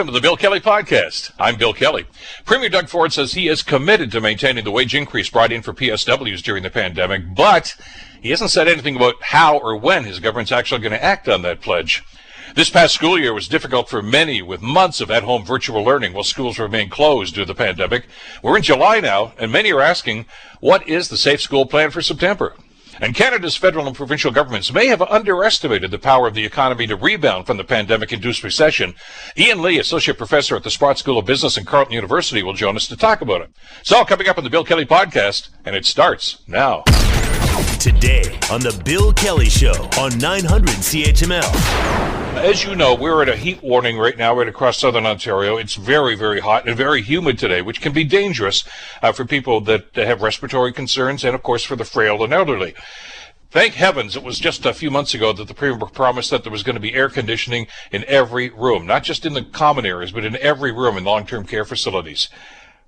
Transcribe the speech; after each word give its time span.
Welcome 0.00 0.14
to 0.14 0.18
the 0.18 0.26
Bill 0.26 0.36
Kelly 0.38 0.60
Podcast. 0.60 1.30
I'm 1.38 1.56
Bill 1.56 1.74
Kelly. 1.74 2.06
Premier 2.46 2.70
Doug 2.70 2.88
Ford 2.88 3.12
says 3.12 3.34
he 3.34 3.48
is 3.48 3.62
committed 3.62 4.10
to 4.12 4.20
maintaining 4.22 4.64
the 4.64 4.70
wage 4.70 4.94
increase 4.94 5.28
brought 5.28 5.52
in 5.52 5.60
for 5.60 5.74
PSWs 5.74 6.42
during 6.42 6.62
the 6.62 6.70
pandemic, 6.70 7.34
but 7.34 7.76
he 8.22 8.30
hasn't 8.30 8.50
said 8.50 8.66
anything 8.66 8.96
about 8.96 9.16
how 9.20 9.58
or 9.58 9.76
when 9.76 10.04
his 10.04 10.18
government's 10.18 10.52
actually 10.52 10.80
going 10.80 10.92
to 10.92 11.04
act 11.04 11.28
on 11.28 11.42
that 11.42 11.60
pledge. 11.60 12.02
This 12.54 12.70
past 12.70 12.94
school 12.94 13.18
year 13.18 13.34
was 13.34 13.46
difficult 13.46 13.90
for 13.90 14.00
many 14.00 14.40
with 14.40 14.62
months 14.62 15.02
of 15.02 15.10
at-home 15.10 15.44
virtual 15.44 15.84
learning 15.84 16.14
while 16.14 16.24
schools 16.24 16.58
remain 16.58 16.88
closed 16.88 17.34
due 17.34 17.42
to 17.42 17.46
the 17.46 17.54
pandemic. 17.54 18.06
We're 18.42 18.56
in 18.56 18.62
July 18.62 19.00
now, 19.00 19.34
and 19.36 19.52
many 19.52 19.70
are 19.70 19.82
asking, 19.82 20.24
what 20.60 20.88
is 20.88 21.10
the 21.10 21.18
Safe 21.18 21.42
School 21.42 21.66
Plan 21.66 21.90
for 21.90 22.00
September? 22.00 22.54
And 23.00 23.14
Canada's 23.14 23.56
federal 23.56 23.86
and 23.86 23.96
provincial 23.96 24.30
governments 24.30 24.72
may 24.72 24.88
have 24.88 25.00
underestimated 25.00 25.90
the 25.90 25.98
power 25.98 26.26
of 26.26 26.34
the 26.34 26.44
economy 26.44 26.86
to 26.86 26.96
rebound 26.96 27.46
from 27.46 27.56
the 27.56 27.64
pandemic-induced 27.64 28.42
recession. 28.42 28.94
Ian 29.38 29.62
Lee, 29.62 29.78
associate 29.78 30.18
professor 30.18 30.54
at 30.54 30.64
the 30.64 30.70
Sprott 30.70 30.98
School 30.98 31.18
of 31.18 31.24
Business 31.24 31.56
and 31.56 31.66
Carleton 31.66 31.94
University, 31.94 32.42
will 32.42 32.52
join 32.52 32.76
us 32.76 32.88
to 32.88 32.96
talk 32.96 33.22
about 33.22 33.40
it. 33.40 33.50
It's 33.80 33.92
all 33.92 34.04
coming 34.04 34.28
up 34.28 34.36
on 34.36 34.44
the 34.44 34.50
Bill 34.50 34.64
Kelly 34.64 34.84
podcast, 34.84 35.48
and 35.64 35.74
it 35.74 35.86
starts 35.86 36.42
now. 36.46 36.84
Today 37.60 38.38
on 38.50 38.60
the 38.60 38.80
Bill 38.86 39.12
Kelly 39.12 39.50
Show 39.50 39.74
on 39.98 40.16
900 40.16 40.68
CHML. 40.76 41.42
As 42.38 42.64
you 42.64 42.74
know, 42.74 42.94
we're 42.94 43.20
at 43.20 43.28
a 43.28 43.36
heat 43.36 43.62
warning 43.62 43.98
right 43.98 44.16
now 44.16 44.34
right 44.34 44.48
across 44.48 44.78
southern 44.78 45.04
Ontario. 45.04 45.58
It's 45.58 45.74
very, 45.74 46.14
very 46.14 46.40
hot 46.40 46.66
and 46.66 46.74
very 46.74 47.02
humid 47.02 47.38
today, 47.38 47.60
which 47.60 47.82
can 47.82 47.92
be 47.92 48.04
dangerous 48.04 48.64
uh, 49.02 49.12
for 49.12 49.26
people 49.26 49.60
that 49.62 49.94
have 49.94 50.22
respiratory 50.22 50.72
concerns 50.72 51.22
and, 51.22 51.34
of 51.34 51.42
course, 51.42 51.62
for 51.62 51.76
the 51.76 51.84
frail 51.84 52.24
and 52.24 52.32
elderly. 52.32 52.74
Thank 53.50 53.74
heavens 53.74 54.16
it 54.16 54.22
was 54.22 54.38
just 54.38 54.64
a 54.64 54.72
few 54.72 54.90
months 54.90 55.12
ago 55.12 55.32
that 55.32 55.48
the 55.48 55.54
Premier 55.54 55.86
promised 55.86 56.30
that 56.30 56.44
there 56.44 56.52
was 56.52 56.62
going 56.62 56.76
to 56.76 56.80
be 56.80 56.94
air 56.94 57.10
conditioning 57.10 57.66
in 57.90 58.04
every 58.06 58.48
room, 58.48 58.86
not 58.86 59.02
just 59.02 59.26
in 59.26 59.34
the 59.34 59.42
common 59.42 59.84
areas, 59.84 60.12
but 60.12 60.24
in 60.24 60.36
every 60.36 60.72
room 60.72 60.96
in 60.96 61.04
long-term 61.04 61.44
care 61.44 61.64
facilities. 61.64 62.30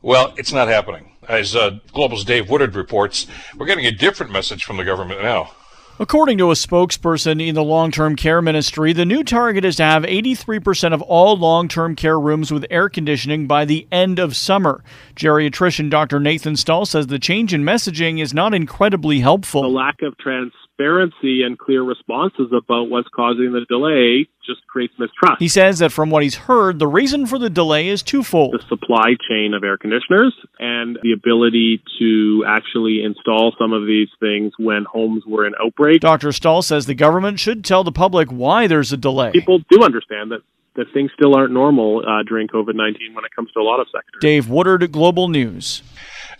Well, 0.03 0.35
it's 0.37 0.53
not 0.53 0.69
happening. 0.69 1.13
As 1.29 1.55
uh, 1.55 1.79
Global's 1.93 2.25
Dave 2.25 2.51
Woodard 2.51 2.75
reports, 2.75 3.27
we're 3.57 3.67
getting 3.67 3.87
a 3.87 3.93
different 3.93 4.33
message 4.33 4.65
from 4.65 4.77
the 4.77 4.85
government 4.85 5.23
now. 5.23 5.53
According 6.01 6.39
to 6.39 6.51
a 6.51 6.55
spokesperson 6.55 7.47
in 7.47 7.55
the 7.55 7.63
long 7.63 7.93
term 7.93 8.17
care 8.17 8.43
ministry, 8.43 8.93
the 8.93 9.05
new 9.05 9.23
target 9.23 9.65
is 9.65 9.77
to 9.77 9.85
have 9.85 10.03
83% 10.03 10.93
of 10.93 11.03
all 11.03 11.37
long 11.37 11.69
term 11.69 11.95
care 11.95 12.19
rooms 12.19 12.51
with 12.51 12.67
air 12.71 12.89
conditioning 12.89 13.47
by 13.47 13.65
the 13.65 13.87
end 13.93 14.19
of 14.19 14.35
summer. 14.35 14.83
Geriatrician 15.15 15.91
Dr. 15.91 16.19
Nathan 16.19 16.57
Stall 16.57 16.87
says 16.87 17.07
the 17.07 17.21
change 17.21 17.55
in 17.55 17.63
messaging 17.63 18.21
is 18.21 18.35
not 18.35 18.55
incredibly 18.55 19.21
helpful. 19.21 19.63
The 19.63 19.69
lack 19.69 20.03
of 20.03 20.19
trans 20.19 20.53
transparency 20.77 21.43
and 21.43 21.59
clear 21.59 21.83
responses 21.83 22.53
about 22.57 22.89
what's 22.89 23.09
causing 23.15 23.53
the 23.53 23.65
delay 23.69 24.29
just 24.47 24.67
creates 24.67 24.95
mistrust. 24.99 25.41
He 25.41 25.49
says 25.49 25.79
that 25.79 25.93
from 25.93 26.11
what 26.11 26.23
he's 26.23 26.35
heard, 26.35 26.79
the 26.79 26.87
reason 26.87 27.27
for 27.27 27.39
the 27.39 27.51
delay 27.51 27.89
is 27.89 28.03
twofold 28.03 28.55
the 28.55 28.69
supply 28.69 29.15
chain 29.29 29.55
of 29.55 29.63
air 29.63 29.77
conditioners 29.77 30.35
and 30.59 30.99
the 31.03 31.13
ability 31.13 31.83
to 31.99 32.45
actually 32.47 33.03
install 33.05 33.55
some 33.59 33.73
of 33.73 33.87
these 33.87 34.09
things 34.21 34.53
when 34.59 34.85
homes 34.85 35.25
were 35.27 35.47
in 35.47 35.55
outbreak. 35.65 36.01
Dr. 36.01 36.33
Stall 36.33 36.63
says 36.63 36.87
the 36.87 36.95
government 36.95 37.39
should 37.39 37.65
tell 37.65 37.85
the 37.85 37.93
public 37.93 38.29
why 38.31 38.67
there's 38.67 38.93
a 38.93 38.97
delay. 38.97 39.31
People 39.33 39.61
do 39.71 39.85
understand 39.85 40.33
that 40.33 40.41
that 40.77 40.87
things 40.95 41.11
still 41.15 41.35
aren't 41.35 41.53
normal 41.53 42.03
uh, 42.07 42.23
during 42.23 42.49
COVID 42.49 42.75
19 42.75 43.15
when 43.15 43.25
it 43.25 43.35
comes 43.35 43.51
to 43.53 43.61
a 43.61 43.63
lot 43.63 43.81
of 43.81 43.87
sectors. 43.89 44.21
Dave 44.21 44.49
Woodard, 44.49 44.91
Global 44.93 45.29
News. 45.29 45.83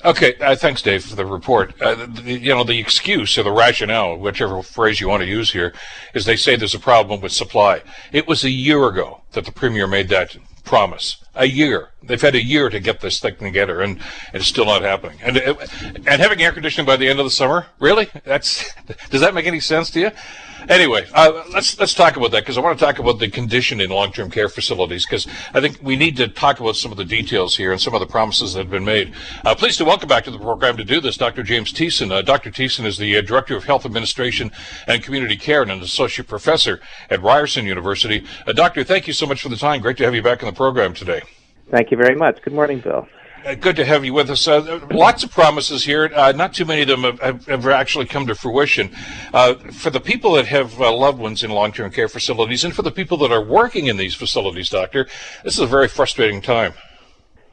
Okay, 0.05 0.35
uh, 0.41 0.57
thanks, 0.57 0.83
Dave, 0.83 1.05
for 1.05 1.15
the 1.15 1.25
report. 1.25 1.81
Uh, 1.81 2.07
the, 2.07 2.33
you 2.33 2.53
know, 2.53 2.65
the 2.65 2.79
excuse 2.79 3.39
or 3.39 3.45
the 3.45 3.53
rationale, 3.53 4.17
whichever 4.17 4.61
phrase 4.63 5.01
you 5.01 5.09
want 5.09 5.23
to 5.23 5.29
use 5.29 5.53
here, 5.53 5.73
is 6.13 6.25
they 6.25 6.35
say 6.35 6.57
there's 6.57 6.75
a 6.75 6.81
problem 6.81 7.21
with 7.21 7.33
supply. 7.33 7.83
It 8.11 8.27
was 8.27 8.43
a 8.43 8.51
year 8.51 8.85
ago 8.89 9.23
that 9.33 9.45
the 9.45 9.53
premier 9.53 9.87
made 9.87 10.09
that 10.09 10.37
promise. 10.65 11.17
A 11.35 11.47
year. 11.47 11.91
They've 12.03 12.21
had 12.21 12.35
a 12.35 12.45
year 12.45 12.69
to 12.69 12.81
get 12.81 13.01
this 13.01 13.21
thing 13.21 13.37
together, 13.37 13.81
and, 13.81 13.99
and 13.99 14.35
it's 14.35 14.47
still 14.47 14.67
not 14.67 14.83
happening. 14.83 15.19
And 15.23 15.37
and 15.39 16.21
having 16.21 16.43
air 16.43 16.53
conditioning 16.53 16.87
by 16.87 16.97
the 16.97 17.09
end 17.09 17.21
of 17.21 17.25
the 17.25 17.31
summer, 17.31 17.67
really? 17.79 18.09
That's 18.25 18.71
does 19.11 19.21
that 19.21 19.35
make 19.35 19.47
any 19.47 19.61
sense 19.61 19.91
to 19.93 20.01
you? 20.01 20.11
Anyway, 20.69 21.07
uh, 21.15 21.43
let's 21.53 21.79
let's 21.79 21.95
talk 21.95 22.17
about 22.17 22.31
that 22.31 22.43
because 22.43 22.57
I 22.57 22.61
want 22.61 22.79
to 22.79 22.85
talk 22.85 22.99
about 22.99 23.19
the 23.19 23.29
condition 23.29 23.81
in 23.81 23.91
long-term 23.91 24.31
care 24.31 24.49
facilities 24.49 25.05
because 25.05 25.27
I 25.55 25.61
think 25.61 25.79
we 25.83 25.97
need 25.97 26.17
to 26.19 26.29
talk 26.29 26.61
about 26.61 26.77
some 26.77 26.93
of 26.93 26.99
the 26.99 27.05
details 27.05 27.57
here 27.57 27.73
and 27.73 27.81
some 27.81 27.95
of 27.95 28.01
the 28.01 28.07
promises 28.07 28.55
that 28.55 28.61
have 28.61 28.71
been 28.71 28.85
made. 28.85 29.13
Uh, 29.45 29.55
pleased 29.55 29.79
to 29.79 29.85
welcome 29.85 30.09
back 30.09 30.25
to 30.25 30.31
the 30.31 30.39
program 30.39 30.77
to 30.77 30.85
do 30.85 31.01
this, 31.01 31.17
Dr. 31.17 31.43
James 31.43 31.73
Tiessen. 31.73 32.13
Uh, 32.13 32.23
Dr. 32.23 32.51
Tiessen 32.51 32.85
is 32.85 32.99
the 32.99 33.17
uh, 33.17 33.23
Director 33.23 33.57
of 33.57 33.65
Health 33.65 33.85
Administration 33.85 34.51
and 34.87 35.03
Community 35.03 35.37
Care 35.37 35.63
and 35.63 35.71
an 35.71 35.81
Associate 35.81 36.27
Professor 36.27 36.81
at 37.11 37.23
Ryerson 37.23 37.67
University. 37.67 38.25
Uh, 38.47 38.53
doctor, 38.53 38.85
thank 38.85 39.07
you 39.07 39.13
so 39.13 39.27
much 39.27 39.43
for 39.43 39.49
the 39.49 39.57
time. 39.57 39.81
Great 39.81 39.97
to 39.97 40.05
have 40.05 40.15
you 40.15 40.23
back 40.23 40.43
in 40.43 40.47
the 40.47 40.53
program 40.53 40.95
today. 40.95 41.23
Thank 41.71 41.91
you 41.91 41.97
very 41.97 42.15
much. 42.15 42.43
Good 42.43 42.55
morning, 42.55 42.81
Bill. 42.81 43.07
Uh, 43.45 43.55
good 43.55 43.75
to 43.75 43.85
have 43.85 44.05
you 44.05 44.13
with 44.13 44.31
us. 44.31 44.47
Uh, 44.47 44.79
lots 44.93 45.25
of 45.25 45.31
promises 45.31 45.85
here. 45.85 46.11
Uh, 46.15 46.33
not 46.33 46.55
too 46.55 46.65
many 46.65 46.83
of 46.83 46.89
them 46.89 47.03
have, 47.03 47.45
have 47.47 47.67
actually 47.67 48.07
come 48.07 48.27
to 48.27 48.35
fruition. 48.35 48.91
Uh, 49.35 49.55
for 49.55 49.91
the 49.91 50.01
people 50.01 50.33
that 50.33 50.47
have 50.47 50.81
uh, 50.81 50.95
loved 50.95 51.19
ones 51.19 51.43
in 51.43 51.51
long-term 51.51 51.91
care 51.91 52.09
facilities, 52.09 52.63
and 52.63 52.75
for 52.75 52.83
the 52.83 52.91
people 52.91 53.17
that 53.17 53.33
are 53.33 53.43
working 53.43 53.87
in 53.87 53.97
these 53.97 54.15
facilities, 54.15 54.69
doctor, 54.69 55.09
this 55.43 55.55
is 55.55 55.61
a 55.61 55.67
very 55.67 55.89
frustrating 55.89 56.41
time. 56.41 56.73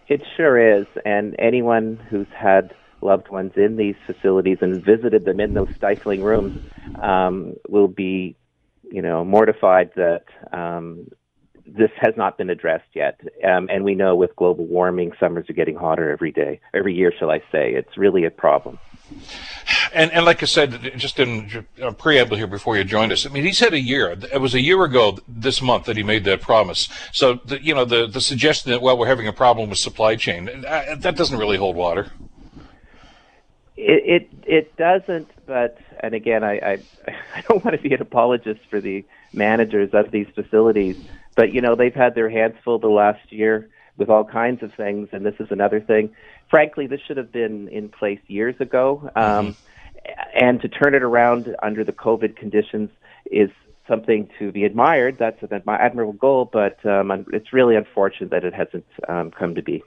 It 0.07 0.21
sure 0.37 0.79
is, 0.79 0.85
and 1.05 1.35
anyone 1.39 1.99
who's 2.09 2.27
had 2.35 2.75
loved 3.01 3.29
ones 3.29 3.53
in 3.55 3.75
these 3.75 3.95
facilities 4.05 4.57
and 4.61 4.83
visited 4.83 5.25
them 5.25 5.39
in 5.39 5.53
those 5.53 5.69
stifling 5.75 6.21
rooms 6.21 6.61
um, 7.01 7.55
will 7.67 7.87
be, 7.87 8.35
you 8.91 9.01
know, 9.01 9.25
mortified 9.25 9.91
that 9.95 10.25
um, 10.51 11.07
this 11.77 11.91
has 11.99 12.15
not 12.17 12.37
been 12.37 12.49
addressed 12.49 12.89
yet. 12.93 13.19
Um, 13.43 13.67
and 13.71 13.83
we 13.83 13.95
know 13.95 14.15
with 14.15 14.35
global 14.35 14.65
warming, 14.65 15.13
summers 15.19 15.49
are 15.49 15.53
getting 15.53 15.75
hotter 15.75 16.11
every 16.11 16.31
day, 16.31 16.59
every 16.73 16.93
year, 16.93 17.13
shall 17.17 17.31
I 17.31 17.39
say. 17.51 17.73
It's 17.73 17.97
really 17.97 18.25
a 18.25 18.31
problem. 18.31 18.79
And, 19.93 20.11
and 20.11 20.25
like 20.25 20.43
I 20.43 20.45
said, 20.45 20.93
just 20.97 21.19
in 21.19 21.65
a 21.81 21.91
preamble 21.91 22.37
here 22.37 22.47
before 22.47 22.77
you 22.77 22.83
joined 22.83 23.11
us, 23.11 23.25
I 23.25 23.29
mean, 23.29 23.43
he 23.43 23.53
said 23.53 23.73
a 23.73 23.79
year. 23.79 24.15
It 24.31 24.39
was 24.39 24.53
a 24.53 24.61
year 24.61 24.83
ago 24.83 25.17
this 25.27 25.61
month 25.61 25.85
that 25.85 25.97
he 25.97 26.03
made 26.03 26.25
that 26.25 26.41
promise. 26.41 26.89
So, 27.11 27.35
the, 27.45 27.63
you 27.63 27.73
know, 27.73 27.85
the, 27.85 28.07
the 28.07 28.21
suggestion 28.21 28.71
that, 28.71 28.81
well, 28.81 28.97
we're 28.97 29.07
having 29.07 29.27
a 29.27 29.33
problem 29.33 29.69
with 29.69 29.79
supply 29.79 30.15
chain, 30.15 30.45
that 30.45 31.15
doesn't 31.15 31.37
really 31.37 31.57
hold 31.57 31.75
water. 31.75 32.11
It, 33.75 34.23
it, 34.23 34.29
it 34.45 34.77
doesn't, 34.77 35.29
but, 35.45 35.79
and 36.01 36.13
again, 36.13 36.43
I, 36.43 36.53
I, 36.57 36.77
I 37.35 37.41
don't 37.47 37.63
want 37.63 37.75
to 37.75 37.81
be 37.81 37.93
an 37.93 38.01
apologist 38.01 38.61
for 38.69 38.79
the 38.81 39.05
managers 39.33 39.91
of 39.93 40.11
these 40.11 40.27
facilities 40.35 40.97
but 41.35 41.53
you 41.53 41.61
know, 41.61 41.75
they've 41.75 41.93
had 41.93 42.15
their 42.15 42.29
hands 42.29 42.55
full 42.63 42.79
the 42.79 42.87
last 42.87 43.31
year 43.31 43.69
with 43.97 44.09
all 44.09 44.23
kinds 44.23 44.63
of 44.63 44.73
things, 44.73 45.09
and 45.11 45.25
this 45.25 45.35
is 45.39 45.47
another 45.51 45.79
thing. 45.79 46.15
Frankly, 46.49 46.87
this 46.87 47.01
should 47.05 47.17
have 47.17 47.31
been 47.31 47.67
in 47.67 47.89
place 47.89 48.19
years 48.27 48.55
ago. 48.59 49.11
Um, 49.15 49.23
mm-hmm. 49.23 49.51
And 50.33 50.61
to 50.61 50.69
turn 50.69 50.95
it 50.95 51.03
around 51.03 51.55
under 51.61 51.83
the 51.83 51.91
COVID 51.91 52.35
conditions 52.35 52.89
is 53.29 53.49
something 53.87 54.29
to 54.39 54.51
be 54.51 54.63
admired. 54.63 55.17
That's 55.19 55.41
an 55.43 55.61
admirable 55.67 56.13
goal, 56.13 56.49
but 56.51 56.83
um, 56.85 57.25
it's 57.33 57.51
really 57.51 57.75
unfortunate 57.75 58.29
that 58.31 58.45
it 58.45 58.53
hasn't 58.53 58.85
um, 59.07 59.31
come 59.31 59.55
to 59.55 59.61
be 59.61 59.83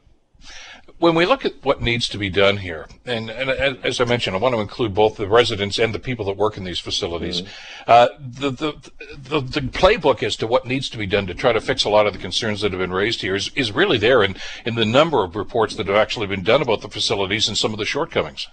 when 0.98 1.14
we 1.14 1.26
look 1.26 1.44
at 1.44 1.54
what 1.64 1.82
needs 1.82 2.08
to 2.08 2.18
be 2.18 2.30
done 2.30 2.58
here, 2.58 2.86
and, 3.04 3.28
and, 3.28 3.50
as 3.50 4.00
I 4.00 4.04
mentioned, 4.04 4.36
I 4.36 4.38
want 4.38 4.54
to 4.54 4.60
include 4.60 4.94
both 4.94 5.16
the 5.16 5.28
residents 5.28 5.78
and 5.78 5.94
the 5.94 5.98
people 5.98 6.24
that 6.26 6.36
work 6.36 6.56
in 6.56 6.64
these 6.64 6.78
facilities. 6.78 7.42
Mm-hmm. 7.42 7.90
Uh, 7.90 8.08
the, 8.20 8.50
the, 8.50 8.90
the, 9.16 9.40
the, 9.40 9.60
playbook 9.60 10.22
as 10.22 10.36
to 10.36 10.46
what 10.46 10.66
needs 10.66 10.88
to 10.90 10.98
be 10.98 11.06
done 11.06 11.26
to 11.26 11.34
try 11.34 11.52
to 11.52 11.60
fix 11.60 11.84
a 11.84 11.88
lot 11.88 12.06
of 12.06 12.12
the 12.12 12.18
concerns 12.18 12.60
that 12.60 12.72
have 12.72 12.80
been 12.80 12.92
raised 12.92 13.20
here 13.20 13.34
is, 13.34 13.50
is 13.56 13.72
really 13.72 13.98
there 13.98 14.22
in, 14.22 14.36
in 14.64 14.76
the 14.76 14.84
number 14.84 15.24
of 15.24 15.34
reports 15.34 15.74
that 15.76 15.86
have 15.88 15.96
actually 15.96 16.26
been 16.26 16.44
done 16.44 16.62
about 16.62 16.82
the 16.82 16.88
facilities 16.88 17.48
and 17.48 17.58
some 17.58 17.72
of 17.72 17.78
the 17.78 17.84
shortcomings. 17.84 18.48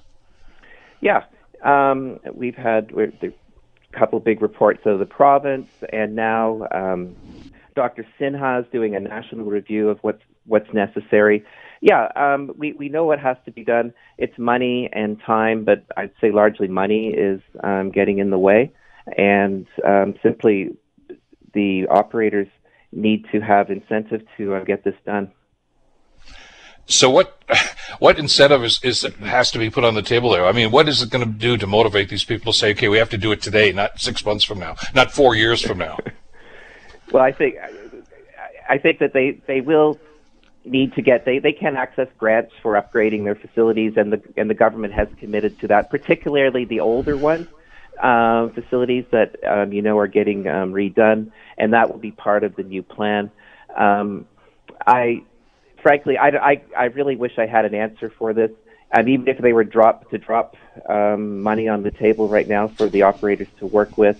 Yeah. 1.02 1.26
Um, 1.64 2.20
we've 2.34 2.56
had 2.56 2.92
a 2.92 3.32
couple 3.92 4.20
big 4.20 4.42
reports 4.42 4.82
of 4.86 5.00
the 5.00 5.06
province, 5.06 5.70
and 5.92 6.16
now 6.16 6.68
um, 6.72 7.16
Dr. 7.76 8.08
Sinha 8.20 8.62
is 8.62 8.66
doing 8.72 8.96
a 8.96 9.00
national 9.00 9.46
review 9.46 9.90
of 9.90 10.00
what's, 10.00 10.24
what's 10.46 10.74
necessary. 10.74 11.46
Yeah, 11.81 12.10
um, 12.16 12.52
we 12.58 12.74
we 12.74 12.90
know 12.90 13.06
what 13.06 13.20
has 13.20 13.38
to 13.46 13.52
be 13.52 13.64
done. 13.64 13.94
It's 14.18 14.38
money 14.38 14.90
and 14.92 15.20
time, 15.26 15.64
but 15.64 15.86
I'd 15.96 16.12
say 16.20 16.31
largely 16.31 16.68
money 16.68 17.10
is 17.10 17.42
um, 17.64 17.92
getting 17.92 18.20
in 18.20 18.31
the 18.31 18.38
way, 18.40 18.74
and 19.18 19.66
um, 19.86 20.16
simply 20.22 20.76
the 21.54 21.88
operators 21.90 22.48
need 22.92 23.26
to 23.31 23.40
have 23.40 23.70
incentive 23.70 24.22
to 24.38 24.56
uh, 24.56 24.64
get 24.64 24.84
this 24.84 24.96
done. 25.06 25.31
So 26.86 27.10
what 27.10 27.42
what 28.00 28.18
incentive 28.20 28.64
is, 28.64 28.80
is 28.84 29.04
has 29.22 29.52
to 29.52 29.60
be 29.60 29.70
put 29.70 29.84
on 29.84 29.94
the 29.94 30.02
table 30.02 30.32
there? 30.32 30.46
I 30.46 30.52
mean, 30.52 30.72
what 30.72 30.90
is 30.90 31.02
it 31.02 31.10
going 31.10 31.25
to 31.25 31.32
do 31.32 31.56
to 31.56 31.68
motivate 31.68 32.10
these 32.10 32.25
people 32.25 32.52
to 32.52 32.58
say, 32.58 32.72
okay, 32.72 32.90
we 32.90 32.98
have 32.98 33.10
to 33.12 33.18
do 33.18 33.32
it 33.32 33.42
today, 33.42 33.72
not 33.72 34.02
six 34.02 34.25
months 34.25 34.44
from 34.44 34.60
now, 34.60 34.75
not 34.96 35.12
four 35.12 35.36
years 35.36 35.62
from 35.62 35.78
now? 35.78 35.98
well, 37.12 37.24
I 37.24 37.32
think 37.32 37.56
I 38.68 38.78
think 38.80 39.00
that 39.00 39.14
they 39.14 39.40
they 39.48 39.62
will 39.62 40.00
need 40.66 40.94
to 40.94 41.02
get 41.02 41.26
they, 41.26 41.40
they 41.40 41.54
can 41.54 41.78
access 41.78 42.08
grants 42.18 42.52
for 42.62 42.74
upgrading 42.74 43.24
their 43.24 43.36
facilities 43.36 43.94
and 43.96 44.12
the 44.14 44.22
and 44.36 44.50
the 44.50 44.54
government 44.54 44.94
has 44.94 45.08
committed 45.18 45.58
to 45.60 45.68
that 45.68 45.90
particularly 45.90 46.66
the 46.66 46.80
older 46.80 47.16
ones 47.16 47.48
uh, 48.02 48.48
facilities 48.50 49.06
that 49.12 49.36
um, 49.46 49.72
you 49.72 49.82
know 49.82 49.98
are 49.98 50.08
getting 50.08 50.48
um, 50.48 50.74
redone 50.74 51.32
and 51.58 51.74
that 51.74 51.90
will 51.90 51.98
be 51.98 52.12
part 52.12 52.44
of 52.44 52.56
the 52.56 52.64
new 52.64 52.84
plan 52.84 53.32
um, 53.78 54.26
I, 54.86 55.24
frankly, 55.82 56.18
I, 56.18 56.30
I, 56.30 56.62
I 56.78 56.86
really 56.86 57.16
wish 57.16 57.38
I 57.38 57.46
had 57.46 57.66
an 57.66 57.76
answer 57.76 58.10
for 58.10 58.34
this. 58.34 58.52
And 58.92 59.08
even 59.10 59.28
if 59.28 59.38
they 59.38 59.54
were 59.54 59.64
drop 59.64 60.10
to 60.10 60.18
drop 60.18 60.56
um, 60.88 61.42
money 61.42 61.68
on 61.68 61.84
the 61.84 61.92
table 61.92 62.28
right 62.28 62.48
now 62.48 62.68
for 62.68 62.88
the 62.88 63.04
operators 63.04 63.48
to 63.60 63.68
work 63.68 63.98
with, 63.98 64.18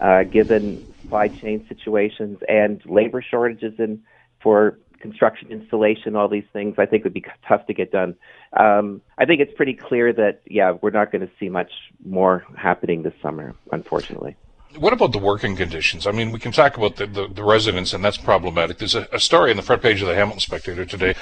uh, 0.00 0.22
given 0.24 0.86
supply 1.02 1.28
chain 1.28 1.66
situations 1.68 2.38
and 2.48 2.80
labor 2.86 3.20
shortages 3.20 3.74
in 3.78 4.02
for 4.40 4.78
construction 5.02 5.50
installation, 5.50 6.16
all 6.16 6.28
these 6.28 6.46
things, 6.52 6.76
I 6.78 6.86
think 6.86 7.04
would 7.04 7.12
be 7.12 7.24
tough 7.46 7.66
to 7.66 7.74
get 7.74 7.90
done. 7.92 8.14
Um, 8.58 9.02
I 9.18 9.26
think 9.26 9.40
it's 9.40 9.52
pretty 9.54 9.74
clear 9.74 10.12
that 10.12 10.40
yeah, 10.46 10.72
we're 10.80 10.90
not 10.90 11.12
going 11.12 11.26
to 11.26 11.32
see 11.38 11.48
much 11.48 11.72
more 12.04 12.46
happening 12.56 13.02
this 13.02 13.14
summer, 13.20 13.54
unfortunately. 13.70 14.36
What 14.78 14.94
about 14.94 15.12
the 15.12 15.18
working 15.18 15.54
conditions? 15.54 16.06
I 16.06 16.12
mean, 16.12 16.32
we 16.32 16.38
can 16.38 16.50
talk 16.50 16.78
about 16.78 16.96
the, 16.96 17.06
the, 17.06 17.28
the 17.28 17.44
residents, 17.44 17.92
and 17.92 18.02
that's 18.02 18.16
problematic. 18.16 18.78
There's 18.78 18.94
a, 18.94 19.06
a, 19.12 19.20
story 19.20 19.50
in 19.50 19.58
the 19.58 19.62
front 19.62 19.82
page 19.82 20.00
of 20.00 20.08
the 20.08 20.14
Hamilton 20.14 20.40
Spectator 20.40 20.86
today 20.86 21.14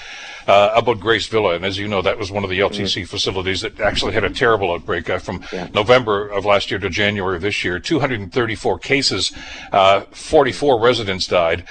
uh, 0.47 0.71
about 0.77 1.01
Grace 1.01 1.27
Villa, 1.27 1.55
and 1.55 1.65
as 1.65 1.77
you 1.77 1.89
know, 1.89 2.01
that 2.01 2.17
was 2.17 2.31
one 2.31 2.45
of 2.45 2.51
the 2.51 2.61
LTC 2.61 3.03
mm-hmm. 3.03 3.05
facilities 3.07 3.63
that 3.63 3.81
actually 3.81 4.13
had 4.13 4.23
a 4.23 4.31
terrible 4.31 4.73
outbreak 4.73 5.11
uh, 5.11 5.19
from 5.19 5.43
yeah. 5.53 5.69
November 5.75 6.29
of 6.29 6.45
last 6.45 6.71
year 6.71 6.79
to 6.79 6.89
January 6.89 7.37
of 7.37 7.43
this 7.43 7.65
year. 7.65 7.81
234 7.81 8.79
cases, 8.79 9.33
uh, 9.73 10.03
44 10.13 10.81
residents 10.81 11.27
died. 11.27 11.65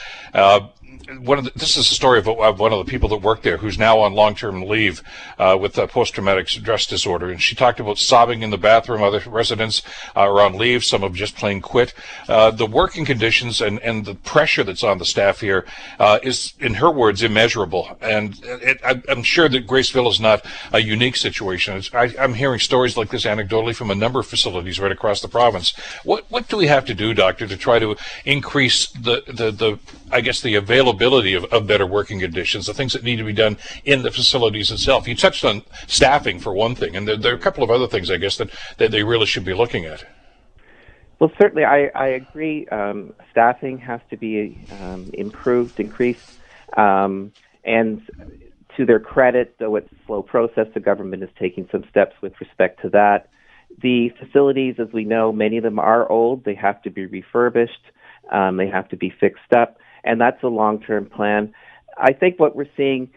One 1.18 1.40
of 1.40 1.46
the, 1.46 1.52
this 1.56 1.78
is 1.78 1.90
a 1.90 1.94
story 1.94 2.20
of, 2.20 2.28
of, 2.28 2.60
one 2.60 2.74
of 2.74 2.86
the 2.86 2.90
people 2.90 3.10
that 3.10 3.18
worked 3.18 3.44
there 3.44 3.58
who's 3.58 3.78
now 3.78 4.00
on 4.00 4.14
long-term 4.14 4.64
leave 4.64 5.02
uh, 5.38 5.58
with 5.60 5.74
post-traumatic 5.74 6.50
stress 6.50 6.86
disorder, 6.86 7.30
and 7.30 7.42
she 7.42 7.56
talked 7.56 7.80
about 7.80 7.98
sobbing 7.98 8.44
in 8.44 8.50
the 8.50 8.58
bathroom. 8.58 9.02
Other 9.02 9.22
residents 9.28 9.82
are 10.16 10.42
on 10.42 10.58
leave. 10.58 10.84
Some 10.84 11.02
have 11.02 11.14
just 11.14 11.36
plain 11.36 11.62
quit. 11.62 11.94
Uh, 12.28 12.52
the 12.52 12.66
working 12.66 13.06
conditions 13.06 13.62
and, 13.62 13.80
and 13.80 14.06
the 14.06 14.16
pressure 14.16 14.64
that's 14.64 14.84
on 14.84 14.98
the 14.98 15.06
staff 15.06 15.42
here 15.42 15.66
uh, 16.00 16.20
is, 16.22 16.54
in 16.60 16.76
her 16.76 16.92
words, 16.92 17.24
immeasurable. 17.24 17.98
And 18.02 18.40
it, 18.44 18.80
I, 18.84 19.02
am 19.10 19.24
sure 19.24 19.50
that 19.50 19.68
Grace 19.68 19.90
Villa 19.90 20.10
is 20.10 20.20
not 20.20 20.46
a 20.72 20.80
unique 20.80 21.16
situation. 21.16 21.82
I, 21.94 22.14
I'm 22.20 22.34
hearing 22.34 22.60
stories 22.60 22.98
like 22.98 23.10
this 23.10 23.26
anecdotally 23.26 23.76
from 23.76 23.92
a 23.92 23.96
number 23.96 24.20
of 24.20 24.28
facilities 24.28 24.80
right 24.80 24.92
across 24.92 25.22
the 25.22 25.28
province. 25.28 25.74
What 26.04 26.26
what 26.30 26.48
do 26.48 26.58
we 26.58 26.68
have 26.68 26.86
to 26.86 26.94
do, 26.94 27.14
doctor, 27.14 27.48
to 27.48 27.58
try 27.58 27.80
to 27.80 27.96
increase 28.26 28.88
the 28.88 29.24
the, 29.28 29.52
the 29.52 29.80
I 30.12 30.22
guess 30.22 30.42
the 30.42 30.56
availability 30.56 31.34
of, 31.34 31.46
of 31.46 31.68
better 31.68 31.86
working 31.86 32.20
conditions, 32.20 32.66
the 32.66 32.74
things 32.74 32.94
that 32.94 33.04
need 33.04 33.18
to 33.18 33.24
be 33.24 33.34
done 33.34 33.58
in 33.86 34.02
the 34.02 34.12
facilities 34.12 34.72
itself. 34.72 35.08
You 35.08 35.16
touched 35.16 35.46
on 35.46 35.64
staffing 35.88 36.40
for 36.40 36.54
one 36.54 36.76
thing, 36.76 36.96
and 36.96 37.08
there, 37.08 37.18
there 37.18 37.34
are 37.34 37.38
a 37.38 37.40
couple 37.40 37.64
of 37.64 37.70
other 37.70 37.88
things, 37.88 38.10
I 38.10 38.18
guess, 38.18 38.38
that, 38.38 38.50
that 38.78 38.92
they 38.92 39.04
really 39.04 39.26
should 39.26 39.46
be 39.46 39.54
looking 39.54 39.86
at. 39.86 40.06
Well, 41.20 41.32
certainly, 41.40 41.66
I, 41.66 41.88
I 41.96 42.08
agree. 42.08 42.66
Um, 42.68 43.14
staffing 43.32 43.78
has 43.80 44.00
to 44.10 44.18
be 44.18 44.58
um, 44.82 45.10
improved, 45.14 45.80
increased, 45.80 46.40
um, 46.78 47.34
and 47.64 48.02
to 48.78 48.86
their 48.86 49.00
credit, 49.00 49.56
though 49.60 49.76
it's 49.76 49.92
a 49.92 50.06
slow 50.06 50.22
process, 50.22 50.68
the 50.74 50.80
government 50.80 51.22
is 51.22 51.30
taking 51.38 51.68
some 51.72 51.84
steps 51.90 52.16
with 52.22 52.34
respect 52.40 52.82
to 52.82 52.90
that. 52.90 53.30
The 53.82 54.10
facilities, 54.18 54.76
as 54.80 54.88
we 54.94 55.04
know, 55.04 55.34
many 55.34 55.58
of 55.58 55.64
them 55.64 55.80
are 55.80 56.10
old. 56.10 56.46
They 56.46 56.56
have 56.56 56.82
to 56.84 56.90
be 56.90 57.06
refurbished. 57.06 57.92
Um, 58.32 58.58
they 58.58 58.68
have 58.68 58.88
to 58.90 58.98
be 58.98 59.10
fixed 59.10 59.54
up 59.54 59.78
and 60.04 60.20
that's 60.20 60.42
a 60.44 60.48
long-term 60.48 61.08
plan. 61.08 61.54
I 61.98 62.14
think 62.14 62.40
what 62.40 62.56
we're 62.56 62.70
seeing 62.78 63.10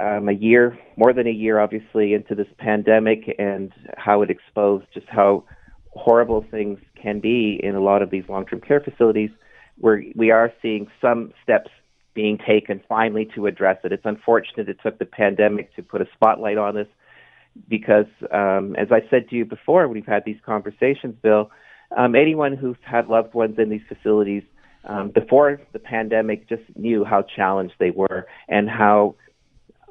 um, 0.00 0.28
a 0.28 0.32
year, 0.32 0.78
more 0.96 1.12
than 1.12 1.26
a 1.26 1.32
year, 1.32 1.58
obviously, 1.58 2.14
into 2.14 2.34
this 2.34 2.48
pandemic 2.58 3.34
and 3.38 3.72
how 3.96 4.22
it 4.22 4.30
exposed 4.30 4.86
just 4.92 5.06
how 5.08 5.44
horrible 5.90 6.44
things 6.50 6.78
can 7.00 7.20
be 7.20 7.58
in 7.62 7.74
a 7.74 7.80
lot 7.80 8.02
of 8.02 8.10
these 8.10 8.24
long-term 8.28 8.60
care 8.60 8.80
facilities, 8.80 9.30
where 9.78 10.02
we 10.14 10.30
are 10.30 10.52
seeing 10.60 10.86
some 11.00 11.32
steps 11.42 11.70
being 12.14 12.38
taken 12.38 12.80
finally 12.88 13.28
to 13.34 13.46
address 13.46 13.78
it. 13.84 13.92
It's 13.92 14.04
unfortunate 14.04 14.68
it 14.68 14.78
took 14.82 14.98
the 14.98 15.04
pandemic 15.04 15.74
to 15.76 15.82
put 15.82 16.00
a 16.00 16.06
spotlight 16.14 16.58
on 16.58 16.74
this 16.74 16.88
because, 17.68 18.06
um, 18.32 18.74
as 18.76 18.88
I 18.90 19.00
said 19.10 19.28
to 19.30 19.36
you 19.36 19.44
before, 19.44 19.88
we've 19.88 20.06
had 20.06 20.24
these 20.24 20.38
conversations, 20.44 21.14
Bill. 21.22 21.50
Um, 21.96 22.14
anyone 22.14 22.56
who's 22.56 22.76
had 22.82 23.08
loved 23.08 23.34
ones 23.34 23.56
in 23.58 23.70
these 23.70 23.82
facilities 23.88 24.42
um, 24.86 25.10
before 25.10 25.60
the 25.72 25.78
pandemic 25.78 26.48
just 26.48 26.62
knew 26.76 27.04
how 27.04 27.22
challenged 27.22 27.74
they 27.78 27.90
were 27.90 28.26
and 28.48 28.68
how 28.68 29.14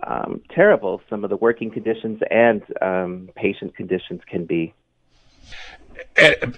um, 0.06 0.42
terrible 0.54 1.02
some 1.10 1.24
of 1.24 1.30
the 1.30 1.38
working 1.38 1.72
conditions 1.72 2.22
and 2.30 2.62
um, 2.82 3.30
patient 3.36 3.76
conditions 3.76 4.22
can 4.28 4.46
be. 4.46 4.74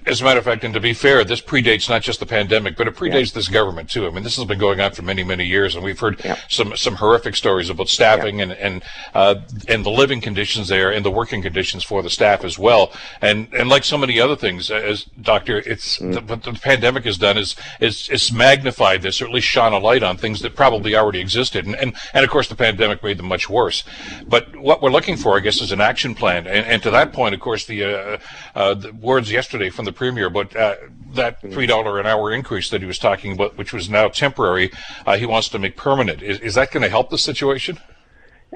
As 0.06 0.20
a 0.20 0.24
matter 0.24 0.38
of 0.38 0.44
fact, 0.44 0.62
and 0.62 0.72
to 0.74 0.80
be 0.80 0.94
fair, 0.94 1.24
this 1.24 1.40
predates 1.40 1.88
not 1.88 2.02
just 2.02 2.20
the 2.20 2.26
pandemic, 2.26 2.76
but 2.76 2.86
it 2.86 2.94
predates 2.94 3.32
yeah. 3.32 3.38
this 3.38 3.48
government 3.48 3.90
too. 3.90 4.06
I 4.06 4.10
mean, 4.10 4.22
this 4.22 4.36
has 4.36 4.44
been 4.44 4.58
going 4.58 4.80
on 4.80 4.92
for 4.92 5.02
many, 5.02 5.24
many 5.24 5.44
years, 5.44 5.74
and 5.74 5.82
we've 5.82 5.98
heard 5.98 6.24
yeah. 6.24 6.38
some 6.48 6.76
some 6.76 6.94
horrific 6.94 7.34
stories 7.34 7.68
about 7.68 7.88
staffing 7.88 8.38
yeah. 8.38 8.44
and 8.44 8.52
and 8.52 8.82
uh, 9.14 9.34
and 9.66 9.84
the 9.84 9.90
living 9.90 10.20
conditions 10.20 10.68
there 10.68 10.92
and 10.92 11.04
the 11.04 11.10
working 11.10 11.42
conditions 11.42 11.82
for 11.82 12.02
the 12.02 12.10
staff 12.10 12.44
as 12.44 12.56
well. 12.56 12.92
And 13.20 13.48
and 13.52 13.68
like 13.68 13.82
so 13.82 13.98
many 13.98 14.20
other 14.20 14.36
things, 14.36 14.70
as 14.70 15.04
Doctor, 15.20 15.58
it's 15.58 15.98
mm. 15.98 16.14
the, 16.14 16.20
what 16.20 16.44
the 16.44 16.52
pandemic 16.52 17.04
has 17.04 17.18
done 17.18 17.36
is 17.36 17.56
is 17.80 18.08
is 18.10 18.30
magnified 18.32 19.02
this, 19.02 19.20
or 19.20 19.24
at 19.24 19.32
least 19.32 19.48
shone 19.48 19.72
a 19.72 19.78
light 19.78 20.04
on 20.04 20.16
things 20.16 20.40
that 20.42 20.54
probably 20.54 20.94
already 20.94 21.18
existed. 21.18 21.66
And 21.66 21.74
and, 21.74 21.96
and 22.14 22.24
of 22.24 22.30
course, 22.30 22.48
the 22.48 22.54
pandemic 22.54 23.02
made 23.02 23.18
them 23.18 23.26
much 23.26 23.50
worse. 23.50 23.82
But 24.26 24.54
what 24.56 24.82
we're 24.82 24.90
looking 24.90 25.16
for, 25.16 25.36
I 25.36 25.40
guess, 25.40 25.60
is 25.60 25.72
an 25.72 25.80
action 25.80 26.14
plan. 26.14 26.46
And, 26.46 26.66
and 26.66 26.82
to 26.82 26.90
that 26.90 27.12
point, 27.12 27.34
of 27.34 27.40
course, 27.40 27.66
the, 27.66 27.84
uh, 27.84 28.18
uh, 28.54 28.74
the 28.74 28.92
words 28.92 29.32
yesterday 29.38 29.70
from 29.70 29.84
the 29.84 29.92
premier, 29.92 30.28
but 30.28 30.48
uh, 30.56 30.74
that 31.14 31.40
three 31.52 31.66
dollar 31.66 32.00
an 32.00 32.06
hour 32.06 32.32
increase 32.32 32.68
that 32.70 32.80
he 32.80 32.86
was 32.86 32.98
talking 32.98 33.30
about, 33.32 33.56
which 33.56 33.72
was 33.72 33.88
now 33.88 34.08
temporary, 34.08 34.70
uh, 35.06 35.16
he 35.16 35.26
wants 35.26 35.48
to 35.48 35.58
make 35.58 35.76
permanent. 35.76 36.22
Is, 36.22 36.40
is 36.40 36.54
that 36.54 36.72
going 36.72 36.82
to 36.82 36.88
help 36.88 37.10
the 37.10 37.18
situation? 37.18 37.78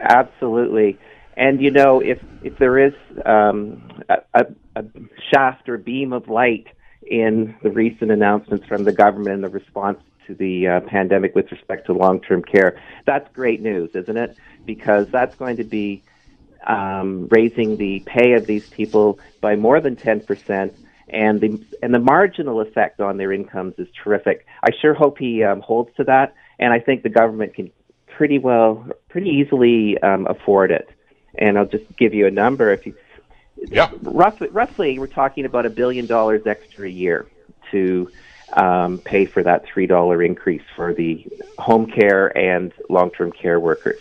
Absolutely. 0.01 0.99
And 1.37 1.63
you 1.63 1.71
know, 1.71 2.01
if 2.01 2.19
if 2.43 2.59
there 2.59 2.79
is 2.87 2.95
um, 3.25 3.61
a, 4.09 4.47
a 4.75 4.85
shaft 5.31 5.69
or 5.69 5.79
beam 5.79 6.13
of 6.13 6.29
light 6.29 6.67
in 7.07 7.55
the 7.63 7.71
recent 7.71 8.11
announcements 8.11 8.67
from 8.67 8.85
the 8.85 8.93
government 8.93 9.35
and 9.37 9.45
the 9.45 9.55
response 9.63 10.01
to 10.27 10.35
the 10.35 10.69
uh, 10.69 10.81
pandemic 10.81 11.35
with 11.35 11.51
respect 11.51 11.87
to 11.87 11.93
long-term 11.93 12.43
care, 12.43 12.81
that's 13.07 13.29
great 13.33 13.61
news, 13.61 13.91
isn't 13.95 14.17
it? 14.17 14.37
Because 14.67 15.07
that's 15.17 15.35
going 15.37 15.57
to 15.57 15.65
be 15.65 16.03
um, 16.67 17.29
raising 17.31 17.77
the 17.77 18.01
pay 18.07 18.33
of 18.33 18.47
these 18.47 18.69
people 18.69 19.19
by 19.41 19.57
more 19.57 19.81
than 19.81 19.97
10%, 19.97 20.73
and 21.09 21.41
the 21.41 21.63
and 21.83 21.93
the 21.93 21.99
marginal 21.99 22.61
effect 22.61 23.01
on 23.01 23.17
their 23.17 23.33
incomes 23.33 23.75
is 23.79 23.89
terrific. 24.03 24.47
I 24.63 24.71
sure 24.81 24.95
hope 24.95 25.19
he 25.19 25.43
um, 25.43 25.61
holds 25.61 25.95
to 25.97 26.05
that, 26.05 26.35
and 26.59 26.73
I 26.73 26.79
think 26.79 27.03
the 27.03 27.11
government 27.11 27.55
can 27.55 27.71
pretty 28.07 28.39
well, 28.39 28.87
pretty 29.09 29.31
easily 29.31 29.99
um, 29.99 30.27
afford 30.27 30.71
it. 30.71 30.89
And 31.35 31.59
I'll 31.59 31.67
just 31.67 31.85
give 31.97 32.15
you 32.15 32.27
a 32.27 32.31
number. 32.31 32.73
If 32.73 32.87
you, 32.87 32.95
yeah, 33.57 33.91
roughly, 34.03 34.49
roughly, 34.49 34.99
we're 34.99 35.07
talking 35.07 35.45
about 35.45 35.67
a 35.67 35.71
billion 35.71 36.07
dollars 36.07 36.47
extra 36.47 36.87
a 36.87 36.91
year 36.91 37.27
to 37.71 38.11
um, 38.53 38.99
pay 38.99 39.25
for 39.27 39.43
that 39.43 39.65
three 39.67 39.87
dollar 39.87 40.23
increase 40.23 40.63
for 40.77 40.95
the 40.95 41.27
home 41.59 41.91
care 41.91 42.37
and 42.37 42.73
long 42.89 43.11
term 43.11 43.33
care 43.33 43.59
workers. 43.59 44.01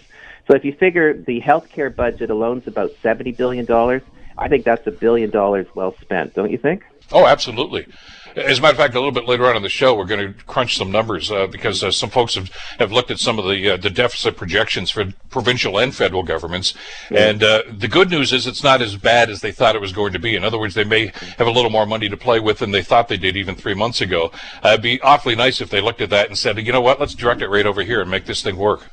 So 0.51 0.58
if 0.58 0.65
you 0.65 0.74
figure 0.74 1.13
the 1.13 1.39
healthcare 1.39 1.96
budget 1.96 2.29
alone 2.29 2.58
is 2.58 2.67
about 2.67 2.91
seventy 3.01 3.31
billion 3.31 3.63
dollars, 3.63 4.01
I 4.38 4.50
think 4.50 4.65
that's 4.65 4.86
a 4.86 4.91
billion 4.91 5.29
dollars 5.29 5.65
well 5.75 5.96
spent, 6.01 6.34
don't 6.34 6.51
you 6.51 6.58
think? 6.58 6.84
Oh, 7.13 7.25
absolutely. 7.25 7.88
As 8.36 8.60
a 8.60 8.62
matter 8.62 8.74
of 8.74 8.77
fact, 8.77 8.93
a 8.96 9.00
little 9.00 9.13
bit 9.13 9.29
later 9.29 9.46
on 9.46 9.55
in 9.55 9.63
the 9.63 9.70
show, 9.70 9.96
we're 9.96 10.03
going 10.03 10.34
to 10.34 10.43
crunch 10.43 10.75
some 10.75 10.91
numbers 10.91 11.31
uh, 11.31 11.48
because 11.48 11.86
uh, 11.86 11.91
some 11.91 12.10
folks 12.10 12.36
have, 12.36 12.50
have 12.79 12.91
looked 12.91 13.12
at 13.12 13.20
some 13.20 13.39
of 13.39 13.46
the 13.46 13.72
uh, 13.72 13.77
the 13.77 13.89
deficit 13.89 14.36
projections 14.36 14.91
for 14.91 15.05
provincial 15.29 15.79
and 15.79 15.96
federal 15.96 16.22
governments, 16.22 16.74
and 17.12 17.41
uh, 17.41 17.63
the 17.72 17.88
good 17.88 18.10
news 18.10 18.34
is 18.34 18.46
it's 18.46 18.62
not 18.62 18.81
as 18.81 18.98
bad 18.98 19.29
as 19.29 19.39
they 19.39 19.53
thought 19.53 19.77
it 19.77 19.81
was 19.81 19.93
going 19.93 20.12
to 20.12 20.20
be. 20.20 20.36
In 20.36 20.43
other 20.43 20.60
words, 20.60 20.75
they 20.75 20.84
may 20.84 21.13
have 21.38 21.48
a 21.48 21.51
little 21.51 21.72
more 21.72 21.86
money 21.86 22.10
to 22.10 22.17
play 22.17 22.41
with 22.41 22.60
than 22.60 22.72
they 22.72 22.84
thought 22.84 23.08
they 23.08 23.15
did 23.15 23.38
even 23.38 23.55
three 23.55 23.74
months 23.74 24.01
ago. 24.01 24.34
Uh, 24.65 24.72
it'd 24.72 24.81
be 24.81 25.00
awfully 25.00 25.36
nice 25.38 25.62
if 25.62 25.70
they 25.70 25.79
looked 25.79 26.01
at 26.01 26.10
that 26.10 26.27
and 26.27 26.38
said, 26.38 26.58
you 26.58 26.74
know 26.74 26.81
what, 26.81 27.00
let's 27.00 27.15
direct 27.15 27.41
it 27.41 27.48
right 27.48 27.65
over 27.65 27.84
here 27.84 28.01
and 28.01 28.12
make 28.12 28.25
this 28.25 28.43
thing 28.43 28.58
work. 28.58 28.89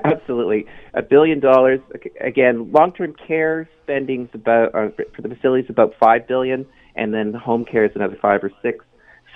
Absolutely, 0.04 0.66
a 0.94 1.02
billion 1.02 1.40
dollars. 1.40 1.80
Again, 2.20 2.72
long-term 2.72 3.14
care 3.26 3.68
spending's 3.82 4.28
about 4.34 4.74
uh, 4.74 4.88
for 5.14 5.22
the 5.22 5.28
facilities 5.28 5.70
about 5.70 5.94
five 5.98 6.26
billion, 6.26 6.66
and 6.94 7.12
then 7.12 7.32
home 7.32 7.64
care 7.64 7.84
is 7.84 7.92
another 7.94 8.18
five 8.20 8.42
or 8.44 8.50
six. 8.62 8.84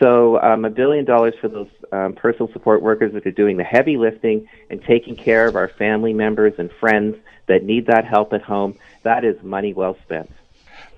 So 0.00 0.40
um, 0.40 0.64
a 0.64 0.70
billion 0.70 1.04
dollars 1.04 1.34
for 1.40 1.48
those 1.48 1.68
um, 1.92 2.14
personal 2.14 2.52
support 2.52 2.82
workers 2.82 3.12
that 3.12 3.26
are 3.26 3.30
doing 3.30 3.56
the 3.56 3.64
heavy 3.64 3.96
lifting 3.96 4.48
and 4.68 4.82
taking 4.82 5.16
care 5.16 5.46
of 5.46 5.54
our 5.54 5.68
family 5.68 6.12
members 6.12 6.54
and 6.58 6.70
friends 6.80 7.16
that 7.46 7.62
need 7.62 7.86
that 7.86 8.04
help 8.04 8.32
at 8.32 8.42
home. 8.42 8.76
That 9.04 9.24
is 9.24 9.36
money 9.42 9.74
well 9.74 9.96
spent. 10.04 10.30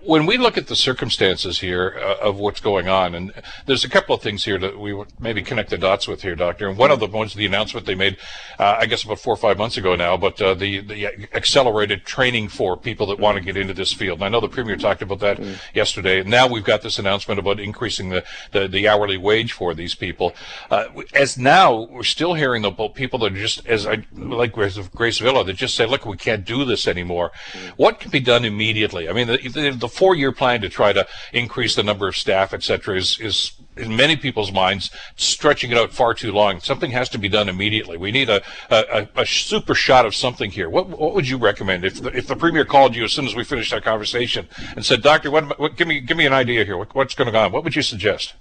When 0.07 0.27
we 0.27 0.37
look 0.37 0.57
at 0.57 0.67
the 0.67 0.77
circumstances 0.77 1.61
here 1.61 1.99
uh, 1.99 2.29
of 2.29 2.39
what's 2.39 2.61
going 2.61 2.89
on, 2.89 3.15
and 3.15 3.33
there's 3.67 3.85
a 3.85 3.89
couple 3.89 4.15
of 4.15 4.23
things 4.23 4.45
here 4.45 4.59
that 4.59 4.79
we 4.79 4.93
would 4.93 5.09
maybe 5.21 5.43
connect 5.43 5.71
the 5.71 5.79
dots 5.79 6.07
with 6.07 6.23
here, 6.23 6.35
Doctor. 6.35 6.69
And 6.69 6.79
one 6.79 6.91
of 6.91 7.01
them 7.01 7.13
was 7.13 7.35
the 7.35 7.47
announcement 7.47 7.87
they 7.87 7.95
made, 7.95 8.17
uh, 8.59 8.77
I 8.81 8.87
guess 8.87 9.03
about 9.03 9.21
four 9.21 9.35
or 9.35 9.39
five 9.39 9.59
months 9.59 9.77
ago 9.77 9.95
now, 9.97 10.17
but 10.17 10.41
uh, 10.41 10.55
the 10.55 10.81
the 10.81 11.07
accelerated 11.33 12.05
training 12.05 12.49
for 12.49 12.77
people 12.77 13.07
that 13.07 13.19
want 13.19 13.39
to 13.39 13.45
get 13.45 13.57
into 13.57 13.75
this 13.75 13.93
field. 13.93 14.19
And 14.19 14.25
I 14.25 14.29
know 14.29 14.41
the 14.41 14.49
premier 14.49 14.77
talked 14.77 15.03
about 15.03 15.21
that 15.21 15.39
mm. 15.39 15.57
yesterday. 15.75 16.23
Now 16.23 16.47
we've 16.47 16.65
got 16.65 16.83
this 16.83 16.99
announcement 16.99 17.39
about 17.39 17.61
increasing 17.61 18.11
the 18.11 18.25
the, 18.53 18.69
the 18.69 18.89
hourly 18.89 19.17
wage 19.17 19.53
for 19.53 19.75
these 19.75 19.95
people. 19.95 20.35
Uh, 20.71 20.85
as 21.15 21.39
now 21.39 21.83
we're 21.83 22.03
still 22.03 22.35
hearing 22.35 22.65
about 22.65 22.95
people 22.95 23.19
that 23.21 23.33
are 23.33 23.37
just 23.37 23.67
as 23.67 23.87
I 23.87 24.05
like 24.13 24.53
Grace 24.53 25.19
Villa 25.19 25.45
that 25.45 25.57
just 25.57 25.75
say, 25.75 25.87
look, 25.87 26.05
we 26.05 26.17
can't 26.17 26.45
do 26.45 26.65
this 26.65 26.87
anymore. 26.87 27.33
Mm. 27.53 27.69
What 27.77 28.01
can 28.01 28.11
be 28.11 28.21
done 28.21 28.45
immediately? 28.45 29.09
I 29.09 29.13
mean, 29.13 29.27
the, 29.27 29.39
the, 29.49 29.71
the 29.71 29.89
four-year 29.95 30.33
plan 30.33 30.61
to 30.61 30.69
try 30.69 30.93
to 30.93 31.07
increase 31.33 31.75
the 31.75 31.83
number 31.83 32.07
of 32.09 32.17
staff, 32.17 32.53
et 32.53 32.63
cetera, 32.63 32.97
is, 32.97 33.19
is 33.21 33.53
in 33.77 33.97
many 33.97 34.17
people's 34.17 34.53
minds 34.53 34.91
stretching 35.17 35.71
it 35.71 35.79
out 35.79 35.93
far 35.93 36.15
too 36.15 36.33
long. 36.33 36.61
Something 36.61 36.93
has 36.93 37.09
to 37.11 37.19
be 37.19 37.29
done 37.29 37.49
immediately. 37.49 37.97
We 37.97 38.13
need 38.13 38.29
a, 38.29 38.43
a, 38.71 39.09
a 39.17 39.27
super 39.27 39.75
shot 39.75 40.05
of 40.07 40.15
something 40.15 40.51
here. 40.51 40.69
What, 40.69 40.89
what 40.89 41.15
would 41.15 41.29
you 41.29 41.39
recommend 41.39 41.85
if 41.85 42.03
the, 42.03 42.11
if 42.17 42.27
the 42.27 42.37
premier 42.37 42.65
called 42.65 42.95
you 42.97 43.05
as 43.05 43.13
soon 43.13 43.27
as 43.27 43.35
we 43.35 43.45
finished 43.45 43.73
our 43.73 43.81
conversation 43.81 44.49
and 44.77 44.85
said, 44.85 45.03
"Doctor, 45.03 45.31
what, 45.31 45.59
what 45.59 45.77
give 45.77 45.89
me 45.89 46.01
give 46.01 46.17
me 46.17 46.27
an 46.27 46.33
idea 46.33 46.65
here. 46.65 46.77
What, 46.77 46.95
what's 46.95 47.15
going 47.15 47.35
on? 47.35 47.53
What 47.53 47.65
would 47.65 47.77
you 47.77 47.83
suggest?" 47.83 48.35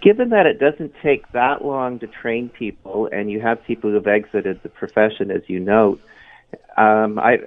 Given 0.00 0.28
that 0.30 0.46
it 0.46 0.60
doesn't 0.60 0.94
take 1.02 1.22
that 1.32 1.64
long 1.64 1.98
to 1.98 2.06
train 2.06 2.48
people, 2.50 3.08
and 3.10 3.28
you 3.28 3.40
have 3.40 3.64
people 3.64 3.90
who've 3.90 4.06
exited 4.06 4.62
the 4.62 4.68
profession, 4.68 5.32
as 5.32 5.42
you 5.48 5.58
note, 5.58 6.00
um, 6.76 7.18
I 7.18 7.38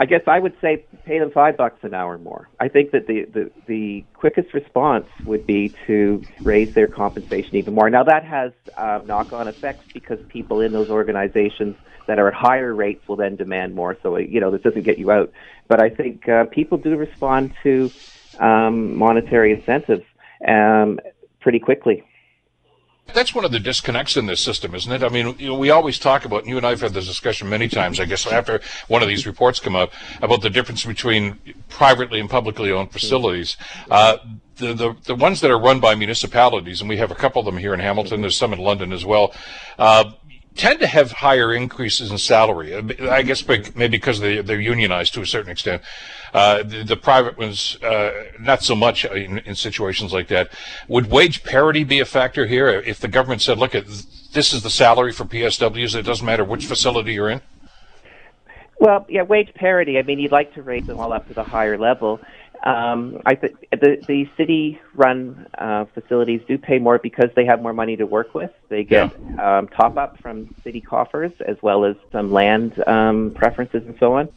I 0.00 0.06
guess 0.06 0.20
I 0.28 0.38
would 0.38 0.54
say 0.60 0.84
pay 1.04 1.18
them 1.18 1.32
five 1.32 1.56
bucks 1.56 1.80
an 1.82 1.92
hour 1.92 2.18
more. 2.18 2.48
I 2.60 2.68
think 2.68 2.92
that 2.92 3.08
the, 3.08 3.24
the, 3.34 3.50
the 3.66 4.04
quickest 4.14 4.54
response 4.54 5.06
would 5.26 5.44
be 5.44 5.74
to 5.88 6.22
raise 6.40 6.72
their 6.74 6.86
compensation 6.86 7.56
even 7.56 7.74
more. 7.74 7.90
Now 7.90 8.04
that 8.04 8.24
has 8.24 8.52
uh, 8.76 9.00
knock-on 9.04 9.48
effects 9.48 9.84
because 9.92 10.20
people 10.28 10.60
in 10.60 10.72
those 10.72 10.88
organizations 10.88 11.74
that 12.06 12.20
are 12.20 12.28
at 12.28 12.34
higher 12.34 12.72
rates 12.72 13.06
will 13.08 13.16
then 13.16 13.34
demand 13.34 13.74
more. 13.74 13.96
So 14.02 14.16
you 14.16 14.40
know 14.40 14.52
this 14.52 14.62
doesn't 14.62 14.84
get 14.84 14.98
you 14.98 15.10
out. 15.10 15.32
But 15.66 15.82
I 15.82 15.90
think 15.90 16.28
uh, 16.28 16.44
people 16.44 16.78
do 16.78 16.96
respond 16.96 17.52
to 17.64 17.90
um, 18.38 18.96
monetary 18.96 19.52
incentives 19.52 20.04
um, 20.46 21.00
pretty 21.40 21.58
quickly. 21.58 22.04
That's 23.14 23.34
one 23.34 23.44
of 23.44 23.52
the 23.52 23.58
disconnects 23.58 24.16
in 24.16 24.26
this 24.26 24.40
system, 24.40 24.74
isn't 24.74 24.92
it? 24.92 25.02
I 25.02 25.08
mean, 25.08 25.34
you 25.38 25.48
know, 25.48 25.54
we 25.54 25.70
always 25.70 25.98
talk 25.98 26.24
about, 26.24 26.40
and 26.40 26.48
you 26.48 26.58
and 26.58 26.66
I 26.66 26.70
have 26.70 26.82
had 26.82 26.92
this 26.92 27.06
discussion 27.06 27.48
many 27.48 27.66
times, 27.66 27.98
I 28.00 28.04
guess, 28.04 28.26
after 28.26 28.60
one 28.86 29.02
of 29.02 29.08
these 29.08 29.26
reports 29.26 29.60
come 29.60 29.74
up, 29.74 29.92
about 30.20 30.42
the 30.42 30.50
difference 30.50 30.84
between 30.84 31.38
privately 31.68 32.20
and 32.20 32.28
publicly 32.28 32.70
owned 32.70 32.92
facilities. 32.92 33.56
Uh, 33.90 34.18
the, 34.56 34.74
the, 34.74 34.96
the 35.04 35.14
ones 35.14 35.40
that 35.40 35.50
are 35.50 35.58
run 35.58 35.80
by 35.80 35.94
municipalities, 35.94 36.80
and 36.80 36.88
we 36.88 36.98
have 36.98 37.10
a 37.10 37.14
couple 37.14 37.40
of 37.40 37.46
them 37.46 37.56
here 37.56 37.72
in 37.72 37.80
Hamilton, 37.80 38.20
there's 38.20 38.36
some 38.36 38.52
in 38.52 38.58
London 38.58 38.92
as 38.92 39.04
well, 39.04 39.32
uh, 39.78 40.12
tend 40.58 40.80
to 40.80 40.86
have 40.86 41.12
higher 41.12 41.54
increases 41.54 42.10
in 42.10 42.18
salary. 42.18 42.74
I 43.08 43.22
guess 43.22 43.46
maybe 43.46 43.88
because 43.88 44.20
they, 44.20 44.42
they're 44.42 44.60
unionized 44.60 45.14
to 45.14 45.22
a 45.22 45.26
certain 45.26 45.50
extent. 45.50 45.82
Uh, 46.34 46.62
the, 46.62 46.84
the, 46.84 46.96
private 46.96 47.38
ones, 47.38 47.76
uh, 47.82 48.24
not 48.38 48.62
so 48.62 48.74
much 48.74 49.04
in, 49.06 49.38
in, 49.38 49.54
situations 49.54 50.12
like 50.12 50.28
that. 50.28 50.50
Would 50.88 51.10
wage 51.10 51.42
parity 51.44 51.84
be 51.84 52.00
a 52.00 52.04
factor 52.04 52.46
here? 52.46 52.68
If 52.68 53.00
the 53.00 53.08
government 53.08 53.40
said, 53.40 53.56
look, 53.56 53.72
this 53.72 54.52
is 54.52 54.62
the 54.62 54.68
salary 54.68 55.12
for 55.12 55.24
PSWs, 55.24 55.94
it 55.94 56.02
doesn't 56.02 56.26
matter 56.26 56.44
which 56.44 56.66
facility 56.66 57.14
you're 57.14 57.30
in? 57.30 57.40
Well, 58.78 59.06
yeah, 59.08 59.22
wage 59.22 59.54
parity. 59.54 59.98
I 59.98 60.02
mean, 60.02 60.18
you'd 60.18 60.32
like 60.32 60.54
to 60.54 60.62
raise 60.62 60.86
them 60.86 61.00
all 61.00 61.12
up 61.12 61.28
to 61.28 61.34
the 61.34 61.44
higher 61.44 61.78
level. 61.78 62.20
Um, 62.64 63.20
I 63.24 63.34
th- 63.34 63.54
the 63.70 64.02
the 64.06 64.28
city-run 64.36 65.46
uh, 65.56 65.84
facilities 65.94 66.40
do 66.48 66.58
pay 66.58 66.78
more 66.78 66.98
because 66.98 67.30
they 67.36 67.44
have 67.44 67.62
more 67.62 67.72
money 67.72 67.96
to 67.96 68.04
work 68.04 68.34
with. 68.34 68.50
They 68.68 68.84
get 68.84 69.12
yeah. 69.12 69.58
um, 69.58 69.68
top 69.68 69.96
up 69.96 70.20
from 70.20 70.54
city 70.64 70.80
coffers 70.80 71.32
as 71.46 71.56
well 71.62 71.84
as 71.84 71.96
some 72.10 72.32
land 72.32 72.82
um, 72.86 73.32
preferences 73.34 73.84
and 73.86 73.96
so 74.00 74.14
on. 74.14 74.28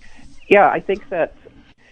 Yeah, 0.47 0.67
I 0.69 0.79
think 0.79 1.09
that 1.09 1.35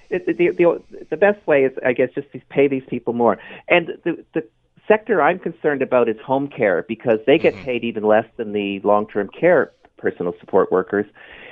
it, 0.10 0.26
the, 0.26 0.50
the 0.50 1.06
the 1.10 1.18
best 1.18 1.46
way 1.48 1.64
is, 1.64 1.72
I 1.84 1.94
guess, 1.94 2.10
just 2.14 2.32
to 2.34 2.40
pay 2.50 2.68
these 2.68 2.84
people 2.88 3.14
more. 3.14 3.40
And 3.68 3.98
the 4.04 4.24
the 4.34 4.48
sector 4.88 5.22
I'm 5.22 5.40
concerned 5.40 5.82
about 5.82 6.10
is 6.10 6.18
home 6.20 6.48
care 6.48 6.84
because 6.88 7.20
they 7.26 7.38
get 7.38 7.54
mm-hmm. 7.54 7.64
paid 7.64 7.84
even 7.84 8.04
less 8.04 8.26
than 8.38 8.54
the 8.54 8.80
long-term 8.82 9.30
care 9.30 9.72
personal 9.98 10.34
support 10.40 10.72
workers. 10.72 11.06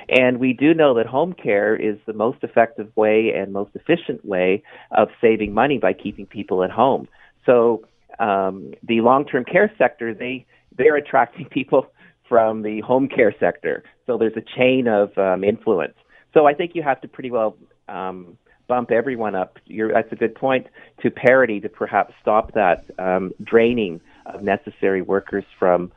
And 0.08 0.38
we 0.38 0.52
do 0.52 0.72
know 0.72 0.94
that 0.94 1.06
home 1.06 1.34
care 1.34 1.76
is 1.76 1.98
the 2.06 2.12
most 2.12 2.38
effective 2.42 2.90
way 2.96 3.32
and 3.34 3.52
most 3.52 3.70
efficient 3.74 4.24
way 4.24 4.62
of 4.90 5.08
saving 5.20 5.52
money 5.52 5.78
by 5.78 5.92
keeping 5.92 6.26
people 6.26 6.64
at 6.64 6.70
home. 6.70 7.08
So 7.44 7.84
um, 8.18 8.72
the 8.82 9.00
long-term 9.00 9.44
care 9.44 9.72
sector, 9.78 10.14
they 10.14 10.46
they're 10.76 10.96
attracting 10.96 11.46
people 11.50 11.86
from 12.28 12.62
the 12.62 12.80
home 12.80 13.08
care 13.08 13.34
sector. 13.38 13.84
So 14.06 14.18
there's 14.18 14.36
a 14.36 14.44
chain 14.56 14.86
of 14.86 15.16
um, 15.18 15.44
influence. 15.44 15.94
So 16.34 16.46
I 16.46 16.54
think 16.54 16.74
you 16.74 16.82
have 16.82 17.00
to 17.00 17.08
pretty 17.08 17.30
well 17.30 17.56
um, 17.88 18.36
bump 18.66 18.90
everyone 18.90 19.34
up. 19.34 19.58
You're, 19.66 19.92
that's 19.92 20.12
a 20.12 20.16
good 20.16 20.34
point 20.34 20.66
to 21.02 21.10
parity 21.10 21.60
to 21.60 21.68
perhaps 21.68 22.14
stop 22.20 22.52
that 22.52 22.84
um, 22.98 23.32
draining 23.42 24.00
of 24.26 24.42
necessary 24.42 25.02
workers 25.02 25.44
from 25.58 25.90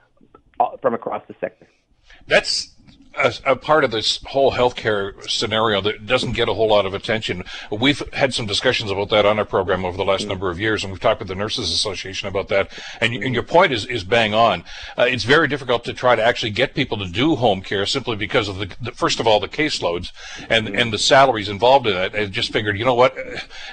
uh, 0.59 0.77
from 0.81 0.93
across 0.93 1.23
the 1.27 1.35
sector. 1.41 1.67
That's 2.27 2.73
a, 3.15 3.33
a, 3.45 3.55
part 3.55 3.83
of 3.83 3.91
this 3.91 4.19
whole 4.25 4.51
healthcare 4.51 5.29
scenario 5.29 5.81
that 5.81 6.05
doesn't 6.05 6.31
get 6.33 6.47
a 6.47 6.53
whole 6.53 6.69
lot 6.69 6.85
of 6.85 6.93
attention. 6.93 7.43
We've 7.69 8.01
had 8.13 8.33
some 8.33 8.45
discussions 8.45 8.89
about 8.89 9.09
that 9.09 9.25
on 9.25 9.37
our 9.37 9.45
program 9.45 9.85
over 9.85 9.97
the 9.97 10.05
last 10.05 10.27
number 10.27 10.49
of 10.49 10.59
years, 10.59 10.83
and 10.83 10.91
we've 10.91 11.01
talked 11.01 11.19
with 11.19 11.27
the 11.27 11.35
Nurses 11.35 11.71
Association 11.71 12.27
about 12.27 12.47
that. 12.49 12.71
And, 13.01 13.13
and 13.15 13.33
your 13.33 13.43
point 13.43 13.73
is, 13.73 13.85
is 13.85 14.03
bang 14.03 14.33
on. 14.33 14.63
Uh, 14.97 15.03
it's 15.03 15.23
very 15.23 15.47
difficult 15.47 15.83
to 15.85 15.93
try 15.93 16.15
to 16.15 16.23
actually 16.23 16.51
get 16.51 16.73
people 16.73 16.97
to 16.99 17.07
do 17.07 17.35
home 17.35 17.61
care 17.61 17.85
simply 17.85 18.15
because 18.15 18.47
of 18.47 18.57
the, 18.57 18.71
the 18.81 18.91
first 18.91 19.19
of 19.19 19.27
all, 19.27 19.39
the 19.39 19.49
caseloads 19.49 20.11
and, 20.49 20.69
and 20.69 20.93
the 20.93 20.97
salaries 20.97 21.49
involved 21.49 21.87
in 21.87 21.95
it. 21.95 22.15
I 22.15 22.25
just 22.27 22.53
figured, 22.53 22.77
you 22.77 22.85
know 22.85 22.95
what, 22.95 23.15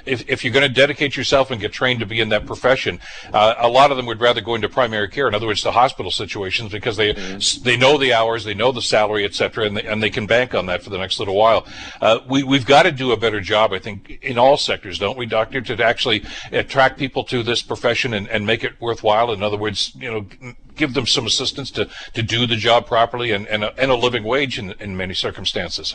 if, 0.04 0.28
if 0.28 0.44
you're 0.44 0.52
going 0.52 0.66
to 0.66 0.74
dedicate 0.74 1.16
yourself 1.16 1.50
and 1.50 1.60
get 1.60 1.72
trained 1.72 2.00
to 2.00 2.06
be 2.06 2.20
in 2.20 2.28
that 2.30 2.46
profession, 2.46 3.00
uh, 3.32 3.54
a 3.58 3.68
lot 3.68 3.90
of 3.90 3.96
them 3.96 4.06
would 4.06 4.20
rather 4.20 4.40
go 4.40 4.54
into 4.54 4.68
primary 4.68 5.08
care, 5.08 5.28
in 5.28 5.34
other 5.34 5.46
words, 5.46 5.62
the 5.62 5.72
hospital 5.72 6.10
situations, 6.10 6.72
because 6.72 6.96
they, 6.96 7.14
mm-hmm. 7.14 7.64
they 7.64 7.76
know 7.76 7.98
the 7.98 8.12
hours, 8.12 8.44
they 8.44 8.54
know 8.54 8.72
the 8.72 8.82
salary, 8.82 9.27
etc., 9.28 9.66
and 9.66 9.76
they, 9.76 9.82
and 9.82 10.02
they 10.02 10.10
can 10.10 10.26
bank 10.26 10.54
on 10.54 10.66
that 10.66 10.82
for 10.82 10.90
the 10.90 10.98
next 10.98 11.18
little 11.18 11.36
while. 11.36 11.66
Uh, 12.00 12.18
we 12.28 12.42
we've 12.42 12.66
got 12.66 12.82
to 12.84 12.92
do 12.92 13.12
a 13.12 13.16
better 13.16 13.40
job, 13.40 13.72
I 13.72 13.78
think, 13.78 14.18
in 14.22 14.38
all 14.38 14.56
sectors, 14.56 14.98
don't 14.98 15.18
we, 15.18 15.26
Doctor, 15.26 15.60
to 15.60 15.84
actually 15.84 16.24
attract 16.52 16.98
people 16.98 17.24
to 17.24 17.42
this 17.42 17.62
profession 17.62 18.14
and, 18.14 18.28
and 18.28 18.46
make 18.46 18.64
it 18.64 18.80
worthwhile. 18.80 19.32
In 19.32 19.42
other 19.42 19.56
words, 19.56 19.92
you 19.94 20.10
know, 20.10 20.54
give 20.74 20.94
them 20.94 21.06
some 21.06 21.26
assistance 21.26 21.70
to, 21.72 21.88
to 22.14 22.22
do 22.22 22.46
the 22.46 22.56
job 22.56 22.86
properly 22.86 23.32
and, 23.32 23.46
and, 23.48 23.64
a, 23.64 23.78
and 23.78 23.90
a 23.90 23.96
living 23.96 24.24
wage 24.24 24.58
in, 24.58 24.72
in 24.80 24.96
many 24.96 25.12
circumstances. 25.12 25.94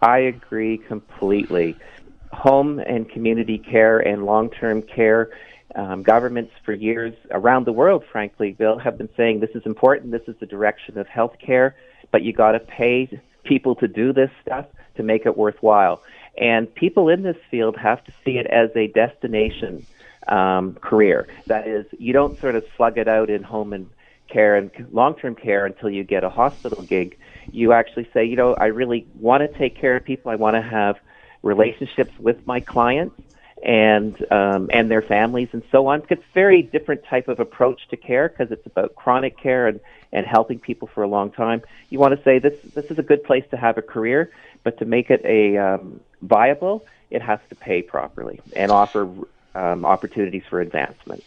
I 0.00 0.18
agree 0.18 0.78
completely. 0.78 1.76
Home 2.32 2.78
and 2.78 3.08
community 3.08 3.58
care 3.58 3.98
and 4.00 4.24
long 4.24 4.50
term 4.50 4.82
care 4.82 5.30
um, 5.74 6.02
governments 6.02 6.52
for 6.64 6.72
years 6.72 7.14
around 7.30 7.66
the 7.66 7.72
world, 7.72 8.04
frankly, 8.10 8.52
Bill, 8.52 8.78
have 8.78 8.96
been 8.96 9.08
saying 9.16 9.40
this 9.40 9.54
is 9.54 9.66
important. 9.66 10.12
This 10.12 10.26
is 10.26 10.36
the 10.40 10.46
direction 10.46 10.98
of 10.98 11.06
healthcare 11.06 11.74
but 12.10 12.22
you 12.22 12.32
got 12.32 12.52
to 12.52 12.60
pay 12.60 13.20
people 13.44 13.74
to 13.76 13.88
do 13.88 14.12
this 14.12 14.30
stuff 14.42 14.66
to 14.96 15.02
make 15.02 15.26
it 15.26 15.36
worthwhile. 15.36 16.02
And 16.36 16.72
people 16.74 17.08
in 17.08 17.22
this 17.22 17.36
field 17.50 17.76
have 17.76 18.04
to 18.04 18.12
see 18.24 18.38
it 18.38 18.46
as 18.46 18.70
a 18.76 18.88
destination 18.88 19.86
um, 20.28 20.74
career. 20.74 21.26
That 21.46 21.66
is, 21.66 21.86
you 21.98 22.12
don't 22.12 22.38
sort 22.40 22.54
of 22.54 22.64
slug 22.76 22.98
it 22.98 23.08
out 23.08 23.30
in 23.30 23.42
home 23.42 23.72
and 23.72 23.88
care 24.28 24.56
and 24.56 24.70
long-term 24.92 25.34
care 25.36 25.64
until 25.66 25.90
you 25.90 26.04
get 26.04 26.22
a 26.22 26.28
hospital 26.28 26.82
gig. 26.82 27.16
You 27.50 27.72
actually 27.72 28.08
say, 28.12 28.24
you 28.24 28.36
know, 28.36 28.54
I 28.54 28.66
really 28.66 29.06
want 29.18 29.40
to 29.40 29.58
take 29.58 29.76
care 29.76 29.96
of 29.96 30.04
people. 30.04 30.30
I 30.30 30.36
want 30.36 30.54
to 30.56 30.62
have 30.62 30.96
relationships 31.42 32.12
with 32.18 32.46
my 32.46 32.60
clients 32.60 33.20
and 33.62 34.14
um, 34.30 34.70
and 34.72 34.90
their 34.90 35.02
families 35.02 35.48
and 35.52 35.62
so 35.70 35.86
on. 35.86 36.02
It's 36.08 36.22
a 36.22 36.24
very 36.34 36.62
different 36.62 37.04
type 37.04 37.28
of 37.28 37.40
approach 37.40 37.88
to 37.88 37.96
care 37.96 38.28
because 38.28 38.50
it's 38.52 38.66
about 38.66 38.94
chronic 38.94 39.36
care 39.36 39.66
and, 39.66 39.80
and 40.12 40.26
helping 40.26 40.58
people 40.58 40.88
for 40.88 41.02
a 41.02 41.08
long 41.08 41.30
time. 41.30 41.62
You 41.90 41.98
want 41.98 42.16
to 42.16 42.22
say 42.22 42.38
this 42.38 42.54
this 42.74 42.86
is 42.86 42.98
a 42.98 43.02
good 43.02 43.24
place 43.24 43.44
to 43.50 43.56
have 43.56 43.78
a 43.78 43.82
career, 43.82 44.30
but 44.62 44.78
to 44.78 44.84
make 44.84 45.10
it 45.10 45.22
a 45.24 45.56
um, 45.56 46.00
viable, 46.22 46.84
it 47.10 47.22
has 47.22 47.40
to 47.48 47.54
pay 47.54 47.82
properly 47.82 48.40
and 48.54 48.70
offer 48.70 49.08
um, 49.54 49.84
opportunities 49.84 50.44
for 50.48 50.60
advancement. 50.60 51.24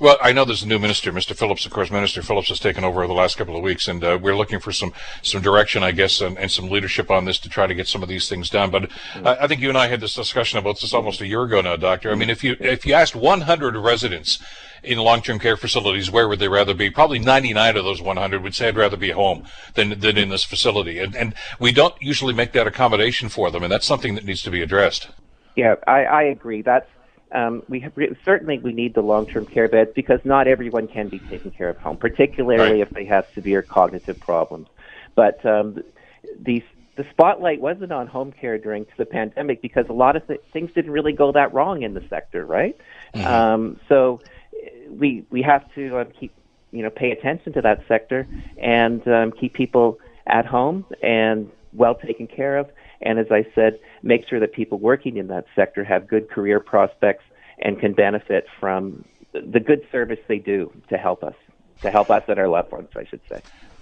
Well, 0.00 0.16
I 0.22 0.32
know 0.32 0.46
there's 0.46 0.62
a 0.62 0.66
new 0.66 0.78
minister, 0.78 1.12
Mr. 1.12 1.36
Phillips. 1.36 1.66
Of 1.66 1.72
course, 1.72 1.90
Minister 1.90 2.22
Phillips 2.22 2.48
has 2.48 2.58
taken 2.58 2.84
over 2.84 3.06
the 3.06 3.12
last 3.12 3.36
couple 3.36 3.54
of 3.54 3.62
weeks, 3.62 3.86
and 3.86 4.02
uh, 4.02 4.18
we're 4.20 4.34
looking 4.34 4.58
for 4.58 4.72
some 4.72 4.94
some 5.20 5.42
direction, 5.42 5.82
I 5.82 5.90
guess, 5.90 6.22
and, 6.22 6.38
and, 6.38 6.50
some 6.50 6.70
leadership 6.70 7.10
on 7.10 7.26
this 7.26 7.38
to 7.40 7.50
try 7.50 7.66
to 7.66 7.74
get 7.74 7.86
some 7.86 8.02
of 8.02 8.08
these 8.08 8.26
things 8.26 8.48
done. 8.48 8.70
But 8.70 8.90
I 9.14 9.46
think 9.46 9.60
you 9.60 9.68
and 9.68 9.76
I 9.76 9.88
had 9.88 10.00
this 10.00 10.14
discussion 10.14 10.58
about 10.58 10.80
this 10.80 10.94
almost 10.94 11.20
a 11.20 11.26
year 11.26 11.42
ago 11.42 11.60
now, 11.60 11.76
Doctor. 11.76 12.10
I 12.10 12.14
mean, 12.14 12.30
if 12.30 12.42
you 12.42 12.56
if 12.60 12.86
you 12.86 12.94
asked 12.94 13.14
100 13.14 13.76
residents 13.76 14.38
in 14.82 14.98
long-term 14.98 15.38
care 15.38 15.58
facilities, 15.58 16.10
where 16.10 16.26
would 16.28 16.38
they 16.38 16.48
rather 16.48 16.72
be? 16.72 16.88
Probably 16.88 17.18
99 17.18 17.76
of 17.76 17.84
those 17.84 18.00
100 18.00 18.42
would 18.42 18.54
say 18.54 18.68
I'd 18.68 18.78
rather 18.78 18.96
be 18.96 19.10
home 19.10 19.44
than 19.74 20.00
than 20.00 20.16
in 20.16 20.30
this 20.30 20.44
facility, 20.44 20.98
and 20.98 21.14
and 21.14 21.34
we 21.58 21.72
don't 21.72 21.94
usually 22.00 22.32
make 22.32 22.52
that 22.52 22.66
accommodation 22.66 23.28
for 23.28 23.50
them, 23.50 23.62
and 23.62 23.70
that's 23.70 23.86
something 23.86 24.14
that 24.14 24.24
needs 24.24 24.40
to 24.44 24.50
be 24.50 24.62
addressed. 24.62 25.08
Yeah, 25.56 25.74
I, 25.86 26.04
I 26.04 26.22
agree. 26.22 26.62
That's 26.62 26.88
um, 27.32 27.62
we 27.68 27.80
have, 27.80 27.92
certainly 28.24 28.58
we 28.58 28.72
need 28.72 28.94
the 28.94 29.02
long-term 29.02 29.46
care 29.46 29.68
beds 29.68 29.90
because 29.94 30.20
not 30.24 30.48
everyone 30.48 30.88
can 30.88 31.08
be 31.08 31.18
taken 31.30 31.50
care 31.50 31.68
of 31.68 31.76
home, 31.78 31.96
particularly 31.96 32.80
Right. 32.80 32.80
if 32.80 32.90
they 32.90 33.04
have 33.04 33.24
severe 33.34 33.62
cognitive 33.62 34.18
problems. 34.20 34.68
But 35.14 35.44
um, 35.46 35.82
the 36.40 36.62
the 36.96 37.06
spotlight 37.12 37.60
wasn't 37.60 37.92
on 37.92 38.06
home 38.08 38.30
care 38.32 38.58
during 38.58 38.84
the 38.98 39.06
pandemic 39.06 39.62
because 39.62 39.86
a 39.88 39.92
lot 39.92 40.16
of 40.16 40.26
th- 40.26 40.40
things 40.52 40.70
didn't 40.74 40.90
really 40.90 41.12
go 41.12 41.32
that 41.32 41.54
wrong 41.54 41.82
in 41.82 41.94
the 41.94 42.02
sector, 42.10 42.44
right? 42.44 42.76
Um, 43.14 43.80
so 43.88 44.20
we 44.90 45.24
we 45.30 45.40
have 45.42 45.72
to 45.74 46.00
um, 46.00 46.08
keep 46.18 46.32
you 46.72 46.82
know 46.82 46.90
pay 46.90 47.10
attention 47.12 47.52
to 47.54 47.62
that 47.62 47.84
sector 47.88 48.26
and 48.58 49.06
um, 49.08 49.32
keep 49.32 49.54
people 49.54 49.98
at 50.26 50.44
home 50.46 50.84
and 51.02 51.50
well 51.72 51.94
taken 51.94 52.26
care 52.26 52.58
of. 52.58 52.68
And 53.02 53.18
as 53.18 53.26
I 53.30 53.46
said, 53.54 53.80
make 54.02 54.28
sure 54.28 54.40
that 54.40 54.52
people 54.52 54.78
working 54.78 55.16
in 55.16 55.28
that 55.28 55.46
sector 55.54 55.84
have 55.84 56.06
good 56.06 56.30
career 56.30 56.60
prospects 56.60 57.24
and 57.58 57.78
can 57.78 57.92
benefit 57.92 58.46
from 58.58 59.04
the 59.32 59.60
good 59.60 59.86
service 59.92 60.18
they 60.28 60.38
do 60.38 60.72
to 60.88 60.96
help 60.96 61.22
us, 61.22 61.34
to 61.82 61.90
help 61.90 62.10
us 62.10 62.24
and 62.28 62.38
our 62.38 62.48
loved 62.48 62.72
ones, 62.72 62.88
I 62.96 63.04
should 63.04 63.20
say. 63.28 63.40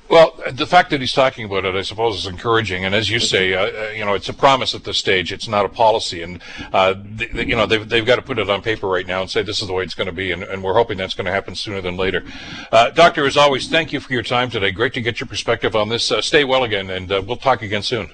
Well, 0.09 0.41
the 0.51 0.67
fact 0.67 0.89
that 0.91 1.01
he's 1.01 1.13
talking 1.13 1.45
about 1.45 1.67
it, 1.67 1.75
I 1.75 1.83
suppose, 1.83 2.17
is 2.17 2.27
encouraging. 2.27 2.83
And 2.87 2.95
as 2.95 3.11
you 3.11 3.21
say, 3.21 3.53
uh, 3.53 3.67
uh, 3.67 3.91
you 3.91 4.07
know, 4.07 4.15
it's 4.15 4.29
a 4.31 4.35
promise 4.35 4.75
at 4.75 4.85
this 4.85 4.97
stage. 4.97 5.33
It's 5.33 5.49
not 5.49 5.67
a 5.67 5.69
policy. 5.69 6.23
And, 6.23 6.41
uh, 6.73 6.95
th- 6.95 7.31
th- 7.31 7.47
you 7.47 7.55
know, 7.55 7.67
they've, 7.67 7.87
they've 7.87 8.07
got 8.07 8.17
to 8.17 8.23
put 8.23 8.39
it 8.39 8.49
on 8.49 8.63
paper 8.63 8.89
right 8.89 9.07
now 9.07 9.21
and 9.21 9.31
say 9.31 9.43
this 9.43 9.61
is 9.61 9.69
the 9.69 9.75
way 9.75 9.85
it's 9.85 9.95
going 9.95 10.07
to 10.07 10.13
be. 10.13 10.33
And, 10.33 10.43
and 10.45 10.65
we're 10.65 10.75
hoping 10.75 10.97
that's 10.97 11.13
going 11.13 11.27
to 11.27 11.33
happen 11.33 11.55
sooner 11.55 11.83
than 11.83 11.99
later. 11.99 12.25
Uh, 12.73 12.89
doctor, 12.89 13.27
as 13.27 13.37
always, 13.37 13.69
thank 13.69 13.93
you 13.93 14.01
for 14.01 14.11
your 14.15 14.23
time 14.23 14.49
today. 14.49 14.71
Great 14.71 14.95
to 14.95 15.03
get 15.03 15.21
your 15.21 15.27
perspective 15.27 15.77
on 15.77 15.91
this. 15.91 16.11
Uh, 16.11 16.23
stay 16.23 16.43
well 16.43 16.65
again, 16.65 16.89
and 16.89 17.13
uh, 17.13 17.23
we'll 17.27 17.37
talk 17.37 17.61
again 17.61 17.83
soon. 17.83 18.09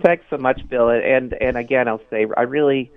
Thanks 0.00 0.24
so 0.28 0.36
much, 0.36 0.66
Bill. 0.68 0.90
And 0.90 1.32
and 1.34 1.56
again, 1.56 1.88
I'll 1.88 2.02
say 2.10 2.26
I 2.36 2.42
really 2.42 2.90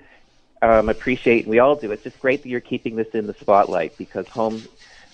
um, 0.61 0.89
appreciate, 0.89 1.45
and 1.45 1.51
we 1.51 1.59
all 1.59 1.75
do. 1.75 1.91
It's 1.91 2.03
just 2.03 2.19
great 2.19 2.43
that 2.43 2.49
you're 2.49 2.59
keeping 2.59 2.95
this 2.95 3.09
in 3.09 3.27
the 3.27 3.33
spotlight 3.33 3.97
because 3.97 4.27
home 4.27 4.61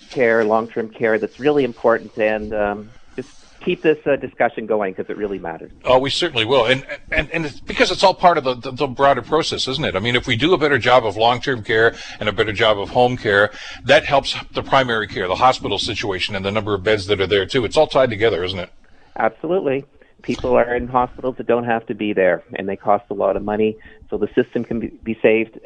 care, 0.09 0.43
long-term 0.43 0.89
care, 0.89 1.19
that's 1.19 1.39
really 1.39 1.63
important. 1.63 2.17
And 2.17 2.53
um, 2.53 2.89
just 3.15 3.29
keep 3.59 3.81
this 3.81 3.99
uh, 4.07 4.15
discussion 4.15 4.65
going 4.65 4.93
because 4.93 5.09
it 5.09 5.17
really 5.17 5.37
matters. 5.37 5.71
Oh, 5.83 5.99
we 5.99 6.09
certainly 6.09 6.45
will, 6.45 6.65
and 6.65 6.85
and 7.11 7.29
and 7.31 7.45
it's 7.45 7.59
because 7.59 7.91
it's 7.91 8.03
all 8.03 8.15
part 8.15 8.39
of 8.39 8.43
the, 8.43 8.55
the, 8.55 8.71
the 8.71 8.87
broader 8.87 9.21
process, 9.21 9.67
isn't 9.67 9.85
it? 9.85 9.95
I 9.95 9.99
mean, 9.99 10.15
if 10.15 10.25
we 10.25 10.35
do 10.35 10.53
a 10.53 10.57
better 10.57 10.79
job 10.79 11.05
of 11.05 11.17
long-term 11.17 11.63
care 11.63 11.95
and 12.19 12.27
a 12.27 12.33
better 12.33 12.53
job 12.53 12.79
of 12.79 12.89
home 12.89 13.17
care, 13.17 13.51
that 13.83 14.05
helps 14.05 14.35
the 14.53 14.63
primary 14.63 15.07
care, 15.07 15.27
the 15.27 15.35
hospital 15.35 15.77
situation, 15.77 16.35
and 16.35 16.43
the 16.43 16.51
number 16.51 16.73
of 16.73 16.83
beds 16.83 17.05
that 17.07 17.21
are 17.21 17.27
there 17.27 17.45
too. 17.45 17.63
It's 17.65 17.77
all 17.77 17.87
tied 17.87 18.09
together, 18.09 18.43
isn't 18.43 18.59
it? 18.59 18.71
Absolutely. 19.17 19.85
People 20.25 20.55
are 20.55 20.75
in 20.75 20.88
hospitals 20.88 21.36
that 21.38 21.46
don't 21.46 21.65
have 21.65 21.86
to 21.86 21.94
be 21.94 22.13
there, 22.13 22.44
and 22.55 22.67
they 22.67 22.75
cost 22.75 23.05
a 23.12 23.13
lot 23.13 23.38
of 23.38 23.44
money. 23.44 23.77
So 24.10 24.17
the 24.17 24.27
system 24.36 24.63
can 24.63 24.79
be, 24.79 25.17
saved, 25.22 25.60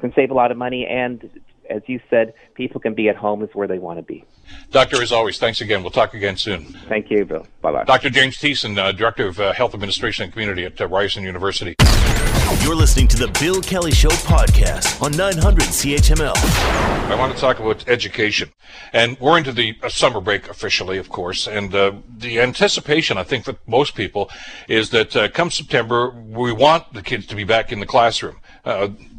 can 0.00 0.12
save 0.14 0.30
a 0.30 0.34
lot 0.34 0.50
of 0.50 0.58
money, 0.58 0.86
and 0.86 1.30
as 1.72 1.82
you 1.86 2.00
said, 2.10 2.34
people 2.54 2.80
can 2.80 2.94
be 2.94 3.08
at 3.08 3.16
home 3.16 3.42
is 3.42 3.50
where 3.54 3.66
they 3.66 3.78
want 3.78 3.98
to 3.98 4.02
be. 4.02 4.24
Doctor, 4.70 5.02
as 5.02 5.12
always, 5.12 5.38
thanks 5.38 5.60
again. 5.60 5.82
We'll 5.82 5.90
talk 5.90 6.14
again 6.14 6.36
soon. 6.36 6.64
Thank 6.88 7.10
you, 7.10 7.24
Bill. 7.24 7.46
Bye 7.62 7.72
bye. 7.72 7.84
Dr. 7.84 8.10
James 8.10 8.36
Tiessen, 8.36 8.78
uh, 8.78 8.92
Director 8.92 9.28
of 9.28 9.40
uh, 9.40 9.52
Health 9.52 9.74
Administration 9.74 10.24
and 10.24 10.32
Community 10.32 10.64
at 10.64 10.80
uh, 10.80 10.86
Ryerson 10.88 11.22
University. 11.22 11.74
You're 12.60 12.76
listening 12.76 13.08
to 13.08 13.16
the 13.16 13.28
Bill 13.40 13.60
Kelly 13.62 13.92
Show 13.92 14.10
podcast 14.10 15.02
on 15.02 15.12
900 15.12 15.64
CHML. 15.64 16.34
I 16.36 17.14
want 17.14 17.34
to 17.34 17.40
talk 17.40 17.58
about 17.58 17.88
education. 17.88 18.50
And 18.92 19.18
we're 19.20 19.38
into 19.38 19.52
the 19.52 19.74
uh, 19.82 19.88
summer 19.88 20.20
break 20.20 20.48
officially, 20.48 20.98
of 20.98 21.08
course. 21.08 21.46
And 21.46 21.74
uh, 21.74 21.92
the 22.18 22.40
anticipation, 22.40 23.16
I 23.16 23.22
think, 23.22 23.44
for 23.44 23.56
most 23.66 23.94
people 23.94 24.30
is 24.68 24.90
that 24.90 25.16
uh, 25.16 25.28
come 25.28 25.50
September, 25.50 26.10
we 26.10 26.52
want 26.52 26.92
the 26.92 27.02
kids 27.02 27.26
to 27.26 27.36
be 27.36 27.44
back 27.44 27.72
in 27.72 27.80
the 27.80 27.86
classroom. 27.86 28.38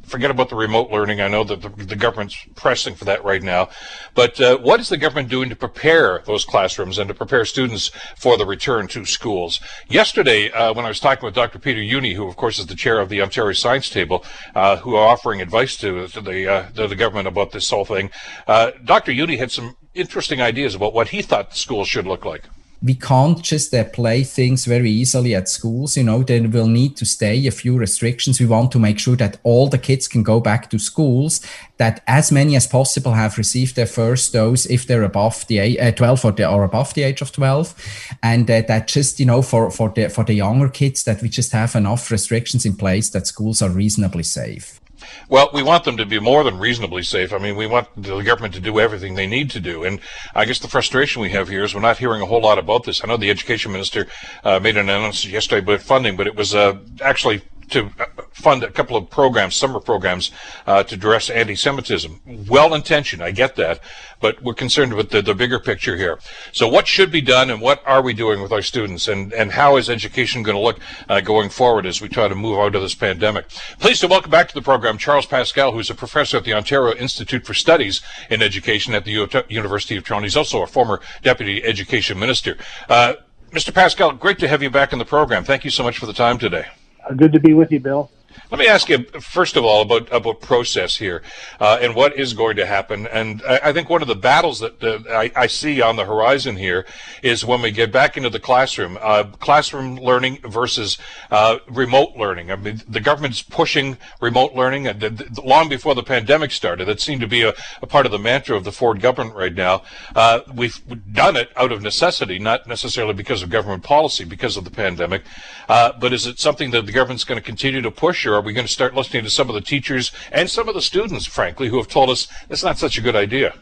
Forget 0.03 0.31
about 0.31 0.49
the 0.49 0.55
remote 0.55 0.91
learning. 0.91 1.21
I 1.21 1.27
know 1.27 1.43
that 1.43 1.61
the, 1.61 1.69
the 1.69 1.95
government's 1.95 2.37
pressing 2.55 2.95
for 2.95 3.05
that 3.05 3.23
right 3.23 3.41
now. 3.41 3.69
But 4.13 4.39
uh, 4.39 4.57
what 4.57 4.79
is 4.79 4.89
the 4.89 4.97
government 4.97 5.29
doing 5.29 5.49
to 5.49 5.55
prepare 5.55 6.21
those 6.25 6.45
classrooms 6.45 6.97
and 6.97 7.07
to 7.07 7.13
prepare 7.13 7.45
students 7.45 7.89
for 8.17 8.37
the 8.37 8.45
return 8.45 8.87
to 8.89 9.05
schools? 9.05 9.59
Yesterday, 9.87 10.51
uh, 10.51 10.73
when 10.73 10.85
I 10.85 10.89
was 10.89 10.99
talking 10.99 11.25
with 11.25 11.35
Dr. 11.35 11.57
Peter 11.57 11.79
Jüni, 11.79 12.15
who 12.15 12.27
of 12.27 12.35
course 12.35 12.59
is 12.59 12.67
the 12.67 12.75
chair 12.75 12.99
of 12.99 13.09
the 13.09 13.21
Ontario 13.21 13.53
Science 13.53 13.89
Table, 13.89 14.25
uh, 14.55 14.77
who 14.77 14.95
are 14.95 15.07
offering 15.07 15.41
advice 15.41 15.77
to, 15.77 16.07
to 16.07 16.21
the 16.21 16.51
uh, 16.51 16.69
to 16.71 16.87
the 16.87 16.95
government 16.95 17.27
about 17.27 17.51
this 17.51 17.69
whole 17.69 17.85
thing, 17.85 18.11
uh, 18.47 18.71
Dr. 18.83 19.11
Jüni 19.11 19.37
had 19.37 19.51
some 19.51 19.77
interesting 19.93 20.41
ideas 20.41 20.75
about 20.75 20.93
what 20.93 21.09
he 21.09 21.21
thought 21.21 21.55
schools 21.55 21.87
should 21.87 22.05
look 22.05 22.25
like. 22.25 22.43
We 22.83 22.93
can't 22.93 23.41
just 23.41 23.73
uh, 23.73 23.85
play 23.85 24.23
things 24.23 24.65
very 24.65 24.91
easily 24.91 25.33
at 25.33 25.47
schools. 25.47 25.95
You 25.95 26.03
know, 26.03 26.21
there 26.21 26.45
will 26.49 26.67
need 26.67 26.97
to 26.97 27.05
stay 27.05 27.47
a 27.47 27.51
few 27.51 27.77
restrictions. 27.77 28.41
We 28.41 28.45
want 28.45 28.73
to 28.73 28.79
make 28.79 28.99
sure 28.99 29.15
that 29.15 29.37
all 29.43 29.69
the 29.69 29.77
kids 29.77 30.09
can 30.09 30.21
go 30.21 30.41
back 30.41 30.69
to 30.71 30.79
schools, 30.79 31.39
that 31.77 32.03
as 32.07 32.29
many 32.29 32.57
as 32.57 32.67
possible 32.67 33.13
have 33.13 33.37
received 33.37 33.77
their 33.77 33.85
first 33.85 34.33
dose 34.33 34.65
if 34.65 34.85
they're 34.85 35.03
above 35.03 35.47
the 35.47 35.59
a- 35.59 35.79
uh, 35.79 35.91
12 35.91 36.25
or, 36.25 36.31
they 36.33 36.43
are 36.43 36.63
above 36.63 36.93
the 36.93 37.03
age 37.03 37.21
of 37.21 37.31
12. 37.31 37.73
And 38.21 38.51
uh, 38.51 38.63
that 38.67 38.89
just, 38.89 39.17
you 39.17 39.25
know, 39.25 39.41
for, 39.41 39.71
for 39.71 39.89
the, 39.89 40.09
for 40.09 40.25
the 40.25 40.33
younger 40.33 40.67
kids, 40.67 41.05
that 41.05 41.21
we 41.21 41.29
just 41.29 41.53
have 41.53 41.75
enough 41.75 42.11
restrictions 42.11 42.65
in 42.65 42.75
place 42.75 43.09
that 43.11 43.27
schools 43.27 43.61
are 43.61 43.69
reasonably 43.69 44.23
safe. 44.23 44.81
Well, 45.29 45.49
we 45.53 45.63
want 45.63 45.83
them 45.83 45.97
to 45.97 46.05
be 46.05 46.19
more 46.19 46.43
than 46.43 46.59
reasonably 46.59 47.03
safe. 47.03 47.33
I 47.33 47.37
mean, 47.37 47.55
we 47.55 47.67
want 47.67 47.87
the 47.95 48.21
government 48.21 48.53
to 48.55 48.59
do 48.59 48.79
everything 48.79 49.15
they 49.15 49.27
need 49.27 49.49
to 49.51 49.59
do. 49.59 49.83
And 49.83 49.99
I 50.35 50.45
guess 50.45 50.59
the 50.59 50.67
frustration 50.67 51.21
we 51.21 51.31
have 51.31 51.49
here 51.49 51.63
is 51.63 51.73
we're 51.73 51.81
not 51.81 51.97
hearing 51.97 52.21
a 52.21 52.25
whole 52.25 52.41
lot 52.41 52.57
about 52.57 52.83
this. 52.83 53.03
I 53.03 53.07
know 53.07 53.17
the 53.17 53.29
education 53.29 53.71
minister 53.71 54.07
uh, 54.43 54.59
made 54.59 54.77
an 54.77 54.89
announcement 54.89 55.33
yesterday 55.33 55.59
about 55.59 55.81
funding, 55.81 56.15
but 56.15 56.27
it 56.27 56.35
was 56.35 56.53
uh, 56.53 56.79
actually 57.01 57.41
to 57.69 57.91
fund 58.31 58.63
a 58.63 58.71
couple 58.71 58.97
of 58.97 59.09
programs, 59.09 59.55
summer 59.55 59.79
programs, 59.79 60.31
uh, 60.67 60.83
to 60.83 60.95
address 60.95 61.29
anti-Semitism. 61.29 62.19
Well-intentioned, 62.47 63.23
I 63.23 63.31
get 63.31 63.55
that, 63.55 63.79
but 64.19 64.41
we're 64.41 64.53
concerned 64.53 64.93
with 64.93 65.09
the, 65.09 65.21
the 65.21 65.35
bigger 65.35 65.59
picture 65.59 65.95
here. 65.97 66.19
So, 66.51 66.67
what 66.67 66.87
should 66.87 67.11
be 67.11 67.21
done, 67.21 67.49
and 67.49 67.61
what 67.61 67.81
are 67.85 68.01
we 68.01 68.13
doing 68.13 68.41
with 68.41 68.51
our 68.51 68.61
students, 68.61 69.07
and 69.07 69.33
and 69.33 69.51
how 69.51 69.77
is 69.77 69.89
education 69.89 70.43
going 70.43 70.55
to 70.55 70.61
look 70.61 70.79
uh, 71.09 71.21
going 71.21 71.49
forward 71.49 71.85
as 71.85 72.01
we 72.01 72.09
try 72.09 72.27
to 72.27 72.35
move 72.35 72.57
out 72.57 72.75
of 72.75 72.81
this 72.81 72.95
pandemic? 72.95 73.49
Pleased 73.79 74.01
to 74.01 74.07
welcome 74.07 74.31
back 74.31 74.47
to 74.47 74.53
the 74.53 74.61
program 74.61 74.97
Charles 74.97 75.25
Pascal, 75.25 75.71
who's 75.71 75.89
a 75.89 75.95
professor 75.95 76.37
at 76.37 76.43
the 76.43 76.53
Ontario 76.53 76.95
Institute 76.95 77.45
for 77.45 77.53
Studies 77.53 78.01
in 78.29 78.41
Education 78.41 78.93
at 78.93 79.05
the 79.05 79.11
U- 79.11 79.29
University 79.49 79.95
of 79.95 80.03
Toronto. 80.03 80.25
He's 80.25 80.37
also 80.37 80.61
a 80.61 80.67
former 80.67 81.01
deputy 81.21 81.63
education 81.63 82.19
minister. 82.19 82.57
Uh, 82.89 83.15
Mr. 83.51 83.73
Pascal, 83.73 84.13
great 84.13 84.39
to 84.39 84.47
have 84.47 84.63
you 84.63 84.69
back 84.69 84.93
in 84.93 84.99
the 84.99 85.05
program. 85.05 85.43
Thank 85.43 85.63
you 85.63 85.69
so 85.69 85.83
much 85.83 85.99
for 85.99 86.07
the 86.07 86.13
time 86.13 86.39
today. 86.39 86.65
Uh, 87.03 87.13
good 87.13 87.33
to 87.33 87.39
be 87.39 87.53
with 87.53 87.71
you, 87.71 87.79
Bill. 87.79 88.09
Let 88.51 88.59
me 88.59 88.67
ask 88.67 88.89
you 88.89 88.99
first 89.19 89.55
of 89.57 89.65
all 89.65 89.81
about 89.81 90.11
about 90.11 90.41
process 90.41 90.97
here 90.97 91.21
uh, 91.59 91.79
and 91.81 91.95
what 91.95 92.17
is 92.17 92.33
going 92.33 92.55
to 92.57 92.65
happen. 92.65 93.07
And 93.07 93.41
I, 93.47 93.59
I 93.65 93.73
think 93.73 93.89
one 93.89 94.01
of 94.01 94.07
the 94.07 94.15
battles 94.15 94.59
that 94.59 94.83
uh, 94.83 94.99
I, 95.09 95.31
I 95.35 95.47
see 95.47 95.81
on 95.81 95.95
the 95.95 96.05
horizon 96.05 96.55
here 96.55 96.85
is 97.21 97.45
when 97.45 97.61
we 97.61 97.71
get 97.71 97.91
back 97.91 98.17
into 98.17 98.29
the 98.29 98.39
classroom, 98.39 98.97
uh, 99.01 99.23
classroom 99.39 99.95
learning 99.95 100.39
versus 100.43 100.97
uh, 101.31 101.57
remote 101.69 102.15
learning. 102.15 102.51
I 102.51 102.55
mean, 102.55 102.81
the 102.87 102.99
government's 102.99 103.41
pushing 103.41 103.97
remote 104.21 104.53
learning, 104.53 104.87
and 104.87 104.99
th- 104.99 105.17
th- 105.17 105.37
long 105.43 105.69
before 105.69 105.95
the 105.95 106.03
pandemic 106.03 106.51
started, 106.51 106.89
it 106.89 107.01
seemed 107.01 107.21
to 107.21 107.27
be 107.27 107.43
a, 107.43 107.53
a 107.81 107.87
part 107.87 108.05
of 108.05 108.11
the 108.11 108.19
mantra 108.19 108.55
of 108.55 108.63
the 108.63 108.71
Ford 108.71 109.01
government 109.01 109.35
right 109.35 109.53
now. 109.53 109.83
Uh, 110.15 110.41
we've 110.53 110.81
done 111.13 111.35
it 111.35 111.51
out 111.55 111.71
of 111.71 111.81
necessity, 111.81 112.39
not 112.39 112.67
necessarily 112.67 113.13
because 113.13 113.41
of 113.41 113.49
government 113.49 113.83
policy, 113.83 114.23
because 114.23 114.57
of 114.57 114.63
the 114.63 114.71
pandemic. 114.71 115.23
Uh, 115.69 115.91
but 115.99 116.13
is 116.13 116.25
it 116.27 116.39
something 116.39 116.71
that 116.71 116.85
the 116.85 116.91
government's 116.91 117.23
going 117.23 117.39
to 117.39 117.45
continue 117.45 117.81
to 117.81 117.91
push, 117.91 118.22
or 118.25 118.35
are 118.35 118.41
we 118.41 118.53
going 118.53 118.67
to 118.67 118.71
start 118.71 118.93
listening 118.93 119.23
to 119.23 119.29
some 119.29 119.49
of 119.49 119.55
the 119.55 119.61
teachers 119.61 120.11
and 120.31 120.49
some 120.49 120.67
of 120.67 120.75
the 120.75 120.81
students, 120.81 121.25
frankly, 121.25 121.69
who 121.69 121.77
have 121.77 121.87
told 121.87 122.09
us 122.09 122.27
it's 122.49 122.63
not 122.63 122.77
such 122.77 122.97
a 122.97 123.01
good 123.01 123.15
idea? 123.15 123.53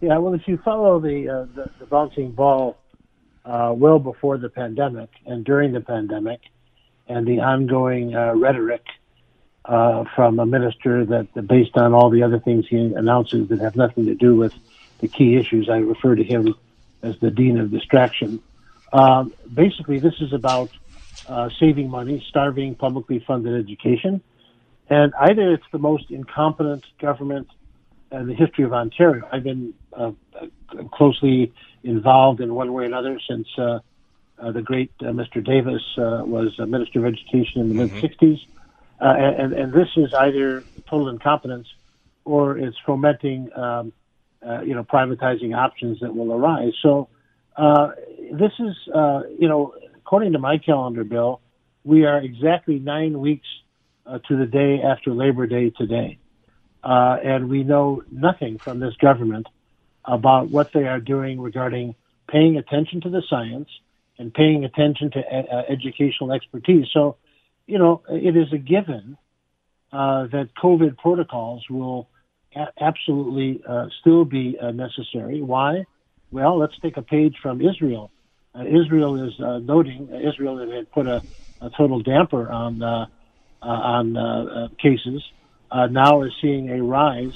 Yeah, 0.00 0.18
well, 0.18 0.34
if 0.34 0.46
you 0.46 0.58
follow 0.58 1.00
the 1.00 1.28
uh, 1.28 1.46
the, 1.54 1.70
the 1.78 1.86
bouncing 1.86 2.32
ball 2.32 2.76
uh, 3.44 3.72
well 3.74 3.98
before 3.98 4.38
the 4.38 4.48
pandemic 4.48 5.10
and 5.26 5.44
during 5.44 5.72
the 5.72 5.80
pandemic, 5.80 6.40
and 7.08 7.26
the 7.26 7.40
ongoing 7.40 8.14
uh, 8.14 8.34
rhetoric 8.34 8.84
uh, 9.64 10.04
from 10.14 10.38
a 10.38 10.46
minister 10.46 11.04
that, 11.04 11.32
that, 11.34 11.46
based 11.46 11.76
on 11.76 11.94
all 11.94 12.10
the 12.10 12.22
other 12.22 12.38
things 12.38 12.66
he 12.68 12.76
announces 12.76 13.48
that 13.48 13.60
have 13.60 13.76
nothing 13.76 14.06
to 14.06 14.14
do 14.14 14.36
with 14.36 14.52
the 15.00 15.08
key 15.08 15.36
issues, 15.36 15.68
I 15.68 15.78
refer 15.78 16.14
to 16.14 16.24
him 16.24 16.54
as 17.02 17.18
the 17.20 17.30
dean 17.30 17.58
of 17.58 17.70
distraction. 17.70 18.42
Um, 18.92 19.32
basically, 19.52 19.98
this 19.98 20.14
is 20.20 20.32
about 20.32 20.70
uh, 21.26 21.48
saving 21.60 21.90
money, 21.90 22.24
starving 22.28 22.74
publicly 22.74 23.22
funded 23.26 23.58
education, 23.58 24.22
and 24.88 25.12
either 25.20 25.52
it's 25.52 25.64
the 25.72 25.78
most 25.78 26.10
incompetent 26.10 26.84
government 27.00 27.48
in 28.12 28.26
the 28.26 28.34
history 28.34 28.64
of 28.64 28.72
Ontario. 28.72 29.26
I've 29.32 29.44
been 29.44 29.74
uh, 29.96 30.12
closely 30.92 31.52
involved 31.82 32.40
in 32.40 32.54
one 32.54 32.72
way 32.72 32.84
or 32.84 32.86
another 32.86 33.18
since 33.28 33.46
uh, 33.58 33.78
uh, 34.38 34.52
the 34.52 34.62
great 34.62 34.92
uh, 35.00 35.06
Mr. 35.06 35.44
Davis 35.44 35.82
uh, 35.98 36.22
was 36.24 36.52
a 36.58 36.66
Minister 36.66 37.00
of 37.00 37.06
Education 37.06 37.60
in 37.62 37.68
the 37.68 37.74
Mhm. 37.74 37.92
mid 38.02 38.10
60s. 38.10 38.40
Uh, 39.00 39.14
and, 39.16 39.52
and 39.52 39.72
this 39.72 39.88
is 39.96 40.12
either 40.14 40.64
total 40.88 41.08
incompetence 41.08 41.66
or 42.24 42.56
it's 42.58 42.76
fomenting, 42.86 43.50
um, 43.56 43.92
uh, 44.46 44.60
you 44.62 44.74
know, 44.74 44.84
privatizing 44.84 45.56
options 45.56 45.98
that 46.00 46.14
will 46.14 46.32
arise. 46.32 46.72
So 46.82 47.08
uh, 47.56 47.88
this 48.32 48.52
is, 48.58 48.74
uh, 48.94 49.22
you 49.38 49.48
know, 49.48 49.74
according 50.04 50.32
to 50.32 50.38
my 50.38 50.58
calendar, 50.58 51.02
Bill, 51.02 51.40
we 51.82 52.04
are 52.04 52.18
exactly 52.18 52.78
nine 52.78 53.18
weeks 53.20 53.46
uh, 54.06 54.18
to 54.28 54.36
the 54.36 54.44
day 54.44 54.80
after 54.84 55.12
Labor 55.12 55.46
Day 55.46 55.70
today. 55.70 56.18
Uh, 56.82 57.16
and 57.24 57.48
we 57.48 57.64
know 57.64 58.02
nothing 58.12 58.60
from 58.62 58.80
this 58.80 58.94
government 59.00 59.46
about 60.04 60.50
what 60.50 60.68
they 60.74 60.84
are 60.84 61.00
doing 61.00 61.40
regarding 61.40 61.94
paying 62.30 62.58
attention 62.58 63.00
to 63.00 63.08
the 63.08 63.22
science 63.30 63.68
and 64.18 64.32
paying 64.34 64.66
attention 64.66 65.10
to 65.10 65.20
uh, 65.20 65.62
educational 65.70 66.32
expertise. 66.32 66.86
So, 66.92 67.16
you 67.66 67.78
know, 67.78 68.02
it 68.10 68.36
is 68.36 68.52
a 68.52 68.58
given 68.58 69.16
uh, 69.90 70.26
that 70.26 70.50
COVID 70.62 70.98
protocols 70.98 71.64
will 71.70 72.10
a- 72.54 72.72
absolutely 72.78 73.62
uh, 73.66 73.86
still 74.00 74.26
be 74.26 74.58
uh, 74.60 74.70
necessary. 74.70 75.40
Why? 75.40 75.84
Well, 76.30 76.58
let's 76.58 76.74
take 76.82 76.98
a 76.98 77.02
page 77.02 77.36
from 77.42 77.62
Israel. 77.62 78.10
Uh, 78.54 78.64
Israel 78.64 79.26
is 79.26 79.32
uh, 79.40 79.58
noting 79.58 80.08
Israel 80.10 80.58
had 80.58 80.90
put 80.92 81.06
a, 81.06 81.22
a 81.60 81.70
total 81.76 82.00
damper 82.02 82.50
on 82.50 82.82
uh, 82.82 83.06
uh, 83.62 83.66
on 83.66 84.16
uh, 84.16 84.68
cases. 84.82 85.22
now 85.90 86.22
is 86.22 86.32
seeing 86.40 86.70
a 86.70 86.82
rise 86.82 87.34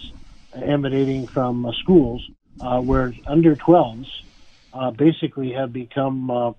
emanating 0.54 1.26
from 1.35 1.66
schools 1.81 2.22
where 2.61 3.14
under 3.26 3.57
12s 3.57 4.07
basically 4.96 5.52
have 5.52 5.72
become 5.72 6.31
a 6.31 6.54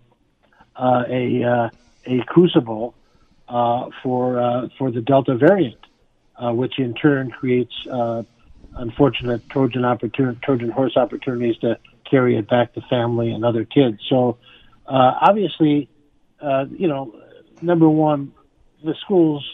a 2.08 2.26
crucible 2.28 2.96
for 4.04 4.70
for 4.78 4.92
the 4.92 5.02
Delta 5.02 5.36
variant 5.38 5.80
uh, 6.38 6.52
which 6.54 6.80
in 6.80 6.94
turn 6.96 7.32
creates 7.32 7.74
uh, 7.92 8.24
unfortunate 8.78 9.44
Trojan 9.52 9.82
opportun- 9.84 10.42
Trojan 10.42 10.70
horse 10.70 10.96
opportunities 10.96 11.58
to 11.60 11.78
carry 12.10 12.38
it 12.38 12.50
back 12.50 12.74
to 12.74 12.82
family 12.90 13.32
and 13.32 13.44
other 13.46 13.66
kids. 13.66 14.00
So 14.10 14.40
uh, 14.90 15.14
obviously, 15.22 15.88
uh, 16.42 16.66
you 16.72 16.88
know, 16.88 17.16
number 17.62 17.88
one, 17.88 18.34
the 18.84 18.96
schools 18.96 19.48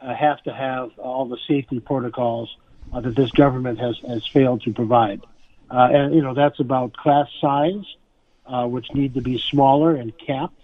uh, 0.00 0.14
have 0.14 0.42
to 0.42 0.52
have 0.52 0.90
all 0.98 1.26
the 1.26 1.38
safety 1.48 1.80
protocols 1.80 2.54
uh, 2.92 3.00
that 3.00 3.16
this 3.16 3.30
government 3.30 3.78
has 3.78 3.98
has 4.06 4.26
failed 4.26 4.62
to 4.62 4.72
provide, 4.72 5.22
and 5.70 6.14
you 6.14 6.20
know 6.20 6.34
that's 6.34 6.60
about 6.60 6.92
class 6.92 7.28
size, 7.40 7.84
which 8.66 8.86
need 8.92 9.14
to 9.14 9.22
be 9.22 9.38
smaller 9.38 9.94
and 9.96 10.12
capped. 10.18 10.60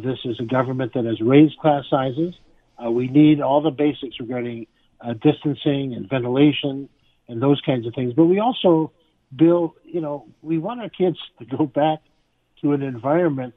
this 0.00 0.18
is 0.24 0.40
a 0.40 0.44
government 0.44 0.94
that 0.94 1.04
has 1.04 1.20
raised 1.20 1.56
class 1.58 1.84
sizes. 1.88 2.34
we 2.90 3.06
need 3.06 3.40
all 3.40 3.60
the 3.60 3.70
basics 3.70 4.18
regarding 4.18 4.66
uh, 5.00 5.12
distancing 5.14 5.94
and 5.94 6.08
ventilation 6.08 6.88
and 7.28 7.42
those 7.42 7.60
kinds 7.60 7.86
of 7.86 7.94
things. 7.94 8.12
But 8.14 8.24
we 8.24 8.38
also, 8.38 8.92
Bill, 9.34 9.74
you 9.84 10.00
know, 10.00 10.26
we 10.42 10.58
want 10.58 10.80
our 10.80 10.88
kids 10.88 11.18
to 11.38 11.44
go 11.44 11.66
back 11.66 12.00
to 12.62 12.72
an 12.72 12.82
environment 12.82 13.54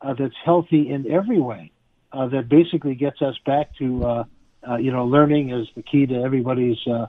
uh, 0.00 0.14
that's 0.18 0.34
healthy 0.44 0.90
in 0.90 1.10
every 1.10 1.40
way, 1.40 1.72
uh, 2.12 2.28
that 2.28 2.48
basically 2.48 2.94
gets 2.94 3.20
us 3.22 3.34
back 3.44 3.70
to, 3.78 4.04
uh, 4.04 4.24
uh, 4.68 4.76
you 4.76 4.92
know, 4.92 5.04
learning 5.04 5.50
is 5.50 5.66
the 5.76 5.82
key 5.82 6.06
to 6.06 6.14
everybody's, 6.14 6.78
uh, 6.86 7.06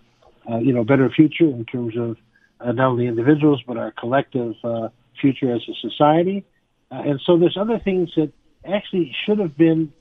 uh, 0.49 0.57
you 0.57 0.73
know, 0.73 0.83
better 0.83 1.09
future 1.09 1.45
in 1.45 1.65
terms 1.65 1.95
of 1.97 2.17
uh, 2.59 2.71
not 2.71 2.87
only 2.91 3.07
individuals 3.07 3.61
but 3.67 3.77
our 3.77 3.91
collective 3.91 4.53
uh, 4.63 4.89
future 5.21 5.53
as 5.53 5.61
a 5.69 5.89
society. 5.89 6.45
Uh, 6.91 7.01
and 7.05 7.21
so 7.25 7.37
there's 7.37 7.57
other 7.59 7.79
things 7.79 8.09
that 8.15 8.31
actually 8.65 9.15
should 9.25 9.39
have 9.39 9.57
been 9.57 9.93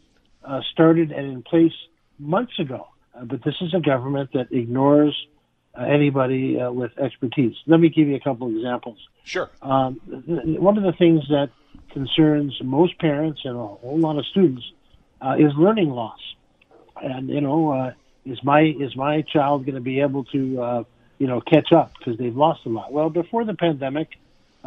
uh, 0.45 0.61
started 0.73 1.13
and 1.13 1.27
in 1.33 1.43
place 1.43 1.73
months 2.19 2.59
ago. 2.59 2.89
Uh, 3.15 3.25
but 3.25 3.45
this 3.45 3.55
is 3.61 3.75
a 3.75 3.81
government 3.81 4.31
that 4.33 4.51
ignores 4.51 5.15
uh, 5.77 5.83
anybody 5.83 6.61
uh, 6.61 6.71
with 6.71 6.97
expertise. 6.99 7.55
Let 7.67 7.81
me 7.81 7.89
give 7.89 8.09
you 8.09 8.17
a 8.17 8.21
couple 8.21 8.49
of 8.49 8.55
examples. 8.55 8.99
Sure. 9.25 9.51
Um, 9.63 10.01
one 10.61 10.77
of 10.77 10.85
the 10.85 10.93
things 10.93 11.29
that 11.29 11.51
concerns 11.91 12.59
most 12.63 12.99
parents 12.99 13.41
and 13.45 13.57
a 13.57 13.67
whole 13.67 13.99
lot 13.99 14.19
of 14.19 14.27
students 14.27 14.65
uh, 15.21 15.37
is 15.39 15.53
learning 15.57 15.91
loss. 15.91 16.19
And 17.01 17.29
you 17.29 17.41
know, 17.41 17.73
uh, 17.73 17.93
is 18.25 18.43
my 18.43 18.63
is 18.63 18.97
my 18.97 19.23
child 19.23 19.67
going 19.67 19.77
to 19.77 19.81
be 19.81 20.01
able 20.01 20.25
to 20.25 20.63
uh, 20.63 20.85
you 21.19 21.27
know 21.27 21.41
catch 21.41 21.73
up 21.73 21.93
because 21.99 22.19
they've 22.19 22.37
lost 22.37 22.67
a 22.67 22.69
lot? 22.69 22.93
Well, 22.93 23.11
before 23.11 23.45
the 23.45 23.55
pandemic, 23.55 24.09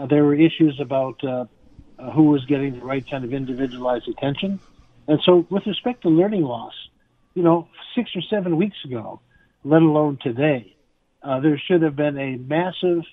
there 0.09 0.23
were 0.23 0.35
issues 0.35 0.79
about 0.79 1.21
who 1.21 2.23
was 2.23 2.45
getting 2.45 2.79
the 2.79 2.85
right 2.85 3.07
kind 3.07 3.23
of 3.23 3.33
individualized 3.33 4.07
attention. 4.07 4.59
And 5.07 5.19
so, 5.23 5.45
with 5.49 5.65
respect 5.65 6.03
to 6.03 6.09
learning 6.09 6.43
loss, 6.43 6.73
you 7.33 7.43
know, 7.43 7.67
six 7.95 8.15
or 8.15 8.21
seven 8.21 8.57
weeks 8.57 8.77
ago, 8.85 9.19
let 9.63 9.81
alone 9.81 10.17
today, 10.21 10.75
uh, 11.23 11.39
there 11.39 11.61
should 11.67 11.81
have 11.81 11.95
been 11.95 12.17
a 12.17 12.37
massive 12.37 13.03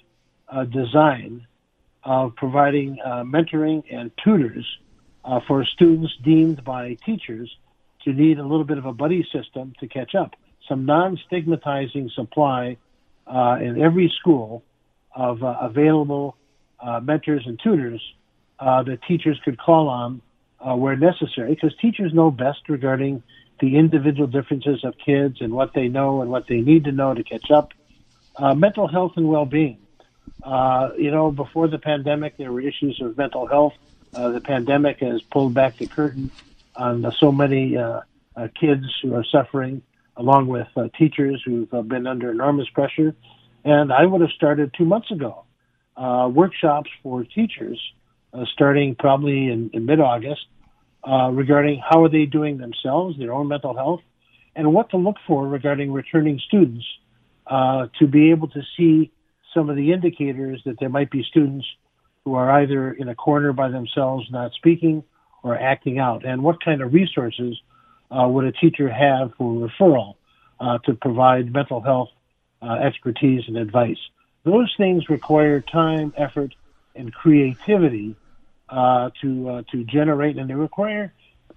uh, 0.49 0.65
design 0.65 1.47
of 2.05 2.35
providing 2.37 2.99
uh, 3.05 3.23
mentoring 3.23 3.83
and 3.91 4.11
tutors 4.23 4.67
uh, 5.25 5.41
for 5.47 5.65
students 5.65 6.15
deemed 6.25 6.65
by 6.65 6.97
teachers 7.05 7.55
to 8.05 8.13
need 8.13 8.39
a 8.39 8.43
little 8.43 8.65
bit 8.65 8.79
of 8.79 8.87
a 8.87 8.93
buddy 8.93 9.27
system 9.33 9.75
to 9.81 9.87
catch 9.87 10.15
up. 10.15 10.35
Some 10.69 10.87
non-stigmatizing 10.87 12.11
supply 12.15 12.77
uh, 13.27 13.59
in 13.61 13.81
every 13.83 14.13
school 14.21 14.63
of 15.15 15.43
uh, 15.43 15.57
available 15.61 16.37
mentors 17.03 17.45
and 17.47 17.59
tutors 17.63 18.01
that 18.61 19.01
teachers 19.07 19.39
could 19.45 19.59
call 19.59 19.89
on 19.89 20.23
where 20.79 20.97
necessary, 20.97 21.55
because 21.55 21.75
teachers 21.81 22.15
know 22.15 22.31
best 22.31 22.69
regarding 22.69 23.23
the 23.61 23.77
individual 23.77 24.29
differences 24.29 24.85
of 24.85 24.95
kids 25.05 25.41
and 25.41 25.53
what 25.53 25.75
they 25.75 25.89
know 25.89 26.23
and 26.23 26.31
what 26.31 26.47
they 26.47 26.61
need 26.61 26.85
to 26.85 26.93
know 26.93 27.13
to 27.13 27.25
catch 27.25 27.51
up. 27.51 27.73
Uh, 28.39 28.55
mental 28.55 28.87
health 28.87 29.13
and 29.17 29.29
well-being. 29.29 29.79
Uh, 30.45 30.91
you 30.97 31.11
know, 31.11 31.33
before 31.33 31.67
the 31.67 31.79
pandemic, 31.79 32.37
there 32.37 32.53
were 32.53 32.61
issues 32.61 33.01
of 33.03 33.17
mental 33.19 33.49
health. 33.49 33.75
Uh, 34.15 34.29
the 34.29 34.41
pandemic 34.41 35.01
has 35.01 35.21
pulled 35.23 35.53
back 35.53 35.77
the 35.77 35.87
curtain 35.87 36.31
on 36.77 37.05
so 37.19 37.33
many 37.33 37.77
uh, 37.77 38.01
uh, 38.37 38.49
kids 38.59 38.85
who 39.03 39.13
are 39.15 39.25
suffering, 39.25 39.83
along 40.17 40.47
with 40.47 40.69
uh, 40.77 40.87
teachers 40.97 41.43
who've 41.45 41.89
been 41.89 42.07
under 42.07 42.31
enormous 42.31 42.69
pressure. 42.69 43.13
And 43.65 43.93
I 43.93 44.07
would 44.07 44.21
have 44.21 44.31
started 44.31 44.73
two 44.79 44.85
months 44.85 45.11
ago 45.11 45.45
workshops 45.97 46.91
for 47.03 47.25
teachers, 47.25 47.81
starting 48.53 48.95
probably 48.95 49.51
in, 49.51 49.71
in 49.73 49.85
mid-August, 49.85 50.47
regarding 51.05 51.83
how 51.85 52.05
are 52.05 52.09
they 52.09 52.25
doing 52.25 52.59
themselves, 52.59 53.19
their 53.19 53.33
own 53.33 53.49
mental 53.49 53.75
health, 53.75 54.03
and 54.55 54.73
what 54.73 54.91
to 54.91 54.97
look 54.97 55.17
for 55.27 55.49
regarding 55.49 55.93
returning 55.93 56.39
students 56.39 56.87
uh, 57.49 57.87
to 57.99 58.07
be 58.07 58.31
able 58.31 58.49
to 58.49 58.63
see 58.77 59.11
some 59.55 59.71
of 59.71 59.77
the 59.77 59.93
indicators 59.93 60.61
that 60.67 60.79
there 60.79 60.89
might 60.89 61.11
be 61.11 61.23
students 61.23 61.67
who 62.25 62.35
are 62.35 62.61
either 62.61 62.93
in 62.93 63.09
a 63.09 63.15
corner 63.15 63.53
by 63.53 63.69
themselves 63.69 64.27
not 64.31 64.53
speaking 64.53 65.03
or 65.43 65.57
acting 65.57 65.99
out, 65.99 66.25
and 66.25 66.43
what 66.43 66.63
kind 66.63 66.83
of 66.83 66.93
resources 66.93 67.59
uh, 68.11 68.27
would 68.29 68.45
a 68.45 68.53
teacher 68.53 68.89
have 68.89 69.33
for 69.37 69.69
referral 69.69 70.15
uh, 70.61 70.79
to 70.79 70.95
provide 70.95 71.53
mental 71.53 71.81
health 71.81 72.11
uh, 72.61 72.73
expertise 72.75 73.45
and 73.47 73.57
advice. 73.57 73.99
Those 74.45 74.73
things 74.77 75.09
require 75.09 75.61
time, 75.61 76.13
effort, 76.17 76.55
and 76.95 77.13
creativity 77.13 78.17
uh, 78.69 79.11
to 79.23 79.49
uh, 79.49 79.63
to 79.71 79.85
generate, 79.85 80.37
and 80.37 80.51
they 80.51 80.55
require 80.55 81.13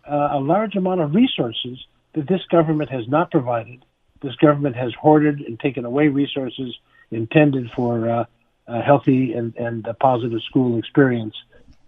a 0.08 0.40
large 0.40 0.76
amount 0.76 1.00
of 1.00 1.14
resources 1.14 1.78
that 2.14 2.28
this 2.28 2.42
government 2.50 2.90
has 2.90 3.08
not 3.08 3.30
provided. 3.30 3.86
This 4.22 4.36
government 4.36 4.76
has 4.76 4.94
hoarded 4.94 5.42
and 5.42 5.60
taken 5.60 5.86
away 5.86 6.08
resources 6.08 6.78
intended 7.10 7.72
for 7.76 8.10
uh, 8.10 8.26
a 8.68 8.82
healthy 8.82 9.34
and, 9.34 9.56
and 9.56 9.86
a 9.88 9.94
positive 9.94 10.42
school 10.44 10.78
experience, 10.78 11.36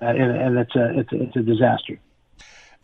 uh, 0.02 0.06
and, 0.06 0.32
and 0.36 0.58
it's 0.58 0.76
a 0.76 1.00
it's 1.00 1.14
a, 1.14 1.22
it's 1.24 1.36
a 1.36 1.42
disaster 1.42 2.00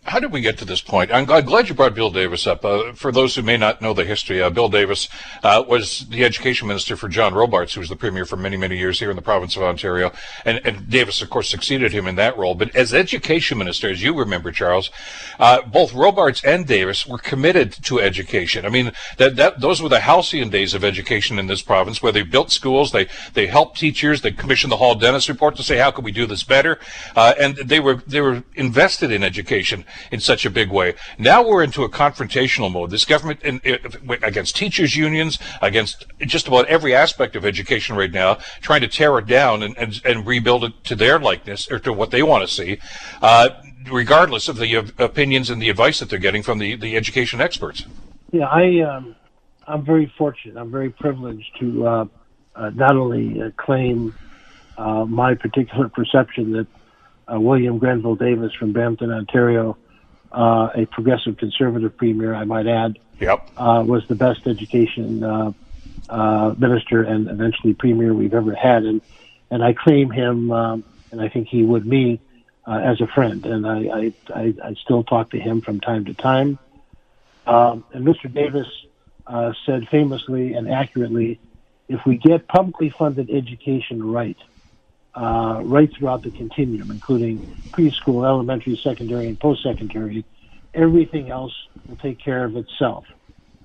how 0.03 0.19
did 0.19 0.31
we 0.31 0.41
get 0.41 0.57
to 0.57 0.65
this 0.65 0.81
point? 0.81 1.11
I'm, 1.11 1.25
glad 1.25 1.69
you 1.69 1.75
brought 1.75 1.93
Bill 1.93 2.09
Davis 2.09 2.47
up. 2.47 2.65
Uh, 2.65 2.93
for 2.93 3.11
those 3.11 3.35
who 3.35 3.43
may 3.43 3.57
not 3.57 3.81
know 3.81 3.93
the 3.93 4.05
history, 4.05 4.41
uh, 4.41 4.49
Bill 4.49 4.67
Davis 4.67 5.07
uh, 5.43 5.63
was 5.67 6.07
the 6.09 6.23
education 6.23 6.67
minister 6.67 6.95
for 6.95 7.07
John 7.07 7.33
Robarts, 7.33 7.75
who 7.75 7.79
was 7.79 7.89
the 7.89 7.95
premier 7.95 8.25
for 8.25 8.35
many, 8.35 8.57
many 8.57 8.77
years 8.77 8.99
here 8.99 9.11
in 9.11 9.15
the 9.15 9.21
province 9.21 9.55
of 9.55 9.61
Ontario. 9.61 10.11
And, 10.45 10.61
and 10.65 10.89
Davis, 10.89 11.21
of 11.21 11.29
course, 11.29 11.47
succeeded 11.47 11.91
him 11.91 12.07
in 12.07 12.15
that 12.15 12.37
role. 12.37 12.55
But 12.55 12.75
as 12.75 12.93
education 12.93 13.59
minister, 13.59 13.89
as 13.89 14.01
you 14.01 14.17
remember, 14.17 14.51
Charles, 14.51 14.89
uh, 15.37 15.61
both 15.61 15.93
Robarts 15.93 16.43
and 16.43 16.65
Davis 16.65 17.05
were 17.05 17.19
committed 17.19 17.71
to 17.83 17.99
education. 17.99 18.65
I 18.65 18.69
mean, 18.69 18.91
that, 19.17 19.35
that 19.35 19.61
those 19.61 19.81
were 19.81 19.89
the 19.89 19.99
halcyon 19.99 20.49
days 20.49 20.73
of 20.73 20.83
education 20.83 21.37
in 21.37 21.45
this 21.45 21.61
province, 21.61 22.01
where 22.01 22.11
they 22.11 22.23
built 22.23 22.51
schools, 22.51 22.91
they 22.91 23.07
they 23.33 23.47
helped 23.47 23.79
teachers, 23.79 24.21
they 24.21 24.31
commissioned 24.31 24.71
the 24.71 24.77
Hall 24.77 24.95
Dennis 24.95 25.29
report 25.29 25.55
to 25.57 25.63
say 25.63 25.77
how 25.77 25.91
can 25.91 26.03
we 26.03 26.11
do 26.11 26.25
this 26.25 26.43
better, 26.43 26.79
uh, 27.15 27.33
and 27.39 27.57
they 27.57 27.79
were 27.79 27.95
they 28.07 28.21
were 28.21 28.43
invested 28.55 29.11
in 29.11 29.23
education 29.23 29.85
in 30.11 30.19
such 30.19 30.45
a 30.45 30.49
big 30.49 30.71
way. 30.71 30.95
Now 31.17 31.47
we're 31.47 31.63
into 31.63 31.83
a 31.83 31.89
confrontational 31.89 32.71
mode. 32.71 32.91
This 32.91 33.05
government 33.05 33.41
in, 33.43 33.59
in, 33.63 33.79
against 34.23 34.55
teachers 34.55 34.95
unions, 34.95 35.39
against 35.61 36.05
just 36.19 36.47
about 36.47 36.65
every 36.67 36.93
aspect 36.93 37.35
of 37.35 37.45
education 37.45 37.95
right 37.95 38.11
now, 38.11 38.35
trying 38.61 38.81
to 38.81 38.87
tear 38.87 39.17
it 39.19 39.25
down 39.25 39.63
and, 39.63 39.77
and, 39.77 40.01
and 40.05 40.25
rebuild 40.25 40.63
it 40.63 40.83
to 40.85 40.95
their 40.95 41.19
likeness 41.19 41.71
or 41.71 41.79
to 41.79 41.93
what 41.93 42.11
they 42.11 42.23
want 42.23 42.47
to 42.47 42.53
see, 42.53 42.79
uh, 43.21 43.49
regardless 43.91 44.47
of 44.47 44.57
the 44.57 44.75
opinions 44.97 45.49
and 45.49 45.61
the 45.61 45.69
advice 45.69 45.99
that 45.99 46.09
they're 46.09 46.19
getting 46.19 46.43
from 46.43 46.59
the, 46.59 46.75
the 46.75 46.95
education 46.95 47.41
experts. 47.41 47.85
Yeah, 48.31 48.45
I 48.45 48.81
um, 48.81 49.15
I'm 49.67 49.85
very 49.85 50.11
fortunate. 50.17 50.57
I'm 50.59 50.71
very 50.71 50.89
privileged 50.89 51.49
to 51.59 51.87
uh, 51.87 52.05
uh, 52.55 52.69
not 52.71 52.95
only 52.95 53.41
uh, 53.41 53.51
claim 53.57 54.15
uh, 54.77 55.05
my 55.05 55.35
particular 55.35 55.89
perception 55.89 56.51
that 56.53 56.67
uh, 57.31 57.39
William 57.39 57.77
Grenville 57.77 58.15
Davis 58.15 58.53
from 58.53 58.71
Brampton, 58.71 59.11
Ontario, 59.11 59.77
uh, 60.31 60.69
a 60.75 60.85
progressive 60.85 61.37
conservative 61.37 61.95
premier, 61.97 62.33
I 62.33 62.45
might 62.45 62.67
add, 62.67 62.99
Yep. 63.19 63.49
uh, 63.57 63.83
was 63.85 64.07
the 64.07 64.15
best 64.15 64.47
education 64.47 65.23
uh, 65.23 65.51
uh, 66.09 66.55
minister 66.57 67.03
and 67.03 67.29
eventually 67.29 67.73
premier 67.73 68.13
we've 68.13 68.33
ever 68.33 68.53
had, 68.55 68.83
and 68.83 69.01
and 69.51 69.63
I 69.63 69.73
claim 69.73 70.11
him, 70.11 70.51
um, 70.51 70.83
and 71.11 71.19
I 71.21 71.27
think 71.29 71.47
he 71.47 71.63
would 71.63 71.85
me 71.85 72.19
uh, 72.67 72.79
as 72.83 73.01
a 73.01 73.07
friend, 73.07 73.45
and 73.45 73.67
I, 73.67 73.79
I 73.79 74.13
I 74.33 74.53
I 74.63 74.73
still 74.75 75.03
talk 75.03 75.31
to 75.31 75.39
him 75.39 75.61
from 75.61 75.79
time 75.79 76.05
to 76.05 76.13
time. 76.13 76.59
Um, 77.47 77.83
and 77.93 78.05
Mr. 78.05 78.31
Davis 78.31 78.67
uh, 79.25 79.53
said 79.65 79.87
famously 79.89 80.53
and 80.53 80.69
accurately, 80.69 81.39
if 81.87 82.05
we 82.05 82.17
get 82.17 82.47
publicly 82.47 82.89
funded 82.89 83.29
education 83.31 84.03
right, 84.11 84.37
uh, 85.19 85.61
right 85.63 85.89
throughout 85.97 86.23
the 86.23 86.31
continuum, 86.31 86.91
including 86.91 87.41
preschool, 87.75 88.25
elementary, 88.25 88.79
secondary, 88.83 89.27
and 89.27 89.39
post-secondary, 89.39 90.25
everything 90.73 91.29
else 91.29 91.53
will 91.87 91.97
take 91.97 92.23
care 92.23 92.45
of 92.45 92.55
itself. 92.55 93.03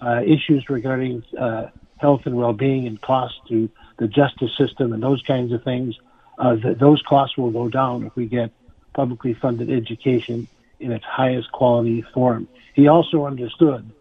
Uh, 0.01 0.21
issues 0.23 0.67
regarding 0.69 1.23
uh, 1.40 1.67
health 1.99 2.23
and 2.25 2.37
well-being 2.37 2.87
and 2.87 3.01
costs 3.01 3.38
to 3.49 3.71
the 3.99 4.09
justice 4.09 4.51
system 4.59 4.93
and 4.93 5.03
those 5.03 5.23
kinds 5.23 5.53
of 5.53 5.62
things, 5.62 5.95
uh, 6.38 6.57
th- 6.57 6.79
those 6.79 7.01
costs 7.09 7.38
will 7.38 7.51
go 7.51 7.69
down 7.69 8.05
if 8.05 8.14
we 8.17 8.27
get 8.27 8.51
publicly 8.95 9.35
funded 9.40 9.71
education 9.71 10.49
in 10.81 10.90
its 10.90 11.05
highest 11.05 11.51
quality 11.53 12.05
form. 12.12 12.49
He 12.75 12.88
also 12.88 13.27
understood 13.27 13.93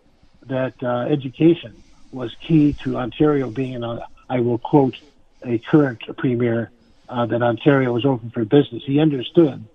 that 0.48 0.74
uh, 0.82 1.06
education 1.12 1.84
was 2.12 2.32
key 2.48 2.76
to 2.84 2.98
Ontario 2.98 3.50
being 3.50 3.76
an, 3.76 4.00
I 4.30 4.40
will 4.40 4.58
quote 4.58 4.96
a 5.46 5.60
current 5.70 6.02
premier, 6.18 6.72
uh, 7.10 7.26
that 7.26 7.42
Ontario 7.42 7.92
was 7.92 8.06
open 8.06 8.30
for 8.32 8.46
business. 8.46 8.84
He 8.86 9.00
understood 9.00 9.66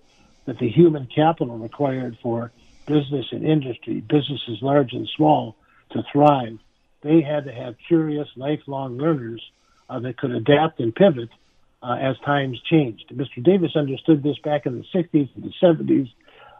that 0.46 0.58
the 0.58 0.68
human 0.68 1.06
capital 1.06 1.58
required 1.58 2.16
for 2.22 2.50
business 2.86 3.26
and 3.32 3.44
industry, 3.44 4.00
businesses 4.00 4.58
large 4.62 4.92
and 4.92 5.08
small, 5.16 5.56
to 5.90 6.02
thrive, 6.10 6.58
they 7.02 7.20
had 7.20 7.44
to 7.44 7.52
have 7.52 7.76
curious, 7.86 8.28
lifelong 8.36 8.98
learners 8.98 9.42
uh, 9.88 10.00
that 10.00 10.16
could 10.16 10.30
adapt 10.30 10.80
and 10.80 10.94
pivot 10.94 11.28
uh, 11.82 11.96
as 12.00 12.16
times 12.24 12.60
changed. 12.62 13.10
Mr. 13.14 13.42
Davis 13.42 13.76
understood 13.76 14.22
this 14.22 14.38
back 14.38 14.66
in 14.66 14.78
the 14.78 14.84
60s 14.94 15.28
and 15.34 15.44
the 15.44 15.52
70s 15.62 16.10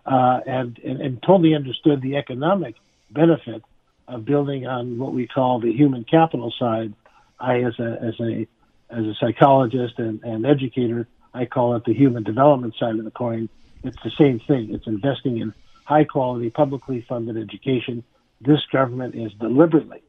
uh, 0.07 0.41
and, 0.47 0.79
and, 0.79 1.01
and 1.01 1.23
totally 1.23 1.55
understood 1.55 2.01
the 2.03 2.17
economic 2.17 2.77
benefit 3.11 3.63
of 4.07 4.25
building 4.25 4.67
on 4.67 4.99
what 4.99 5.13
we 5.13 5.27
call 5.27 5.61
the 5.61 5.73
human 5.73 6.05
capital 6.05 6.53
side. 6.59 6.95
I, 7.41 7.63
as 7.63 7.79
a, 7.79 7.99
as 8.03 8.15
a, 8.21 8.47
as 8.91 9.05
a 9.05 9.15
psychologist 9.21 9.99
and, 9.99 10.23
and 10.23 10.47
educator, 10.47 11.07
I 11.35 11.45
call 11.45 11.77
it 11.77 11.85
the 11.85 11.95
human 11.95 12.23
development 12.23 12.75
side 12.79 12.97
of 12.97 13.05
the 13.05 13.11
coin. 13.11 13.49
It's 13.85 13.99
the 14.03 14.11
same 14.19 14.41
thing. 14.41 14.75
It's 14.75 14.87
investing 14.87 15.39
in 15.39 15.55
high 15.85 16.05
quality, 16.05 16.51
publicly 16.51 17.05
funded 17.09 17.37
education. 17.37 18.03
This 18.41 18.61
government 18.73 19.15
is 19.15 19.33
deliberately, 19.35 20.03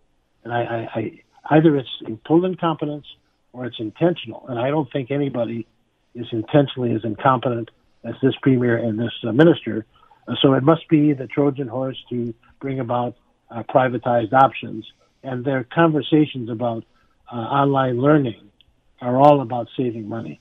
and 0.44 0.54
I, 0.54 0.62
I, 0.62 1.00
I 1.00 1.56
either 1.56 1.76
it's 1.78 1.90
total 2.28 2.46
incompetence 2.46 3.06
or 3.54 3.66
it's 3.66 3.80
intentional. 3.80 4.46
And 4.48 4.60
I 4.60 4.70
don't 4.70 4.92
think 4.92 5.12
anybody 5.12 5.68
is 6.16 6.28
intentionally 6.32 6.94
as 6.94 7.04
incompetent 7.04 7.72
as 8.04 8.16
this 8.22 8.36
premier 8.42 8.78
and 8.78 9.00
this 9.00 9.14
uh, 9.28 9.32
minister. 9.32 9.86
Uh, 10.28 10.36
so 10.42 10.54
it 10.54 10.64
must 10.64 10.88
be 10.90 11.14
the 11.14 11.28
Trojan 11.28 11.68
horse 11.68 11.98
to 12.10 12.34
bring 12.60 12.80
about 12.80 13.16
uh, 13.50 13.64
privatized 13.64 14.34
options. 14.34 14.86
And 15.24 15.44
their 15.44 15.64
conversations 15.64 16.50
about 16.50 16.86
uh, 17.32 17.36
online 17.36 18.00
learning 18.00 18.50
are 19.02 19.18
all 19.18 19.42
about 19.42 19.68
saving 19.76 20.08
money. 20.08 20.40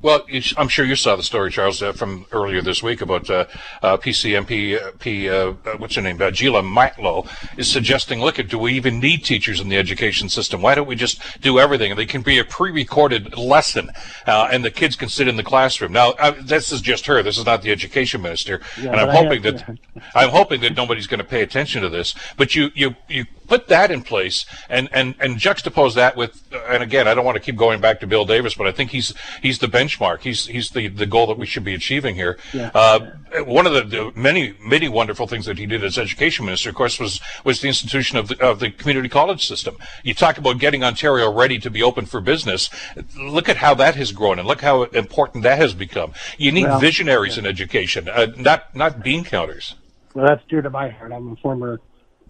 Well, 0.00 0.24
I'm 0.56 0.68
sure 0.68 0.84
you 0.84 0.94
saw 0.94 1.16
the 1.16 1.24
story, 1.24 1.50
Charles, 1.50 1.82
uh, 1.82 1.92
from 1.92 2.26
earlier 2.30 2.62
this 2.62 2.84
week 2.84 3.00
about 3.00 3.28
uh, 3.28 3.46
uh, 3.82 3.96
PCMP, 3.96 4.80
uh, 4.80 4.92
P, 5.00 5.28
uh, 5.28 5.54
uh, 5.66 5.76
what's 5.78 5.96
her 5.96 6.02
name, 6.02 6.22
uh, 6.22 6.30
Gila 6.30 6.62
Martow, 6.62 7.28
is 7.58 7.68
suggesting, 7.68 8.20
look, 8.20 8.38
at 8.38 8.46
do 8.46 8.58
we 8.58 8.74
even 8.74 9.00
need 9.00 9.24
teachers 9.24 9.60
in 9.60 9.68
the 9.68 9.76
education 9.76 10.28
system? 10.28 10.62
Why 10.62 10.76
don't 10.76 10.86
we 10.86 10.94
just 10.94 11.40
do 11.40 11.58
everything? 11.58 11.96
They 11.96 12.06
can 12.06 12.22
be 12.22 12.38
a 12.38 12.44
pre-recorded 12.44 13.36
lesson, 13.36 13.90
and 14.24 14.64
the 14.64 14.70
kids 14.70 14.94
can 14.94 15.08
sit 15.08 15.26
in 15.26 15.34
the 15.34 15.42
classroom. 15.42 15.92
Now, 15.92 16.12
this 16.42 16.70
is 16.70 16.80
just 16.80 17.06
her. 17.06 17.20
This 17.24 17.36
is 17.36 17.44
not 17.44 17.62
the 17.62 17.72
education 17.72 18.22
minister, 18.22 18.60
yeah, 18.80 18.92
and 18.92 19.00
I'm 19.00 19.08
hoping 19.08 19.42
have, 19.42 19.66
that 19.66 19.78
I'm 20.14 20.30
hoping 20.30 20.60
that 20.60 20.76
nobody's 20.76 21.08
going 21.08 21.18
to 21.18 21.24
pay 21.24 21.42
attention 21.42 21.82
to 21.82 21.88
this. 21.88 22.14
But 22.36 22.54
you, 22.54 22.70
you, 22.76 22.94
you 23.08 23.26
put 23.48 23.68
that 23.68 23.90
in 23.90 24.02
place 24.02 24.46
and, 24.68 24.88
and, 24.92 25.14
and 25.18 25.36
juxtapose 25.36 25.94
that 25.94 26.16
with, 26.16 26.42
and 26.68 26.82
again, 26.82 27.08
I 27.08 27.14
don't 27.14 27.24
want 27.24 27.36
to 27.36 27.42
keep 27.42 27.56
going 27.56 27.80
back 27.80 28.00
to 28.00 28.06
Bill 28.06 28.24
Davis, 28.24 28.54
but 28.54 28.66
I 28.66 28.72
think 28.72 28.90
he's 28.90 29.14
he's 29.42 29.58
the 29.58 29.66
benchmark. 29.66 30.20
He's 30.20 30.46
he's 30.46 30.70
the, 30.70 30.88
the 30.88 31.06
goal 31.06 31.26
that 31.26 31.38
we 31.38 31.46
should 31.46 31.64
be 31.64 31.74
achieving 31.74 32.14
here. 32.14 32.38
Yeah. 32.52 32.70
Uh, 32.74 33.10
one 33.44 33.66
of 33.66 33.72
the, 33.72 33.82
the, 33.82 34.12
many 34.14 34.54
many 34.60 34.88
wonderful 34.88 35.26
things 35.26 35.46
that 35.46 35.58
he 35.58 35.66
did 35.66 35.82
as 35.82 35.98
education 35.98 36.44
minister, 36.44 36.70
of 36.70 36.76
course, 36.76 37.00
was 37.00 37.20
was 37.44 37.60
the 37.60 37.68
institution 37.68 38.18
of 38.18 38.28
the 38.28 38.40
of 38.44 38.60
the 38.60 38.70
community 38.70 39.08
college 39.08 39.46
system. 39.46 39.76
You 40.02 40.14
talk 40.14 40.38
about 40.38 40.58
getting 40.58 40.84
Ontario 40.84 41.32
ready 41.32 41.58
to 41.58 41.70
be 41.70 41.82
open 41.82 42.06
for 42.06 42.20
business. 42.20 42.70
Look 43.18 43.48
at 43.48 43.56
how 43.56 43.74
that 43.74 43.96
has 43.96 44.12
grown, 44.12 44.38
and 44.38 44.46
look 44.46 44.60
how 44.60 44.84
important 44.84 45.42
that 45.44 45.58
has 45.58 45.74
become. 45.74 46.12
You 46.36 46.52
need 46.52 46.64
well, 46.64 46.78
visionaries 46.78 47.36
yeah. 47.36 47.44
in 47.44 47.46
education, 47.46 48.08
uh, 48.08 48.26
not 48.36 48.74
not 48.74 49.02
bean 49.02 49.24
counters. 49.24 49.74
Well, 50.14 50.26
that's 50.26 50.42
dear 50.48 50.62
to 50.62 50.70
my 50.70 50.88
heart. 50.88 51.12
I'm 51.12 51.32
a 51.32 51.36
former 51.36 51.80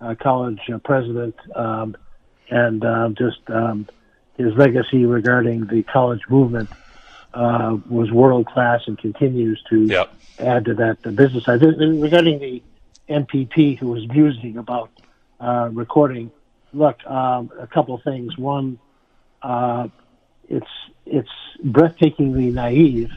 uh, 0.00 0.14
college 0.14 0.61
uh, 0.72 0.78
president, 0.78 1.34
um, 1.54 1.96
and 2.50 2.84
uh, 2.84 3.08
just 3.11 3.38
um, 3.48 3.87
his 4.37 4.54
legacy 4.54 5.04
regarding 5.04 5.66
the 5.66 5.82
college 5.82 6.22
movement 6.28 6.70
uh, 7.34 7.76
was 7.88 8.11
world 8.11 8.46
class 8.46 8.82
and 8.87 8.98
continues 8.98 9.62
to 9.68 9.84
yep. 9.84 10.12
add 10.38 10.64
to 10.64 10.74
that 10.74 11.02
the 11.02 11.12
business 11.12 11.44
side. 11.44 11.62
Regarding 11.62 12.38
the 12.38 12.62
MPP 13.08 13.78
who 13.78 13.88
was 13.88 14.06
musing 14.08 14.56
about 14.56 14.90
uh, 15.40 15.68
recording, 15.72 16.30
look, 16.72 17.04
um, 17.06 17.50
a 17.58 17.66
couple 17.66 17.94
of 17.94 18.02
things. 18.02 18.37
One, 18.38 18.78
uh, 19.42 19.88
it's 20.48 20.70
it's 21.04 21.30
breathtakingly 21.64 22.52
naive, 22.52 23.11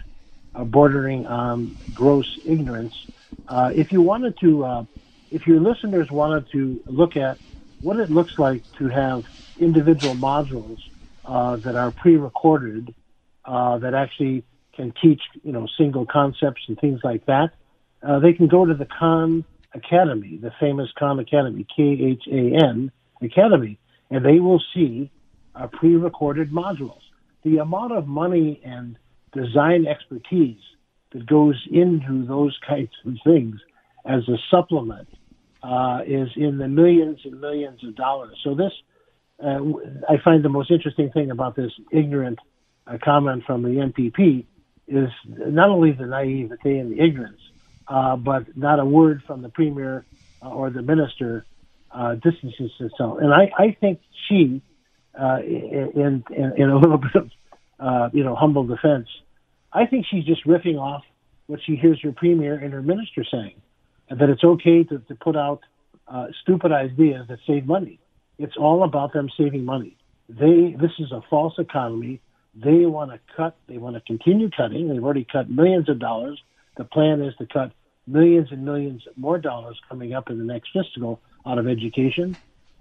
bordering 0.54 1.26
on 1.26 1.78
gross 1.94 2.40
ignorance. 2.46 3.08
if 3.50 3.92
you 3.92 4.02
wanted 4.02 4.38
to 4.40 4.88
if 5.32 5.48
your 5.48 5.62
listeners 5.62 6.10
wanted 6.12 6.46
to 6.52 6.82
look 6.86 7.16
at 7.16 7.40
what 7.80 7.98
it 7.98 8.12
looks 8.12 8.34
like 8.38 8.64
to 8.78 8.90
have 8.90 9.24
individual 9.58 10.16
modules 10.16 10.78
uh, 11.26 11.56
that 11.58 11.76
are 11.76 11.92
pre-recorded 11.92 12.94
uh, 13.46 13.78
that 13.80 13.94
actually 13.94 14.44
can 14.76 14.94
teach, 15.02 15.22
you 15.44 15.52
know, 15.52 15.68
single 15.78 16.06
concepts 16.06 16.62
and 16.68 16.78
things 16.80 17.00
like 17.04 17.26
that, 17.26 17.50
uh, 18.08 18.20
they 18.20 18.34
can 18.34 18.48
go 18.48 18.66
to 18.66 18.74
the 18.74 18.86
Khan 18.86 19.46
Academy, 19.74 20.38
the 20.42 20.52
famous 20.60 20.90
Khan 20.98 21.20
Academy, 21.20 21.66
K-H-A-N 21.76 22.92
Academy, 23.22 23.80
and 24.10 24.26
they 24.26 24.40
will 24.40 24.62
see 24.74 25.12
uh, 25.56 25.68
pre-recorded 25.68 26.52
modules. 26.52 27.02
The 27.44 27.58
amount 27.58 27.94
of 27.94 28.08
money 28.08 28.62
and 28.64 28.98
design 29.34 29.88
expertise 29.88 30.60
that 31.14 31.26
goes 31.26 31.56
into 31.72 32.26
those 32.26 32.58
kinds 32.68 32.92
of 33.06 33.16
things 33.26 33.60
as 34.06 34.28
a 34.28 34.38
supplement 34.50 35.08
uh, 35.64 36.00
is 36.06 36.30
in 36.36 36.58
the 36.58 36.68
millions 36.68 37.20
and 37.24 37.40
millions 37.40 37.84
of 37.84 37.96
dollars. 37.96 38.38
So 38.44 38.56
this, 38.56 38.72
uh, 39.44 39.60
I 40.10 40.18
find 40.24 40.44
the 40.44 40.50
most 40.50 40.72
interesting 40.72 41.12
thing 41.12 41.32
about 41.32 41.56
this 41.56 41.72
ignorant 41.92 42.40
uh, 42.88 42.98
comment 43.04 43.44
from 43.46 43.64
the 43.64 43.70
MPP 43.70 44.46
is 44.88 45.10
not 45.28 45.70
only 45.70 45.92
the 45.92 46.06
naivete 46.06 46.78
and 46.78 46.92
the 46.92 47.04
ignorance, 47.04 47.40
uh, 47.88 48.16
but 48.16 48.58
not 48.58 48.80
a 48.80 48.86
word 48.86 49.22
from 49.28 49.42
the 49.42 49.50
premier 49.50 50.06
uh, 50.42 50.50
or 50.50 50.70
the 50.70 50.82
minister 50.82 51.46
uh, 51.92 52.16
distances 52.16 52.72
itself. 52.80 53.20
And 53.22 53.34
I, 53.34 53.52
I 53.58 53.78
think 53.80 54.00
she, 54.28 54.62
in, 55.16 56.24
in, 56.30 56.54
in 56.58 56.70
a 56.70 56.78
little 56.78 56.98
bit 57.14 57.16
of 57.80 58.14
you 58.14 58.24
know 58.24 58.36
humble 58.36 58.66
defense, 58.66 59.08
I 59.72 59.86
think 59.86 60.06
she's 60.10 60.26
just 60.26 60.46
riffing 60.46 60.80
off 60.80 61.04
what 61.48 61.60
she 61.66 61.76
hears 61.76 62.00
her 62.02 62.12
premier 62.12 62.56
and 62.56 62.74
her 62.74 62.82
minister 62.82 63.24
saying 63.30 63.62
that 64.12 64.30
it's 64.30 64.44
okay 64.44 64.84
to, 64.84 65.00
to 65.00 65.16
put 65.16 65.36
out 65.36 65.62
uh, 66.08 66.28
stupid 66.42 66.72
ideas 66.72 67.28
that 67.30 67.40
save 67.48 67.66
money. 67.66 68.00
It's 68.38 68.58
all 68.58 68.84
about 68.84 69.14
them 69.14 69.30
saving 69.38 69.66
money. 69.66 69.98
They 70.28 70.76
this 70.80 70.92
is 71.00 71.12
a 71.12 71.22
false 71.30 71.54
economy. 71.58 72.22
They 72.56 72.86
want 72.86 73.12
to 73.12 73.20
cut. 73.36 73.56
They 73.68 73.78
want 73.78 73.96
to 73.96 74.02
continue 74.02 74.50
cutting. 74.50 74.90
They've 74.90 75.04
already 75.04 75.26
cut 75.30 75.50
millions 75.50 75.90
of 75.90 76.00
dollars. 76.00 76.42
The 76.78 76.84
plan 76.84 77.22
is 77.22 77.36
to 77.38 77.46
cut 77.46 77.72
millions 78.08 78.50
and 78.52 78.66
millions 78.66 79.04
more 79.16 79.38
dollars 79.38 79.80
coming 79.88 80.14
up 80.14 80.30
in 80.30 80.38
the 80.38 80.44
next 80.44 80.70
fiscal 80.74 81.22
out 81.46 81.58
of 81.58 81.68
education. 81.68 82.36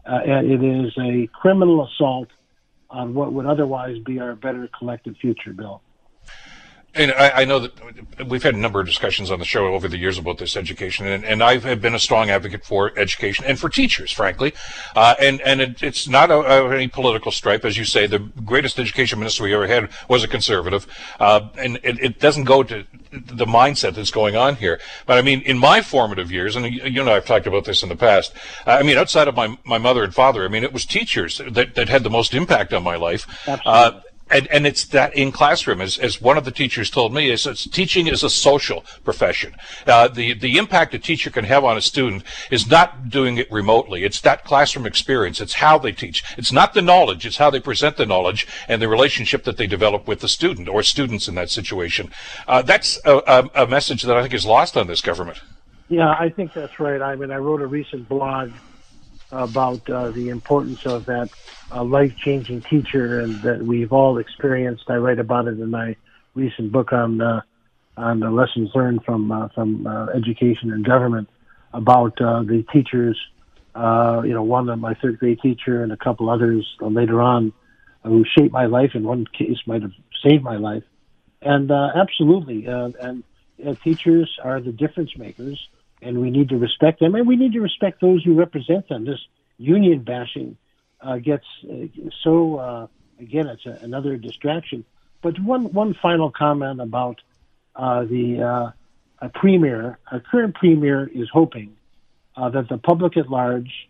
Uh, 0.07 0.21
and 0.27 0.51
it 0.51 0.63
is 0.65 0.93
a 0.99 1.29
criminal 1.29 1.87
assault 1.87 2.29
on 2.89 3.15
what 3.15 3.33
would 3.33 3.47
otherwise 3.47 3.99
be 3.99 4.19
our 4.19 4.35
better 4.35 4.69
collective 4.77 5.17
future, 5.21 5.53
Bill. 5.53 5.83
And 6.95 7.13
I, 7.13 7.43
I, 7.43 7.45
know 7.45 7.61
that 7.61 8.29
we've 8.29 8.43
had 8.43 8.55
a 8.55 8.59
number 8.59 8.81
of 8.81 8.87
discussions 8.87 9.31
on 9.31 9.39
the 9.39 9.45
show 9.45 9.75
over 9.75 9.87
the 9.87 9.97
years 9.97 10.19
about 10.19 10.39
this 10.39 10.57
education, 10.57 11.07
and, 11.07 11.25
and 11.25 11.41
I 11.41 11.59
have 11.59 11.81
been 11.81 11.95
a 11.95 12.01
strong 12.01 12.31
advocate 12.31 12.65
for 12.65 12.99
education 12.99 13.45
and 13.45 13.61
for 13.61 13.69
teachers, 13.69 14.11
frankly. 14.11 14.55
Uh, 14.97 15.15
and 15.21 15.41
and 15.43 15.61
it, 15.61 15.83
it's 15.85 16.09
not 16.09 16.33
any 16.33 16.89
political 16.89 17.31
stripe, 17.31 17.65
as 17.65 17.77
you 17.77 17.85
say. 17.85 18.09
The 18.09 18.19
greatest 18.19 18.81
education 18.81 19.21
minister 19.21 19.45
we 19.45 19.55
ever 19.55 19.69
had 19.69 19.91
was 20.09 20.25
a 20.25 20.29
conservative, 20.29 20.89
uh, 21.21 21.49
and 21.57 21.79
it, 21.85 22.01
it, 22.01 22.19
doesn't 22.19 22.45
go 22.45 22.65
to 22.65 22.85
the 23.13 23.47
mindset 23.47 23.95
that's 23.95 24.11
going 24.11 24.35
on 24.35 24.57
here. 24.57 24.81
But 25.07 25.17
I 25.17 25.23
mean, 25.23 25.43
in 25.43 25.59
my 25.59 25.83
formative 25.83 26.33
years, 26.33 26.57
and 26.57 26.67
you 26.67 27.05
know, 27.05 27.15
I've 27.15 27.27
talked 27.27 27.47
about 27.47 27.67
this 27.67 27.85
in 27.85 27.89
the 27.89 27.97
past. 27.97 28.33
I 28.67 28.83
mean, 28.83 28.99
outside 28.99 29.29
of 29.29 29.37
my 29.37 29.57
my 29.65 29.79
mother 29.79 30.03
and 30.03 30.13
father, 30.13 30.45
I 30.45 30.49
mean, 30.49 30.65
it 30.65 30.73
was 30.73 30.85
teachers 30.85 31.41
that 31.49 31.77
that 31.77 31.89
had 31.89 32.03
the 32.03 32.11
most 32.11 32.35
impact 32.35 32.73
on 32.73 32.83
my 32.83 32.97
life. 32.97 33.29
Absolutely. 33.47 34.03
And, 34.31 34.47
and 34.49 34.67
it's 34.67 34.85
that 34.87 35.15
in 35.17 35.33
classroom, 35.33 35.81
as, 35.81 35.99
as 35.99 36.21
one 36.21 36.39
of 36.39 36.45
the 36.45 36.51
teachers 36.51 36.89
told 36.91 37.13
me, 37.13 37.31
is 37.31 37.45
teaching 37.73 38.07
is 38.07 38.23
a 38.23 38.31
social 38.31 38.85
profession. 39.05 39.55
Uh, 39.87 40.09
the 40.09 40.35
the 40.35 40.57
impact 40.57 40.95
a 40.95 40.99
teacher 40.99 41.31
can 41.31 41.45
have 41.45 41.65
on 41.65 41.77
a 41.77 41.81
student 41.81 42.23
is 42.51 42.69
not 42.69 43.11
doing 43.11 43.39
it 43.39 43.51
remotely. 43.51 44.05
It's 44.05 44.21
that 44.21 44.45
classroom 44.45 44.87
experience. 44.87 45.41
It's 45.41 45.55
how 45.55 45.79
they 45.79 45.93
teach. 45.93 46.23
It's 46.39 46.53
not 46.53 46.75
the 46.75 46.83
knowledge. 46.83 47.27
It's 47.27 47.39
how 47.39 47.51
they 47.51 47.61
present 47.61 47.97
the 47.97 48.07
knowledge 48.07 48.47
and 48.69 48.81
the 48.81 48.89
relationship 48.89 49.45
that 49.45 49.57
they 49.57 49.67
develop 49.67 50.07
with 50.07 50.21
the 50.21 50.29
student 50.29 50.69
or 50.69 50.83
students 50.83 51.29
in 51.29 51.35
that 51.35 51.51
situation. 51.51 52.11
Uh, 52.47 52.63
that's 52.63 52.99
a, 53.05 53.17
a, 53.27 53.65
a 53.65 53.67
message 53.67 54.03
that 54.03 54.17
I 54.17 54.23
think 54.23 54.35
is 54.35 54.47
lost 54.47 54.77
on 54.77 54.87
this 54.87 55.01
government. 55.01 55.41
Yeah, 55.89 56.09
I 56.09 56.29
think 56.29 56.53
that's 56.53 56.79
right. 56.79 57.03
I 57.03 57.17
mean, 57.17 57.33
I 57.33 57.37
wrote 57.37 57.61
a 57.61 57.67
recent 57.67 58.09
blog 58.09 58.53
about 59.33 59.89
uh, 59.89 60.11
the 60.11 60.29
importance 60.29 60.87
of 60.87 61.07
that 61.07 61.31
uh, 61.73 61.85
life-changing 61.85 62.63
teacher, 62.63 63.21
and 63.21 63.41
that 63.43 63.63
we've 63.63 63.93
all 63.93 64.19
experienced. 64.19 64.85
I 64.89 64.97
write 64.97 65.19
about 65.19 65.47
it 65.47 65.59
in 65.59 65.71
my 65.71 65.97
recent 66.35 66.73
book 66.73 66.93
on 66.93 67.21
uh, 67.21 67.41
on 67.97 68.21
the 68.21 68.31
lessons 68.31 68.71
learned 68.75 69.05
from 69.05 69.31
uh, 69.31 69.49
from 69.49 69.87
uh, 69.87 70.07
education 70.07 70.73
and 70.73 70.85
government 70.85 71.29
about 71.73 72.21
uh, 72.21 72.43
the 72.43 72.65
teachers. 72.73 73.19
Uh, 73.75 74.23
you 74.25 74.35
know, 74.35 74.43
one 74.43 74.69
of 74.69 74.79
my 74.79 74.95
third 74.95 75.19
grade 75.19 75.39
teacher 75.41 75.83
and 75.83 75.93
a 75.93 75.97
couple 75.97 76.29
others 76.29 76.67
uh, 76.83 76.87
later 76.87 77.21
on 77.21 77.53
who 78.03 78.25
shaped 78.37 78.53
my 78.53 78.67
life. 78.67 78.91
In 78.95 79.05
one 79.05 79.27
case, 79.27 79.59
might 79.67 79.83
have 79.83 79.93
saved 80.27 80.43
my 80.43 80.57
life. 80.57 80.83
And 81.43 81.71
uh, 81.71 81.91
absolutely, 81.95 82.67
uh, 82.67 82.91
and 83.01 83.25
uh, 83.65 83.75
teachers 83.85 84.39
are 84.43 84.61
the 84.61 84.73
difference 84.73 85.17
makers 85.17 85.69
and 86.03 86.21
we 86.21 86.31
need 86.31 86.49
to 86.49 86.57
respect 86.57 87.01
them, 87.01 87.15
and 87.15 87.27
we 87.27 87.37
need 87.37 87.53
to 87.53 87.61
respect 87.61 88.01
those 88.01 88.25
who 88.25 88.35
represent 88.35 88.89
them. 88.89 89.05
This 89.05 89.21
union 89.59 90.03
bashing 90.03 90.57
uh, 91.01 91.19
gets 91.19 91.45
uh, 91.71 91.87
so 92.23 92.57
uh, 92.57 92.87
again, 93.19 93.47
it's 93.47 93.67
a, 93.67 93.79
another 93.83 94.17
distraction. 94.17 94.85
But 95.23 95.39
one 95.39 95.73
one 95.73 95.95
final 95.95 96.31
comment 96.31 96.81
about 96.81 97.21
uh, 97.77 98.05
the 98.05 98.75
uh, 99.23 99.29
premier, 99.35 99.99
a 100.11 100.21
current 100.21 100.55
premier 100.55 101.09
is 101.15 101.29
hoping 101.31 101.77
uh, 102.37 102.49
that 102.51 102.69
the 102.69 102.79
public 102.79 103.17
at 103.17 103.29
large 103.29 103.89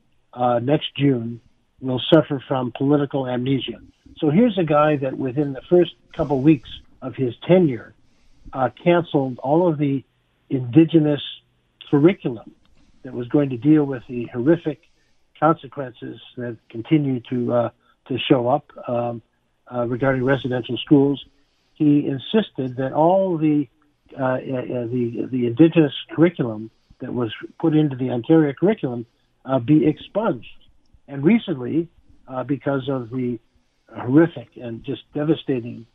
next 0.62 0.94
June 0.96 1.40
will 1.81 2.01
suffer 2.12 2.42
from 2.46 2.73
political 2.73 3.27
amnesia. 3.27 3.81
So 4.18 4.29
here's 4.29 4.59
a 4.59 4.64
guy 4.64 4.96
that 4.96 5.16
within 5.16 5.55
the 5.55 5.62
first 5.62 5.94
couple 6.12 6.40
weeks 6.40 6.68
of 7.01 7.14
his 7.14 7.35
tenure 7.46 7.94
canceled 8.85 9.38
all 9.38 9.68
of 9.68 9.79
the 9.79 10.05
indigenous 10.51 11.23
curriculum 11.90 12.55
that 13.03 13.12
was 13.12 13.29
going 13.29 13.50
to 13.50 13.57
deal 13.57 13.85
with 13.85 14.03
the 14.09 14.24
horrific 14.33 14.81
consequences 15.38 16.20
that 16.37 16.57
continue 16.68 17.20
to 17.31 17.53
uh, 17.53 17.70
to 18.07 18.18
show 18.18 18.48
up 18.48 18.70
um, 18.87 19.22
uh, 19.72 19.87
regarding 19.87 20.24
residential 20.24 20.76
schools. 20.76 21.24
He 21.74 22.07
insisted 22.07 22.76
that 22.76 22.92
all 22.92 23.38
the 23.38 23.68
uh, 24.18 24.22
uh 24.22 24.38
the 24.87 25.29
the 25.31 25.46
indigenous 25.46 25.94
curriculum 26.11 26.70
that 27.00 27.12
was 27.14 27.33
put 27.59 27.74
into 27.74 27.96
the 27.96 28.11
Ontario 28.11 28.53
curriculum 28.53 29.07
uh, 29.44 29.59
be 29.59 29.87
expunged. 29.87 30.48
And 31.09 31.24
recently, 31.24 31.88
uh, 32.29 32.44
because 32.44 32.88
of 32.88 33.11
the 33.11 33.40
horrific 33.96 34.50
and 34.57 34.85
just 34.85 35.03
devastating 35.14 35.87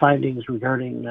findings 0.00 0.48
regarding 0.48 1.06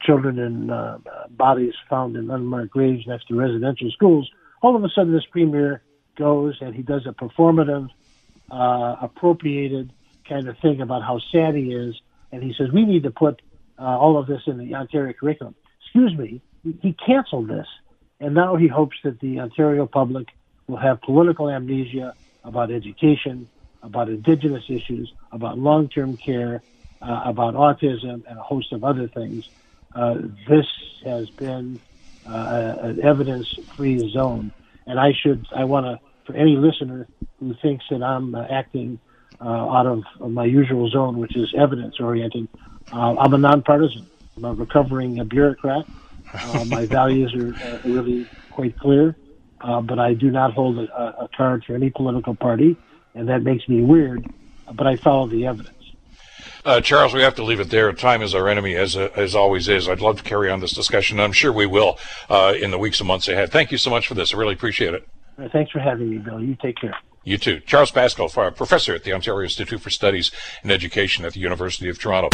children 0.00 0.38
and 0.38 0.70
uh, 0.70 0.98
bodies 1.30 1.74
found 1.88 2.16
in 2.16 2.30
unmarked 2.30 2.70
graves 2.70 3.06
next 3.06 3.28
to 3.28 3.34
residential 3.34 3.90
schools. 3.90 4.30
All 4.62 4.76
of 4.76 4.84
a 4.84 4.88
sudden, 4.88 5.12
this 5.12 5.26
premier 5.30 5.82
goes 6.16 6.56
and 6.60 6.74
he 6.74 6.82
does 6.82 7.06
a 7.06 7.12
performative, 7.12 7.88
uh, 8.50 8.96
appropriated 9.02 9.92
kind 10.28 10.48
of 10.48 10.58
thing 10.58 10.80
about 10.80 11.02
how 11.02 11.20
sad 11.30 11.54
he 11.54 11.74
is, 11.74 11.94
and 12.32 12.42
he 12.42 12.54
says 12.56 12.70
we 12.72 12.84
need 12.84 13.02
to 13.02 13.10
put 13.10 13.42
uh, 13.78 13.82
all 13.82 14.16
of 14.16 14.26
this 14.26 14.42
in 14.46 14.58
the 14.58 14.74
Ontario 14.74 15.12
curriculum. 15.12 15.54
Excuse 15.82 16.16
me, 16.16 16.40
he 16.80 16.92
canceled 16.94 17.48
this, 17.48 17.66
and 18.20 18.34
now 18.34 18.56
he 18.56 18.68
hopes 18.68 18.96
that 19.04 19.20
the 19.20 19.40
Ontario 19.40 19.86
public 19.86 20.28
will 20.66 20.78
have 20.78 21.00
political 21.02 21.50
amnesia 21.50 22.14
about 22.42 22.70
education, 22.70 23.48
about 23.82 24.08
Indigenous 24.08 24.64
issues, 24.68 25.12
about 25.30 25.58
long-term 25.58 26.16
care, 26.16 26.62
uh, 27.02 27.22
about 27.26 27.54
autism, 27.54 28.24
and 28.26 28.38
a 28.38 28.42
host 28.42 28.72
of 28.72 28.82
other 28.82 29.08
things. 29.08 29.48
Uh, 29.94 30.14
this 30.48 30.66
has 31.04 31.30
been 31.30 31.80
uh, 32.26 32.76
an 32.80 33.02
evidence-free 33.02 34.10
zone, 34.12 34.52
and 34.86 34.98
I 34.98 35.12
should 35.12 35.46
I 35.54 35.64
want 35.64 35.86
to 35.86 36.00
for 36.26 36.34
any 36.34 36.56
listener 36.56 37.06
who 37.38 37.54
thinks 37.60 37.84
that 37.90 38.02
I'm 38.02 38.34
uh, 38.34 38.46
acting 38.50 38.98
uh, 39.40 39.44
out 39.44 39.86
of, 39.86 40.04
of, 40.20 40.30
my 40.30 40.46
usual 40.46 40.88
zone, 40.88 41.18
which 41.18 41.36
is 41.36 41.52
evidence-oriented. 41.56 42.48
Uh, 42.90 43.14
I'm 43.16 43.34
a 43.34 43.38
nonpartisan. 43.38 44.06
I'm 44.36 44.44
a 44.44 44.54
recovering 44.54 45.22
bureaucrat. 45.28 45.86
my 46.66 46.86
values 46.90 47.34
are 47.34 47.80
really 47.86 48.26
quite 48.52 48.78
clear, 48.78 49.14
but 49.60 49.98
I 49.98 50.14
do 50.14 50.30
not 50.30 50.54
hold 50.54 50.78
a, 50.78 51.22
a 51.24 51.28
card 51.36 51.64
for 51.64 51.74
any 51.74 51.90
political 51.90 52.34
party, 52.34 52.76
and 53.14 53.28
that 53.28 53.42
makes 53.42 53.68
me 53.68 53.82
weird. 53.82 54.26
But 54.72 54.86
I 54.86 54.96
follow 54.96 55.26
the 55.26 55.46
evidence. 55.46 55.83
Uh, 56.64 56.80
Charles, 56.80 57.12
we 57.12 57.20
have 57.20 57.34
to 57.34 57.44
leave 57.44 57.60
it 57.60 57.68
there. 57.68 57.92
Time 57.92 58.22
is 58.22 58.34
our 58.34 58.48
enemy, 58.48 58.74
as 58.74 58.96
uh, 58.96 59.10
as 59.14 59.34
always 59.34 59.68
is. 59.68 59.86
I'd 59.86 60.00
love 60.00 60.16
to 60.18 60.22
carry 60.22 60.50
on 60.50 60.60
this 60.60 60.72
discussion. 60.72 61.20
I'm 61.20 61.32
sure 61.32 61.52
we 61.52 61.66
will 61.66 61.98
uh, 62.30 62.54
in 62.58 62.70
the 62.70 62.78
weeks 62.78 63.00
and 63.00 63.06
months 63.06 63.28
ahead. 63.28 63.52
Thank 63.52 63.70
you 63.70 63.76
so 63.76 63.90
much 63.90 64.08
for 64.08 64.14
this. 64.14 64.32
I 64.32 64.38
really 64.38 64.54
appreciate 64.54 64.94
it. 64.94 65.06
Thanks 65.52 65.72
for 65.72 65.80
having 65.80 66.10
me, 66.10 66.18
Bill. 66.18 66.42
You 66.42 66.56
take 66.62 66.76
care. 66.80 66.96
You 67.24 67.38
too. 67.38 67.60
Charles 67.60 67.90
Pascal, 67.90 68.28
professor 68.28 68.94
at 68.94 69.04
the 69.04 69.14
Ontario 69.14 69.44
Institute 69.44 69.80
for 69.80 69.88
Studies 69.88 70.30
in 70.62 70.70
Education 70.70 71.24
at 71.24 71.32
the 71.32 71.40
University 71.40 71.88
of 71.88 71.98
Toronto. 71.98 72.28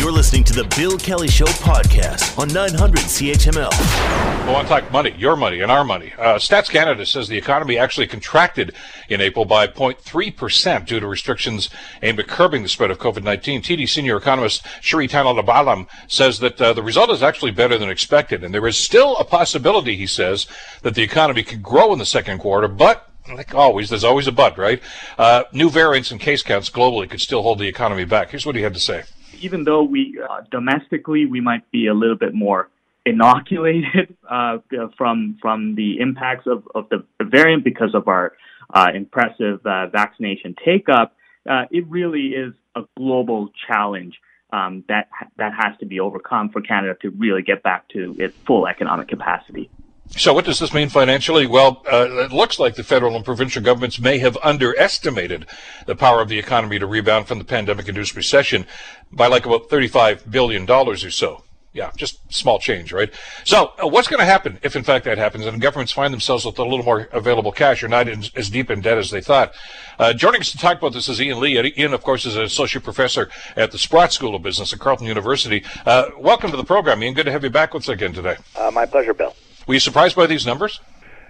You're 0.00 0.12
listening 0.12 0.44
to 0.44 0.54
the 0.54 0.64
Bill 0.78 0.96
Kelly 0.96 1.28
Show 1.28 1.44
podcast 1.44 2.38
on 2.38 2.48
900 2.48 3.00
CHML. 3.00 3.68
I 3.70 4.50
want 4.50 4.66
to 4.66 4.72
talk 4.72 4.90
money, 4.90 5.14
your 5.18 5.36
money, 5.36 5.60
and 5.60 5.70
our 5.70 5.84
money. 5.84 6.14
Uh, 6.16 6.36
Stats 6.36 6.70
Canada 6.70 7.04
says 7.04 7.28
the 7.28 7.36
economy 7.36 7.76
actually 7.76 8.06
contracted 8.06 8.74
in 9.10 9.20
April 9.20 9.44
by 9.44 9.66
0.3% 9.66 10.86
due 10.86 11.00
to 11.00 11.06
restrictions 11.06 11.68
aimed 12.02 12.18
at 12.18 12.28
curbing 12.28 12.62
the 12.62 12.68
spread 12.70 12.90
of 12.90 12.98
COVID 12.98 13.22
19. 13.22 13.60
TD 13.60 13.86
senior 13.86 14.16
economist 14.16 14.64
Sri 14.80 15.06
Thananabalam 15.06 15.86
says 16.06 16.38
that 16.38 16.58
uh, 16.58 16.72
the 16.72 16.82
result 16.82 17.10
is 17.10 17.22
actually 17.22 17.50
better 17.50 17.76
than 17.76 17.90
expected, 17.90 18.42
and 18.42 18.54
there 18.54 18.66
is 18.66 18.78
still 18.78 19.18
a 19.18 19.24
possibility, 19.24 19.96
he 19.96 20.06
says, 20.06 20.46
that 20.80 20.94
the 20.94 21.02
economy 21.02 21.42
could 21.42 21.62
grow 21.62 21.92
in 21.92 21.98
the 21.98 22.06
second 22.06 22.38
quarter, 22.38 22.68
but 22.68 23.07
like 23.34 23.54
always, 23.54 23.90
there's 23.90 24.04
always 24.04 24.26
a 24.26 24.32
but, 24.32 24.58
right? 24.58 24.80
Uh, 25.16 25.44
new 25.52 25.70
variants 25.70 26.10
and 26.10 26.20
case 26.20 26.42
counts 26.42 26.70
globally 26.70 27.08
could 27.08 27.20
still 27.20 27.42
hold 27.42 27.58
the 27.58 27.68
economy 27.68 28.04
back. 28.04 28.30
Here's 28.30 28.46
what 28.46 28.56
he 28.56 28.62
had 28.62 28.74
to 28.74 28.80
say. 28.80 29.04
Even 29.40 29.64
though 29.64 29.82
we 29.82 30.18
uh, 30.28 30.40
domestically 30.50 31.26
we 31.26 31.40
might 31.40 31.70
be 31.70 31.86
a 31.86 31.94
little 31.94 32.16
bit 32.16 32.34
more 32.34 32.68
inoculated 33.06 34.16
uh, 34.30 34.58
from 34.96 35.38
from 35.40 35.74
the 35.74 36.00
impacts 36.00 36.46
of, 36.46 36.66
of 36.74 36.88
the 36.88 37.04
variant 37.22 37.64
because 37.64 37.94
of 37.94 38.08
our 38.08 38.32
uh, 38.74 38.88
impressive 38.94 39.64
uh, 39.64 39.86
vaccination 39.88 40.54
take 40.64 40.88
up, 40.88 41.14
uh, 41.48 41.64
it 41.70 41.86
really 41.88 42.28
is 42.28 42.52
a 42.74 42.82
global 42.96 43.50
challenge 43.66 44.18
um, 44.52 44.84
that 44.88 45.08
that 45.36 45.52
has 45.54 45.78
to 45.78 45.86
be 45.86 46.00
overcome 46.00 46.50
for 46.50 46.60
Canada 46.60 46.96
to 47.02 47.10
really 47.10 47.42
get 47.42 47.62
back 47.62 47.88
to 47.88 48.16
its 48.18 48.36
full 48.46 48.66
economic 48.66 49.08
capacity. 49.08 49.70
So, 50.16 50.32
what 50.32 50.46
does 50.46 50.58
this 50.58 50.72
mean 50.72 50.88
financially? 50.88 51.46
Well, 51.46 51.82
uh, 51.90 52.08
it 52.24 52.32
looks 52.32 52.58
like 52.58 52.74
the 52.74 52.82
federal 52.82 53.14
and 53.14 53.24
provincial 53.24 53.62
governments 53.62 53.98
may 53.98 54.18
have 54.18 54.38
underestimated 54.42 55.46
the 55.86 55.94
power 55.94 56.20
of 56.20 56.28
the 56.28 56.38
economy 56.38 56.78
to 56.78 56.86
rebound 56.86 57.28
from 57.28 57.38
the 57.38 57.44
pandemic 57.44 57.88
induced 57.88 58.16
recession 58.16 58.66
by 59.12 59.26
like 59.26 59.44
about 59.44 59.68
$35 59.68 60.30
billion 60.30 60.68
or 60.68 60.96
so. 60.96 61.44
Yeah, 61.74 61.90
just 61.96 62.32
small 62.32 62.58
change, 62.58 62.92
right? 62.92 63.12
So, 63.44 63.72
uh, 63.80 63.86
what's 63.86 64.08
going 64.08 64.18
to 64.18 64.24
happen 64.24 64.58
if, 64.62 64.74
in 64.74 64.82
fact, 64.82 65.04
that 65.04 65.18
happens 65.18 65.44
and 65.44 65.60
governments 65.60 65.92
find 65.92 66.12
themselves 66.12 66.46
with 66.46 66.58
a 66.58 66.64
little 66.64 66.84
more 66.84 67.08
available 67.12 67.52
cash 67.52 67.82
or 67.82 67.88
not 67.88 68.08
in, 68.08 68.24
as 68.34 68.48
deep 68.48 68.70
in 68.70 68.80
debt 68.80 68.96
as 68.96 69.10
they 69.10 69.20
thought? 69.20 69.52
Uh, 69.98 70.14
joining 70.14 70.40
us 70.40 70.50
to 70.50 70.58
talk 70.58 70.78
about 70.78 70.94
this 70.94 71.08
is 71.08 71.20
Ian 71.20 71.38
Lee. 71.38 71.72
Ian, 71.76 71.92
of 71.92 72.02
course, 72.02 72.24
is 72.24 72.34
an 72.34 72.42
associate 72.42 72.82
professor 72.82 73.28
at 73.54 73.70
the 73.70 73.78
Sprott 73.78 74.12
School 74.12 74.34
of 74.34 74.42
Business 74.42 74.72
at 74.72 74.78
Carleton 74.78 75.06
University. 75.06 75.62
Uh, 75.84 76.06
welcome 76.18 76.50
to 76.50 76.56
the 76.56 76.64
program, 76.64 77.02
Ian. 77.02 77.12
Good 77.12 77.26
to 77.26 77.32
have 77.32 77.44
you 77.44 77.50
back 77.50 77.74
with 77.74 77.84
us 77.84 77.88
again 77.90 78.14
today. 78.14 78.36
Uh, 78.56 78.70
my 78.72 78.86
pleasure, 78.86 79.12
Bill. 79.12 79.36
Were 79.68 79.74
you 79.74 79.80
surprised 79.80 80.16
by 80.16 80.26
these 80.26 80.46
numbers? 80.46 80.80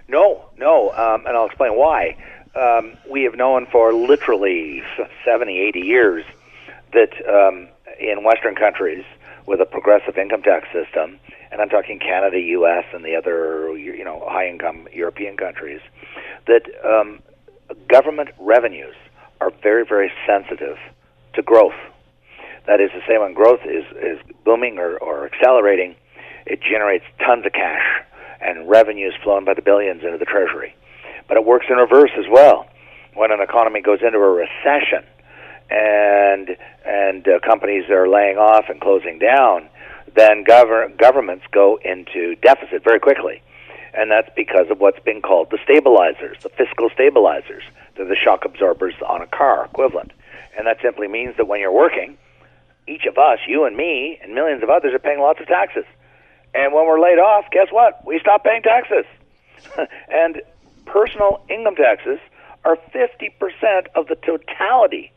No, 0.07 0.45
no, 0.57 0.91
um, 0.91 1.25
and 1.25 1.35
I'll 1.35 1.47
explain 1.47 1.75
why. 1.75 2.15
Um, 2.55 2.97
we 3.11 3.23
have 3.23 3.35
known 3.35 3.67
for 3.69 3.91
literally 3.91 4.81
70, 5.25 5.59
80 5.59 5.79
years 5.81 6.25
that 6.93 7.11
um, 7.27 7.67
in 7.99 8.23
Western 8.23 8.55
countries 8.55 9.03
with 9.45 9.59
a 9.59 9.65
progressive 9.65 10.17
income 10.17 10.41
tax 10.41 10.67
system, 10.71 11.19
and 11.51 11.59
I'm 11.59 11.67
talking 11.67 11.99
Canada, 11.99 12.39
U.S., 12.39 12.85
and 12.93 13.03
the 13.03 13.17
other 13.17 13.77
you 13.77 14.05
know 14.05 14.23
high-income 14.25 14.87
European 14.93 15.35
countries, 15.35 15.81
that 16.47 16.63
um, 16.85 17.19
government 17.89 18.29
revenues 18.39 18.95
are 19.41 19.51
very, 19.61 19.85
very 19.85 20.13
sensitive 20.25 20.77
to 21.33 21.41
growth. 21.41 21.77
That 22.67 22.79
is 22.79 22.89
to 22.91 23.01
say, 23.05 23.17
when 23.17 23.33
growth 23.33 23.65
is, 23.65 23.83
is 24.01 24.17
booming 24.45 24.77
or, 24.77 24.95
or 24.97 25.25
accelerating, 25.25 25.95
it 26.45 26.61
generates 26.61 27.03
tons 27.19 27.45
of 27.45 27.51
cash 27.51 28.05
and 28.41 28.69
revenues 28.69 29.13
flowing 29.23 29.45
by 29.45 29.53
the 29.53 29.61
billions 29.61 30.03
into 30.03 30.17
the 30.17 30.25
treasury. 30.25 30.75
But 31.27 31.37
it 31.37 31.45
works 31.45 31.67
in 31.69 31.77
reverse 31.77 32.11
as 32.17 32.25
well. 32.29 32.67
When 33.13 33.31
an 33.31 33.41
economy 33.41 33.81
goes 33.81 33.99
into 34.01 34.17
a 34.17 34.31
recession 34.31 35.03
and 35.69 36.57
and 36.85 37.27
uh, 37.27 37.39
companies 37.45 37.89
are 37.89 38.07
laying 38.07 38.37
off 38.37 38.65
and 38.69 38.81
closing 38.81 39.19
down, 39.19 39.69
then 40.15 40.43
gover- 40.43 40.95
governments 40.97 41.45
go 41.51 41.79
into 41.83 42.35
deficit 42.35 42.83
very 42.83 42.99
quickly. 42.99 43.41
And 43.93 44.09
that's 44.09 44.29
because 44.35 44.67
of 44.69 44.79
what's 44.79 44.99
been 44.99 45.21
called 45.21 45.49
the 45.51 45.59
stabilizers, 45.63 46.37
the 46.43 46.49
fiscal 46.49 46.89
stabilizers. 46.93 47.63
They're 47.95 48.07
the 48.07 48.15
shock 48.15 48.45
absorbers 48.45 48.93
on 49.07 49.21
a 49.21 49.27
car 49.27 49.65
equivalent. 49.65 50.11
And 50.57 50.67
that 50.67 50.77
simply 50.81 51.07
means 51.07 51.35
that 51.37 51.47
when 51.47 51.59
you're 51.59 51.71
working, 51.71 52.17
each 52.87 53.05
of 53.05 53.17
us, 53.17 53.39
you 53.47 53.65
and 53.65 53.75
me, 53.75 54.19
and 54.23 54.33
millions 54.33 54.63
of 54.63 54.69
others, 54.69 54.93
are 54.93 54.99
paying 54.99 55.19
lots 55.19 55.39
of 55.39 55.47
taxes. 55.47 55.85
And 56.53 56.73
when 56.73 56.85
we're 56.85 56.99
laid 56.99 57.19
off, 57.19 57.45
guess 57.51 57.67
what? 57.71 58.05
We 58.05 58.19
stop 58.19 58.43
paying 58.43 58.61
taxes. 58.61 59.05
and 60.09 60.41
personal 60.85 61.43
income 61.49 61.75
taxes 61.75 62.19
are 62.65 62.77
50% 62.93 63.87
of 63.95 64.07
the 64.07 64.15
totality 64.15 65.11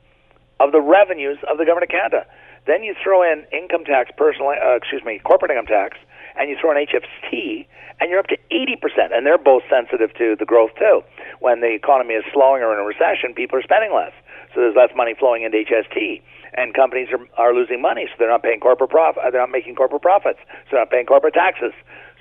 of 0.61 0.73
the 0.73 0.81
revenues 0.81 1.39
of 1.51 1.59
the 1.59 1.65
government 1.65 1.91
of 1.91 1.97
Canada. 1.97 2.27
Then 2.67 2.85
you 2.85 2.95
throw 3.03 3.23
in 3.23 3.45
income 3.53 3.85
tax, 3.85 4.11
personal, 4.17 4.51
uh, 4.51 4.77
excuse 4.77 5.03
me, 5.05 5.19
corporate 5.25 5.51
income 5.51 5.67
tax, 5.67 5.99
and 6.39 6.49
you 6.49 6.57
throw 6.61 6.71
in 6.71 6.87
HST, 6.87 7.67
and 8.01 8.11
you're 8.11 8.21
up 8.21 8.29
to 8.29 8.39
80%. 8.51 9.13
And 9.13 9.27
they're 9.27 9.39
both 9.39 9.65
sensitive 9.69 10.15
to 10.15 10.37
the 10.39 10.45
growth 10.45 10.71
too. 10.79 11.03
When 11.41 11.61
the 11.61 11.75
economy 11.75 12.15
is 12.15 12.25
slowing 12.33 12.63
or 12.63 12.73
in 12.73 12.79
a 12.79 12.85
recession, 12.85 13.35
people 13.35 13.59
are 13.59 13.63
spending 13.63 13.93
less. 13.93 14.13
So 14.55 14.61
there's 14.61 14.77
less 14.77 14.91
money 14.95 15.15
flowing 15.19 15.43
into 15.43 15.59
HST. 15.59 16.23
And 16.55 16.75
companies 16.75 17.09
are, 17.13 17.25
are 17.41 17.55
losing 17.55 17.81
money, 17.81 18.07
so 18.09 18.15
they're 18.19 18.29
not 18.29 18.43
paying 18.43 18.61
corporate 18.61 18.91
profit. 18.91 19.23
They're 19.33 19.41
not 19.41 19.51
making 19.51 19.75
corporate 19.75 20.03
profits, 20.03 20.39
so 20.69 20.77
they're 20.77 20.81
not 20.81 20.91
paying 20.91 21.07
corporate 21.07 21.35
taxes. 21.35 21.73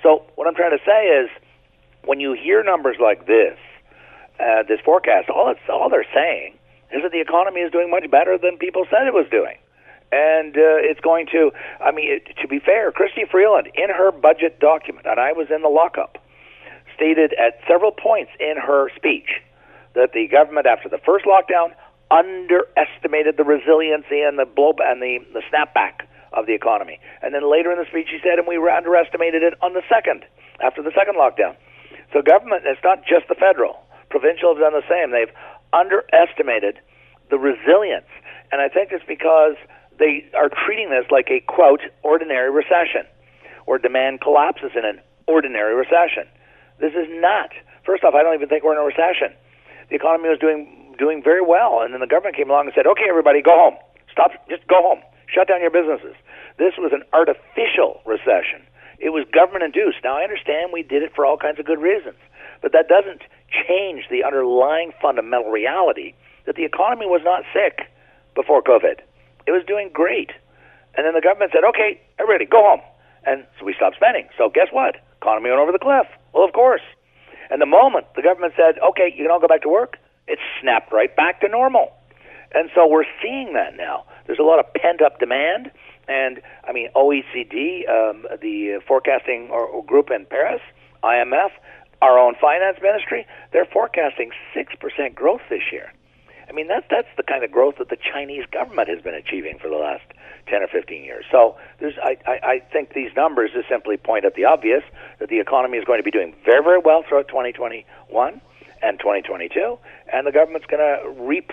So 0.02 0.24
what 0.36 0.46
I'm 0.48 0.54
trying 0.54 0.76
to 0.76 0.82
say 0.84 1.08
is, 1.08 1.28
when 2.04 2.18
you 2.18 2.32
hear 2.32 2.64
numbers 2.64 2.96
like 3.00 3.26
this, 3.26 3.58
uh, 4.40 4.64
this 4.66 4.80
forecast, 4.84 5.28
all 5.28 5.50
it's 5.50 5.60
all 5.68 5.90
they're 5.90 6.08
saying 6.14 6.56
is 6.90 7.02
that 7.02 7.12
the 7.12 7.20
economy 7.20 7.60
is 7.60 7.70
doing 7.70 7.90
much 7.90 8.10
better 8.10 8.38
than 8.38 8.56
people 8.56 8.84
said 8.90 9.06
it 9.06 9.14
was 9.14 9.26
doing 9.30 9.56
and 10.12 10.56
uh, 10.56 10.76
it's 10.76 11.00
going 11.00 11.26
to. 11.32 11.50
I 11.80 11.90
mean, 11.90 12.12
it, 12.12 12.36
to 12.40 12.46
be 12.46 12.60
fair, 12.60 12.92
Chrystia 12.92 13.28
Freeland, 13.30 13.68
in 13.74 13.88
her 13.88 14.12
budget 14.12 14.60
document, 14.60 15.06
and 15.06 15.18
I 15.18 15.32
was 15.32 15.48
in 15.50 15.62
the 15.62 15.68
lockup, 15.68 16.18
stated 16.94 17.32
at 17.32 17.58
several 17.66 17.90
points 17.90 18.30
in 18.38 18.54
her 18.60 18.90
speech 18.94 19.40
that 19.94 20.12
the 20.12 20.28
government, 20.28 20.66
after 20.66 20.88
the 20.88 20.98
first 20.98 21.24
lockdown, 21.24 21.72
underestimated 22.12 23.40
the 23.40 23.44
resiliency 23.44 24.20
and 24.20 24.38
the 24.38 24.44
blow 24.44 24.76
and 24.84 25.00
the, 25.00 25.24
the 25.32 25.40
snapback 25.48 26.04
of 26.32 26.44
the 26.44 26.52
economy. 26.52 27.00
And 27.22 27.32
then 27.32 27.48
later 27.48 27.72
in 27.72 27.78
the 27.80 27.88
speech, 27.88 28.08
he 28.12 28.20
said, 28.20 28.38
and 28.38 28.46
we 28.46 28.60
underestimated 28.60 29.42
it 29.42 29.54
on 29.64 29.72
the 29.72 29.82
second, 29.88 30.24
after 30.60 30.82
the 30.82 30.92
second 30.92 31.16
lockdown. 31.16 31.56
So 32.12 32.20
government, 32.20 32.68
it's 32.68 32.84
not 32.84 33.00
just 33.08 33.28
the 33.28 33.34
federal. 33.34 33.80
Provincial 34.10 34.52
have 34.52 34.60
done 34.60 34.76
the 34.76 34.84
same. 34.88 35.10
They've 35.10 35.32
underestimated 35.72 36.76
the 37.32 37.38
resilience. 37.40 38.08
And 38.52 38.60
I 38.60 38.68
think 38.68 38.92
it's 38.92 39.04
because 39.08 39.56
they 39.98 40.28
are 40.36 40.52
treating 40.52 40.90
this 40.90 41.08
like 41.10 41.28
a 41.32 41.40
quote 41.40 41.80
ordinary 42.02 42.50
recession, 42.52 43.08
where 43.64 43.78
demand 43.78 44.20
collapses 44.20 44.76
in 44.76 44.84
an 44.84 45.00
ordinary 45.26 45.74
recession. 45.74 46.28
This 46.80 46.92
is 46.92 47.08
not. 47.08 47.50
First 47.86 48.04
off, 48.04 48.12
I 48.14 48.22
don't 48.22 48.34
even 48.34 48.48
think 48.48 48.64
we're 48.64 48.76
in 48.76 48.78
a 48.78 48.84
recession. 48.84 49.32
The 49.88 49.96
economy 49.96 50.28
was 50.28 50.38
doing 50.38 50.81
doing 51.02 51.18
very 51.22 51.42
well, 51.42 51.82
and 51.82 51.90
then 51.92 51.98
the 51.98 52.06
government 52.06 52.38
came 52.38 52.48
along 52.48 52.70
and 52.70 52.74
said, 52.78 52.86
"Okay, 52.86 53.10
everybody, 53.10 53.42
go 53.42 53.58
home. 53.58 53.76
Stop. 54.14 54.30
Just 54.48 54.62
go 54.70 54.78
home. 54.78 55.02
Shut 55.26 55.48
down 55.50 55.60
your 55.60 55.74
businesses." 55.74 56.14
This 56.62 56.78
was 56.78 56.92
an 56.94 57.02
artificial 57.12 58.00
recession. 58.06 58.62
It 59.02 59.10
was 59.10 59.26
government 59.34 59.64
induced. 59.64 59.98
Now 60.04 60.14
I 60.18 60.22
understand 60.22 60.70
we 60.70 60.86
did 60.86 61.02
it 61.02 61.10
for 61.14 61.26
all 61.26 61.36
kinds 61.36 61.58
of 61.58 61.66
good 61.66 61.82
reasons, 61.82 62.22
but 62.62 62.70
that 62.70 62.86
doesn't 62.86 63.26
change 63.50 64.06
the 64.10 64.22
underlying 64.22 64.92
fundamental 65.02 65.50
reality 65.50 66.14
that 66.46 66.54
the 66.54 66.64
economy 66.64 67.06
was 67.06 67.22
not 67.24 67.42
sick 67.52 67.90
before 68.34 68.62
COVID. 68.62 69.00
It 69.46 69.52
was 69.52 69.64
doing 69.66 69.90
great. 69.92 70.30
And 70.94 71.06
then 71.06 71.14
the 71.14 71.20
government 71.20 71.52
said, 71.52 71.64
okay, 71.64 72.00
everybody, 72.18 72.44
go 72.44 72.58
home. 72.58 72.80
And 73.24 73.46
so 73.58 73.64
we 73.64 73.74
stopped 73.74 73.96
spending. 73.96 74.28
So 74.36 74.50
guess 74.50 74.68
what? 74.70 74.96
Economy 75.20 75.50
went 75.50 75.60
over 75.60 75.72
the 75.72 75.78
cliff. 75.78 76.06
Well, 76.32 76.44
of 76.44 76.52
course. 76.52 76.82
And 77.50 77.60
the 77.60 77.66
moment 77.66 78.06
the 78.14 78.22
government 78.22 78.54
said, 78.56 78.78
okay, 78.78 79.12
you 79.14 79.24
can 79.24 79.30
all 79.30 79.40
go 79.40 79.48
back 79.48 79.62
to 79.62 79.68
work, 79.68 79.98
it 80.26 80.38
snapped 80.60 80.92
right 80.92 81.14
back 81.14 81.40
to 81.40 81.48
normal. 81.48 81.92
And 82.54 82.70
so 82.74 82.86
we're 82.86 83.06
seeing 83.22 83.54
that 83.54 83.76
now. 83.76 84.04
There's 84.26 84.38
a 84.38 84.44
lot 84.44 84.58
of 84.58 84.66
pent 84.74 85.02
up 85.02 85.18
demand. 85.18 85.70
And 86.08 86.42
I 86.64 86.72
mean, 86.72 86.88
OECD, 86.94 87.88
um, 87.88 88.26
the 88.40 88.80
forecasting 88.86 89.48
or, 89.50 89.66
or 89.66 89.84
group 89.84 90.10
in 90.10 90.26
Paris, 90.26 90.60
IMF, 91.02 91.50
our 92.02 92.18
own 92.18 92.34
finance 92.40 92.78
ministry, 92.82 93.26
they're 93.52 93.64
forecasting 93.64 94.32
6% 94.54 95.14
growth 95.14 95.40
this 95.48 95.62
year. 95.70 95.92
I 96.48 96.52
mean, 96.52 96.68
that, 96.68 96.84
that's 96.90 97.08
the 97.16 97.22
kind 97.22 97.44
of 97.44 97.50
growth 97.50 97.76
that 97.78 97.88
the 97.88 97.96
Chinese 97.96 98.44
government 98.52 98.88
has 98.88 99.00
been 99.00 99.14
achieving 99.14 99.58
for 99.58 99.68
the 99.68 99.76
last 99.76 100.02
10 100.48 100.62
or 100.62 100.66
15 100.66 101.04
years. 101.04 101.24
So 101.30 101.56
there's, 101.78 101.94
I, 102.02 102.18
I, 102.26 102.32
I 102.44 102.62
think 102.72 102.92
these 102.94 103.10
numbers 103.16 103.52
just 103.54 103.68
simply 103.68 103.96
point 103.96 104.24
at 104.24 104.34
the 104.34 104.44
obvious 104.44 104.82
that 105.20 105.28
the 105.28 105.38
economy 105.38 105.78
is 105.78 105.84
going 105.84 106.00
to 106.00 106.04
be 106.04 106.10
doing 106.10 106.34
very, 106.44 106.62
very 106.62 106.80
well 106.84 107.04
throughout 107.08 107.28
2021 107.28 108.40
and 108.82 108.98
2022, 108.98 109.78
and 110.12 110.26
the 110.26 110.32
government's 110.32 110.66
going 110.66 110.80
to 110.80 111.22
reap 111.22 111.52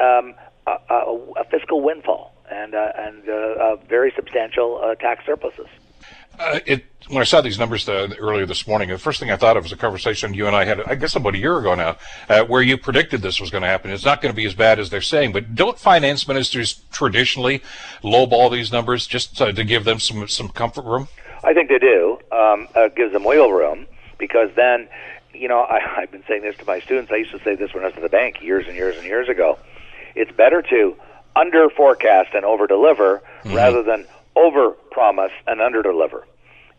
um, 0.00 0.34
a, 0.66 0.76
a, 0.90 1.18
a 1.40 1.44
fiscal 1.50 1.80
windfall 1.80 2.34
and, 2.50 2.74
uh, 2.74 2.92
and 2.96 3.28
uh, 3.28 3.76
very 3.88 4.12
substantial 4.14 4.80
uh, 4.82 4.94
tax 4.94 5.24
surpluses. 5.26 5.66
Uh, 6.38 6.60
it 6.66 6.84
when 7.08 7.22
I 7.22 7.24
saw 7.24 7.40
these 7.40 7.58
numbers 7.58 7.88
uh, 7.88 8.08
earlier 8.18 8.44
this 8.44 8.66
morning, 8.66 8.90
the 8.90 8.98
first 8.98 9.18
thing 9.18 9.30
I 9.30 9.36
thought 9.36 9.56
of 9.56 9.64
was 9.64 9.72
a 9.72 9.76
conversation 9.76 10.34
you 10.34 10.46
and 10.46 10.54
I 10.54 10.64
had, 10.64 10.80
I 10.82 10.94
guess, 10.94 11.16
about 11.16 11.34
a 11.34 11.38
year 11.38 11.58
ago 11.58 11.74
now, 11.74 11.96
uh, 12.28 12.44
where 12.44 12.60
you 12.60 12.76
predicted 12.76 13.22
this 13.22 13.40
was 13.40 13.50
going 13.50 13.62
to 13.62 13.68
happen. 13.68 13.90
It's 13.90 14.04
not 14.04 14.20
going 14.20 14.32
to 14.32 14.36
be 14.36 14.44
as 14.44 14.54
bad 14.54 14.78
as 14.78 14.90
they're 14.90 15.00
saying, 15.00 15.32
but 15.32 15.54
don't 15.54 15.78
finance 15.78 16.28
ministers 16.28 16.82
traditionally 16.92 17.62
lowball 18.02 18.52
these 18.52 18.70
numbers 18.70 19.06
just 19.06 19.36
to, 19.38 19.52
to 19.52 19.64
give 19.64 19.84
them 19.84 19.98
some 19.98 20.28
some 20.28 20.48
comfort 20.50 20.84
room? 20.84 21.08
I 21.44 21.54
think 21.54 21.68
they 21.70 21.78
do. 21.78 22.18
Um, 22.30 22.68
uh, 22.74 22.88
gives 22.88 23.12
them 23.12 23.24
wiggle 23.24 23.52
room 23.52 23.86
because 24.18 24.50
then, 24.54 24.88
you 25.38 25.48
know, 25.48 25.60
I, 25.60 25.80
I've 26.02 26.10
been 26.10 26.24
saying 26.28 26.42
this 26.42 26.56
to 26.58 26.64
my 26.64 26.80
students. 26.80 27.10
I 27.12 27.16
used 27.16 27.32
to 27.32 27.42
say 27.42 27.54
this 27.54 27.72
when 27.74 27.84
I 27.84 27.88
was 27.88 27.96
at 27.96 28.02
the 28.02 28.08
bank 28.08 28.42
years 28.42 28.66
and 28.66 28.76
years 28.76 28.96
and 28.96 29.04
years 29.04 29.28
ago. 29.28 29.58
It's 30.14 30.32
better 30.32 30.62
to 30.62 30.96
under 31.36 31.68
forecast 31.70 32.30
and 32.34 32.44
over 32.44 32.66
deliver 32.66 33.22
mm-hmm. 33.42 33.54
rather 33.54 33.82
than 33.82 34.06
over 34.34 34.70
promise 34.90 35.32
and 35.46 35.60
under 35.60 35.82
deliver. 35.82 36.26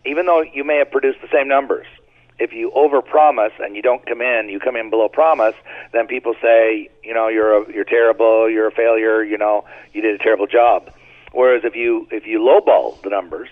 Even 0.05 0.25
though 0.25 0.41
you 0.41 0.63
may 0.63 0.77
have 0.77 0.91
produced 0.91 1.19
the 1.21 1.27
same 1.31 1.47
numbers, 1.47 1.85
if 2.39 2.53
you 2.53 2.71
over 2.71 3.01
promise 3.01 3.51
and 3.59 3.75
you 3.75 3.81
don't 3.81 4.05
come 4.05 4.21
in, 4.21 4.47
you 4.49 4.59
come 4.59 4.77
in 4.77 4.89
below 4.89 5.09
promise, 5.09 5.55
then 5.91 6.07
people 6.07 6.33
say, 6.41 6.89
you 7.03 7.13
know, 7.13 7.27
you're 7.27 7.63
a, 7.63 7.71
you're 7.71 7.83
terrible, 7.83 8.49
you're 8.49 8.67
a 8.67 8.71
failure, 8.71 9.23
you 9.23 9.37
know, 9.37 9.65
you 9.93 10.01
did 10.01 10.15
a 10.15 10.23
terrible 10.23 10.47
job. 10.47 10.91
Whereas 11.33 11.63
if 11.63 11.75
you 11.75 12.07
if 12.11 12.25
you 12.25 12.39
lowball 12.39 13.01
the 13.03 13.09
numbers, 13.09 13.49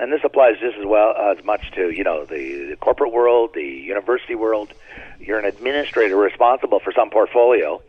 and 0.00 0.12
this 0.12 0.20
applies 0.24 0.58
just 0.60 0.76
as 0.78 0.86
well 0.86 1.14
as 1.16 1.44
much 1.44 1.70
to 1.72 1.90
you 1.90 2.04
know 2.04 2.24
the, 2.24 2.66
the 2.70 2.76
corporate 2.76 3.12
world, 3.12 3.50
the 3.54 3.62
university 3.62 4.34
world, 4.34 4.72
you're 5.20 5.38
an 5.38 5.44
administrator 5.44 6.16
responsible 6.16 6.80
for 6.80 6.92
some 6.92 7.10
portfolio 7.10 7.82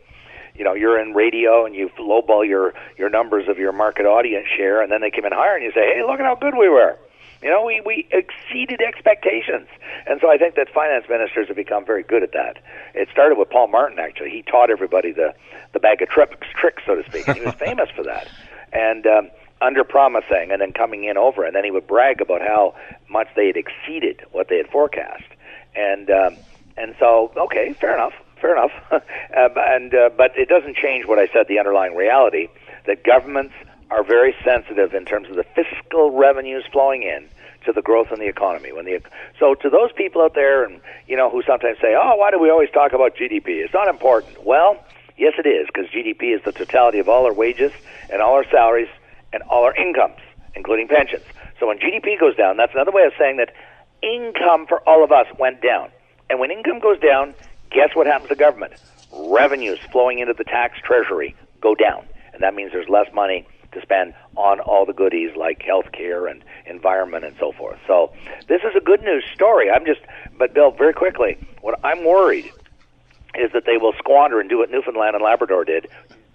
you 0.54 0.64
know 0.64 0.74
you're 0.74 1.00
in 1.00 1.14
radio 1.14 1.64
and 1.64 1.74
you 1.74 1.88
lowball 1.98 2.46
your 2.46 2.74
your 2.98 3.08
numbers 3.08 3.48
of 3.48 3.58
your 3.58 3.72
market 3.72 4.04
audience 4.04 4.46
share, 4.56 4.82
and 4.82 4.92
then 4.92 5.00
they 5.00 5.10
come 5.10 5.24
in 5.24 5.32
higher 5.32 5.54
and 5.54 5.64
you 5.64 5.72
say, 5.72 5.94
hey, 5.94 6.02
look 6.02 6.20
at 6.20 6.26
how 6.26 6.34
good 6.34 6.54
we 6.54 6.68
were. 6.68 6.98
You 7.42 7.48
know, 7.48 7.64
we, 7.64 7.80
we 7.80 8.06
exceeded 8.10 8.82
expectations. 8.82 9.66
And 10.06 10.20
so 10.20 10.30
I 10.30 10.36
think 10.36 10.56
that 10.56 10.68
finance 10.68 11.06
ministers 11.08 11.48
have 11.48 11.56
become 11.56 11.86
very 11.86 12.02
good 12.02 12.22
at 12.22 12.32
that. 12.32 12.58
It 12.94 13.08
started 13.10 13.38
with 13.38 13.48
Paul 13.48 13.68
Martin, 13.68 13.98
actually. 13.98 14.28
He 14.28 14.42
taught 14.42 14.70
everybody 14.70 15.12
the, 15.12 15.34
the 15.72 15.80
bag 15.80 16.02
of 16.02 16.10
tricks, 16.10 16.46
tricks, 16.54 16.82
so 16.84 16.96
to 16.96 17.04
speak. 17.08 17.26
And 17.28 17.38
he 17.38 17.44
was 17.44 17.54
famous 17.58 17.88
for 17.96 18.04
that. 18.04 18.28
And 18.74 19.06
um, 19.06 19.30
under 19.60 19.84
promising 19.84 20.50
and 20.50 20.60
then 20.60 20.72
coming 20.72 21.04
in 21.04 21.16
over. 21.16 21.44
And 21.44 21.54
then 21.54 21.64
he 21.64 21.70
would 21.70 21.86
brag 21.86 22.20
about 22.20 22.40
how 22.40 22.74
much 23.08 23.28
they 23.36 23.46
had 23.46 23.56
exceeded 23.56 24.22
what 24.32 24.48
they 24.48 24.56
had 24.56 24.68
forecast. 24.68 25.24
And, 25.74 26.10
um, 26.10 26.36
and 26.76 26.94
so, 26.98 27.32
okay, 27.36 27.74
fair 27.74 27.94
enough 27.94 28.14
fair 28.40 28.56
enough. 28.56 28.72
uh, 28.90 29.00
and 29.56 29.94
uh, 29.94 30.10
but 30.16 30.32
it 30.36 30.48
doesn't 30.48 30.76
change 30.76 31.06
what 31.06 31.18
I 31.18 31.26
said. 31.32 31.46
The 31.48 31.58
underlying 31.58 31.94
reality 31.94 32.48
that 32.86 33.04
governments 33.04 33.54
are 33.90 34.02
very 34.02 34.34
sensitive 34.44 34.94
in 34.94 35.04
terms 35.04 35.28
of 35.28 35.36
the 35.36 35.44
fiscal 35.44 36.10
revenues 36.12 36.64
flowing 36.72 37.02
in 37.02 37.28
to 37.66 37.72
the 37.72 37.82
growth 37.82 38.08
in 38.12 38.18
the 38.18 38.28
economy. 38.28 38.72
When 38.72 38.84
the 38.84 39.00
so 39.38 39.54
to 39.54 39.70
those 39.70 39.92
people 39.92 40.22
out 40.22 40.34
there, 40.34 40.64
and 40.64 40.80
you 41.06 41.16
know, 41.16 41.30
who 41.30 41.42
sometimes 41.42 41.78
say, 41.80 41.94
"Oh, 41.94 42.16
why 42.16 42.30
do 42.30 42.38
we 42.38 42.50
always 42.50 42.70
talk 42.70 42.92
about 42.92 43.16
GDP? 43.16 43.62
It's 43.64 43.74
not 43.74 43.88
important." 43.88 44.44
Well, 44.44 44.82
yes, 45.16 45.34
it 45.38 45.46
is 45.46 45.66
because 45.66 45.90
GDP 45.90 46.34
is 46.34 46.42
the 46.44 46.52
totality 46.52 46.98
of 46.98 47.08
all 47.08 47.26
our 47.26 47.34
wages 47.34 47.72
and 48.10 48.22
all 48.22 48.34
our 48.34 48.48
salaries 48.50 48.88
and 49.32 49.42
all 49.44 49.64
our 49.64 49.74
incomes. 49.74 50.18
including 50.54 50.88
pensions. 50.88 51.22
So 51.58 51.66
when 51.68 51.78
GDP 51.78 52.18
goes 52.18 52.36
down, 52.36 52.56
that's 52.56 52.74
another 52.74 52.90
way 52.90 53.04
of 53.04 53.12
saying 53.18 53.36
that 53.36 53.52
income 54.02 54.66
for 54.66 54.80
all 54.88 55.04
of 55.04 55.12
us 55.12 55.26
went 55.38 55.62
down. 55.62 55.90
And 56.28 56.38
when 56.40 56.50
income 56.50 56.80
goes 56.80 56.98
down, 56.98 57.34
guess 57.70 57.90
what 57.94 58.06
happens 58.06 58.28
to 58.30 58.34
government? 58.34 58.72
Revenues 59.12 59.78
flowing 59.92 60.18
into 60.18 60.34
the 60.34 60.44
tax 60.44 60.78
treasury 60.82 61.34
go 61.60 61.74
down. 61.74 62.04
And 62.32 62.42
that 62.42 62.54
means 62.54 62.72
there's 62.72 62.88
less 62.88 63.12
money 63.12 63.46
to 63.72 63.80
spend 63.82 64.14
on 64.36 64.60
all 64.60 64.84
the 64.86 64.92
goodies 64.92 65.36
like 65.36 65.62
health 65.62 65.92
care 65.92 66.26
and 66.26 66.42
environment 66.66 67.24
and 67.24 67.36
so 67.38 67.52
forth. 67.52 67.78
So 67.86 68.12
this 68.48 68.62
is 68.62 68.74
a 68.76 68.80
good 68.80 69.02
news 69.02 69.24
story. 69.32 69.70
I'm 69.70 69.84
just, 69.84 70.00
but 70.38 70.54
Bill, 70.54 70.70
very 70.72 70.92
quickly, 70.92 71.38
what 71.60 71.78
I'm 71.84 72.04
worried 72.04 72.50
is 73.36 73.52
that 73.52 73.64
they 73.66 73.76
will 73.76 73.92
squander 73.98 74.40
and 74.40 74.48
do 74.48 74.58
what 74.58 74.70
Newfoundland 74.70 75.14
and 75.14 75.22
Labrador 75.22 75.64
did, 75.64 75.86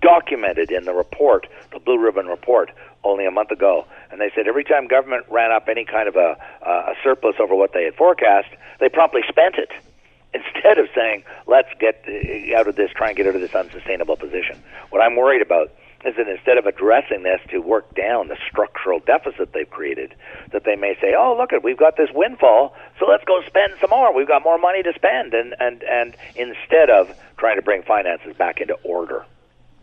documented 0.06 0.70
in 0.70 0.86
the 0.86 0.94
report, 0.94 1.48
the 1.74 1.80
Blue 1.80 1.98
Ribbon 1.98 2.28
report, 2.28 2.70
only 3.04 3.26
a 3.26 3.32
month 3.32 3.50
ago. 3.50 3.88
And 4.12 4.22
they 4.22 4.32
said 4.36 4.48
every 4.48 4.64
time 4.64 4.88
government 4.88 5.26
ran 5.32 5.52
up 5.52 5.68
any 5.68 5.84
kind 5.84 6.08
of 6.08 6.16
a, 6.16 6.38
a 6.62 6.94
surplus 7.04 7.36
over 7.40 7.56
what 7.56 7.74
they 7.74 7.86
had 7.86 7.96
forecast, 7.96 8.50
they 8.80 8.88
promptly 8.88 9.22
spent 9.28 9.56
it 9.56 9.72
instead 10.34 10.78
of 10.78 10.88
saying, 10.94 11.24
let's 11.48 11.70
get 11.80 12.06
uh, 12.08 12.60
out 12.60 12.68
of 12.68 12.76
this, 12.76 12.92
try 12.96 13.08
and 13.08 13.18
get 13.18 13.26
out 13.26 13.34
of 13.34 13.42
this 13.42 13.56
unsustainable 13.56 14.16
position. 14.16 14.62
What 14.92 15.02
I'm 15.02 15.16
worried 15.16 15.42
about 15.42 15.72
is 16.06 16.16
that 16.18 16.28
instead 16.28 16.60
of 16.60 16.68
addressing 16.68 17.24
this 17.24 17.42
to 17.50 17.58
work 17.58 17.96
down 17.96 18.28
the 18.28 18.38
structural 18.48 19.00
deficit 19.00 19.54
they've 19.54 19.70
created, 19.70 20.14
that 20.52 20.64
they 20.66 20.76
may 20.76 20.96
say, 21.02 21.16
"Oh, 21.18 21.36
look, 21.36 21.50
we've 21.64 21.80
got 21.80 21.98
this 21.98 22.12
windfall, 22.14 22.76
so 23.00 23.08
let's 23.08 23.24
go 23.24 23.42
spend 23.48 23.74
some 23.82 23.90
more. 23.90 24.14
We've 24.14 24.28
got 24.28 24.44
more 24.44 24.60
money 24.60 24.84
to 24.84 24.94
spend," 24.94 25.34
and 25.34 25.56
and 25.60 25.82
and 25.84 26.16
instead 26.36 26.92
of 26.92 27.10
trying 27.38 27.56
to 27.56 27.64
bring 27.64 27.82
finances 27.82 28.36
back 28.38 28.62
into 28.62 28.76
order. 28.84 29.26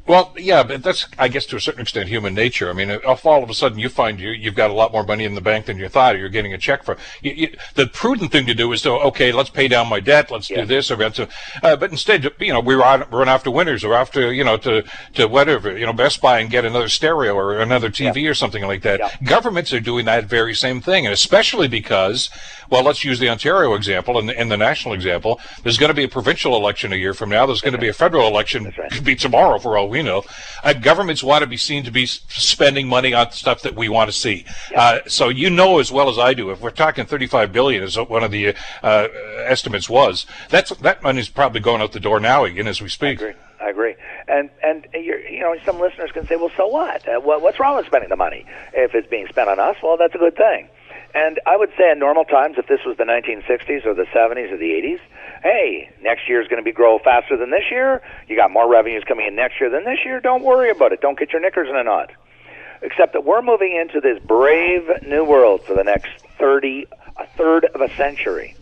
Well, 0.07 0.35
yeah, 0.37 0.65
but 0.65 0.83
that's, 0.83 1.07
I 1.17 1.29
guess, 1.29 1.47
to 1.47 1.57
a 1.57 1.61
certain 1.61 1.83
extent, 1.83 2.09
human 2.09 2.35
nature. 2.35 2.69
I 2.69 2.73
mean, 2.73 2.91
if 2.91 3.25
all 3.25 3.43
of 3.43 3.49
a 3.49 3.55
sudden 3.55 3.79
you 3.79 3.89
find 3.89 4.19
you, 4.19 4.31
you've 4.31 4.57
got 4.57 4.71
a 4.71 4.73
lot 4.73 4.93
more 4.93 5.05
money 5.05 5.25
in 5.25 5.37
the 5.37 5.41
bank 5.41 5.67
than 5.67 5.79
you 5.79 5.89
thought, 5.89 6.17
or 6.17 6.19
you're 6.19 6.29
getting 6.29 6.53
a 6.53 6.59
check 6.59 6.83
for, 6.83 6.97
you, 7.21 7.33
you, 7.33 7.57
the 7.75 7.87
prudent 7.87 8.33
thing 8.33 8.47
to 8.47 8.55
do 8.55 8.73
is 8.73 8.83
to, 8.83 8.91
okay, 8.91 9.31
let's 9.31 9.51
pay 9.51 9.69
down 9.69 9.89
my 9.89 10.01
debt, 10.01 10.31
let's 10.31 10.51
yeah. 10.51 10.63
do 10.63 10.67
this, 10.67 10.91
or 10.91 10.97
that. 10.97 11.19
Uh, 11.63 11.77
but 11.77 11.91
instead, 11.93 12.29
you 12.41 12.53
know, 12.53 12.59
we 12.59 12.75
run, 12.75 13.05
run 13.11 13.41
to 13.41 13.51
Winners 13.51 13.85
or 13.85 13.95
after, 13.95 14.33
you 14.33 14.43
know, 14.43 14.57
to, 14.57 14.83
to 15.15 15.27
whatever, 15.27 15.79
you 15.79 15.87
know, 15.87 15.93
Best 15.93 16.21
Buy 16.21 16.41
and 16.41 16.51
get 16.51 16.65
another 16.65 16.89
stereo 16.89 17.35
or 17.35 17.61
another 17.61 17.89
TV 17.89 18.23
yeah. 18.23 18.31
or 18.31 18.35
something 18.35 18.65
like 18.67 18.83
that. 18.83 18.99
Yeah. 18.99 19.11
Governments 19.23 19.73
are 19.73 19.81
doing 19.81 20.05
that 20.07 20.25
very 20.25 20.55
same 20.55 20.81
thing, 20.81 21.07
and 21.07 21.13
especially 21.13 21.69
because, 21.69 22.29
well, 22.71 22.83
let's 22.83 23.05
use 23.05 23.21
the 23.21 23.29
Ontario 23.29 23.75
example 23.75 24.19
and, 24.19 24.31
and 24.31 24.51
the 24.51 24.57
national 24.57 24.95
example. 24.95 25.41
There's 25.63 25.79
going 25.79 25.91
to 25.91 25.95
be 25.95 26.05
a 26.05 26.09
provincial 26.09 26.57
election 26.57 26.93
a 26.93 26.97
year 26.97 27.15
from 27.15 27.31
now. 27.31 27.47
There's 27.47 27.61
going 27.61 27.75
to 27.75 27.79
be 27.79 27.89
a 27.89 27.93
federal 27.93 28.27
election, 28.27 28.73
right. 28.77 28.91
could 28.91 29.05
be 29.13 29.15
tomorrow 29.15 29.59
for 29.59 29.79
all 29.79 29.92
we 29.93 30.03
know. 30.03 30.25
Uh, 30.65 30.73
governments 30.73 31.23
want 31.23 31.43
to 31.43 31.47
be 31.47 31.57
seen 31.57 31.85
to 31.85 31.93
be 31.93 32.07
spending 32.07 32.89
money 32.89 33.15
on 33.15 33.31
stuff 33.31 33.63
that 33.63 33.77
we 33.77 33.89
want 33.89 34.09
to 34.11 34.17
see. 34.17 34.45
Yeah. 34.73 34.81
Uh, 34.81 34.99
so 35.07 35.29
you 35.29 35.51
know 35.51 35.79
as 35.79 35.93
well 35.93 36.09
as 36.09 36.19
I 36.19 36.35
do, 36.35 36.51
if 36.51 36.61
we're 36.61 36.71
talking 36.71 37.07
35 37.07 37.53
billion, 37.53 37.83
as 37.85 37.97
one 37.97 38.25
of 38.25 38.33
the 38.33 38.57
uh, 38.83 39.09
estimates 39.45 39.89
was, 39.89 40.27
that's 40.49 40.71
that 40.79 41.03
money's 41.03 41.29
probably 41.29 41.61
going 41.61 41.81
out 41.81 41.93
the 41.93 42.01
door 42.01 42.19
now 42.19 42.45
again 42.45 42.67
as 42.67 42.83
we 42.83 42.89
speak. 42.89 43.21
I 43.21 43.27
agree. 43.27 43.41
I 43.61 43.71
agree. 43.71 43.95
And 44.27 44.51
and 44.65 44.87
you 44.95 45.41
know 45.41 45.55
some 45.65 45.79
listeners 45.79 46.11
can 46.13 46.27
say, 46.27 46.37
well, 46.37 46.51
so 46.57 46.67
what? 46.67 47.07
Uh, 47.07 47.21
what's 47.21 47.61
wrong 47.61 47.77
with 47.77 47.87
spending 47.87 48.11
the 48.11 48.17
money 48.17 48.45
if 48.73 48.95
it's 48.95 49.09
being 49.09 49.29
spent 49.29 49.49
on 49.49 49.61
us? 49.61 49.77
Well, 49.83 49.97
that's 49.97 50.15
a 50.15 50.19
good 50.19 50.37
thing. 50.37 50.69
And 51.15 51.39
I 51.47 51.57
would 51.57 51.71
say 51.77 51.91
in 51.91 51.99
normal 51.99 52.25
times, 52.25 52.57
if 52.59 52.67
this 52.69 52.81
was 52.87 52.97
the 52.97 53.05
1960s 53.05 53.85
or 53.85 53.95
the 53.95 54.07
70s 54.15 54.51
or 54.51 54.57
the 54.57 54.71
80s, 54.71 55.01
hey, 55.43 55.91
next 56.01 56.29
year 56.29 56.41
is 56.41 56.49
going 56.49 56.61
to 56.61 56.65
be 56.65 56.73
grow 56.73 56.99
faster 56.99 57.37
than 57.37 57.51
this 57.51 57.65
year. 57.71 58.03
You 58.29 58.37
got 58.37 58.51
more 58.51 58.71
revenues 58.71 59.05
coming 59.07 59.27
in 59.27 59.35
next 59.35 59.61
year 59.61 59.71
than 59.71 59.85
this 59.85 59.99
year. 60.05 60.21
Don't 60.21 60.43
worry 60.43 60.71
about 60.71 60.93
it. 60.93 61.01
Don't 61.01 61.19
get 61.19 61.33
your 61.33 61.41
knickers 61.41 61.69
in 61.69 61.77
a 61.77 61.85
knot. 61.85 62.11
Except 62.83 63.13
that 63.13 63.25
we're 63.25 63.43
moving 63.43 63.77
into 63.77 64.01
this 64.01 64.23
brave 64.25 64.89
new 65.07 65.25
world 65.25 65.63
for 65.65 65.75
the 65.75 65.85
next 65.85 66.11
30, 66.39 66.87
a 67.17 67.27
third 67.37 67.65
of 67.75 67.81
a 67.81 67.95
century, 67.97 68.57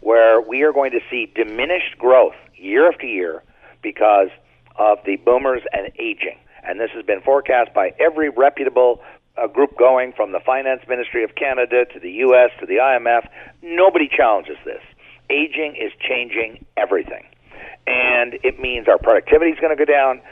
where 0.00 0.40
we 0.40 0.62
are 0.62 0.72
going 0.72 0.90
to 0.92 1.00
see 1.10 1.30
diminished 1.34 1.96
growth 1.98 2.34
year 2.56 2.88
after 2.88 3.06
year 3.06 3.42
because 3.82 4.28
of 4.76 4.98
the 5.06 5.16
boomers 5.16 5.62
and 5.72 5.90
aging. 5.98 6.38
And 6.62 6.80
this 6.80 6.90
has 6.94 7.04
been 7.04 7.20
forecast 7.20 7.72
by 7.74 7.92
every 7.98 8.30
reputable 8.30 9.02
a 9.36 9.48
group 9.48 9.76
going 9.76 10.12
from 10.12 10.32
the 10.32 10.40
Finance 10.40 10.82
Ministry 10.88 11.24
of 11.24 11.34
Canada 11.34 11.84
to 11.92 11.98
the 11.98 12.10
U.S. 12.10 12.50
to 12.60 12.66
the 12.66 12.74
IMF. 12.74 13.28
Nobody 13.62 14.08
challenges 14.08 14.56
this. 14.64 14.80
Aging 15.34 15.74
is 15.74 15.90
changing 15.98 16.64
everything. 16.76 17.24
And 17.86 18.34
it 18.44 18.60
means 18.60 18.86
our 18.88 18.98
productivity 18.98 19.50
is 19.50 19.58
going 19.58 19.76
to 19.76 19.84
go 19.84 19.90
down, 19.90 20.22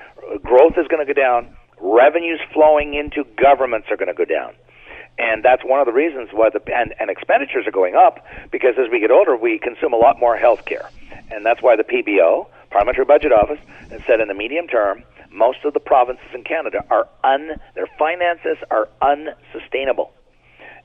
growth 0.42 0.78
is 0.78 0.86
going 0.88 1.04
to 1.04 1.12
go 1.12 1.20
down, 1.20 1.54
revenues 1.80 2.40
flowing 2.54 2.94
into 2.94 3.24
governments 3.36 3.88
are 3.90 3.96
going 3.96 4.08
to 4.08 4.14
go 4.14 4.24
down. 4.24 4.54
And 5.18 5.44
that's 5.44 5.62
one 5.64 5.80
of 5.80 5.86
the 5.86 5.92
reasons 5.92 6.30
why 6.32 6.48
the 6.48 6.62
and, 6.74 6.94
and 6.98 7.10
expenditures 7.10 7.66
are 7.66 7.72
going 7.72 7.94
up 7.94 8.24
because 8.50 8.74
as 8.78 8.90
we 8.90 9.00
get 9.00 9.10
older, 9.10 9.36
we 9.36 9.58
consume 9.58 9.92
a 9.92 9.96
lot 9.96 10.18
more 10.18 10.36
health 10.36 10.64
care. 10.64 10.88
And 11.30 11.44
that's 11.44 11.60
why 11.60 11.76
the 11.76 11.84
PBO, 11.84 12.46
Parliamentary 12.70 13.04
Budget 13.04 13.32
Office, 13.32 13.58
has 13.90 14.00
said 14.06 14.20
in 14.20 14.28
the 14.28 14.34
medium 14.34 14.66
term, 14.68 15.04
most 15.30 15.64
of 15.64 15.74
the 15.74 15.80
provinces 15.80 16.26
in 16.34 16.44
Canada 16.44 16.84
are 16.90 17.08
un 17.24 17.50
their 17.74 17.88
finances 17.98 18.56
are 18.70 18.88
unsustainable. 19.02 20.12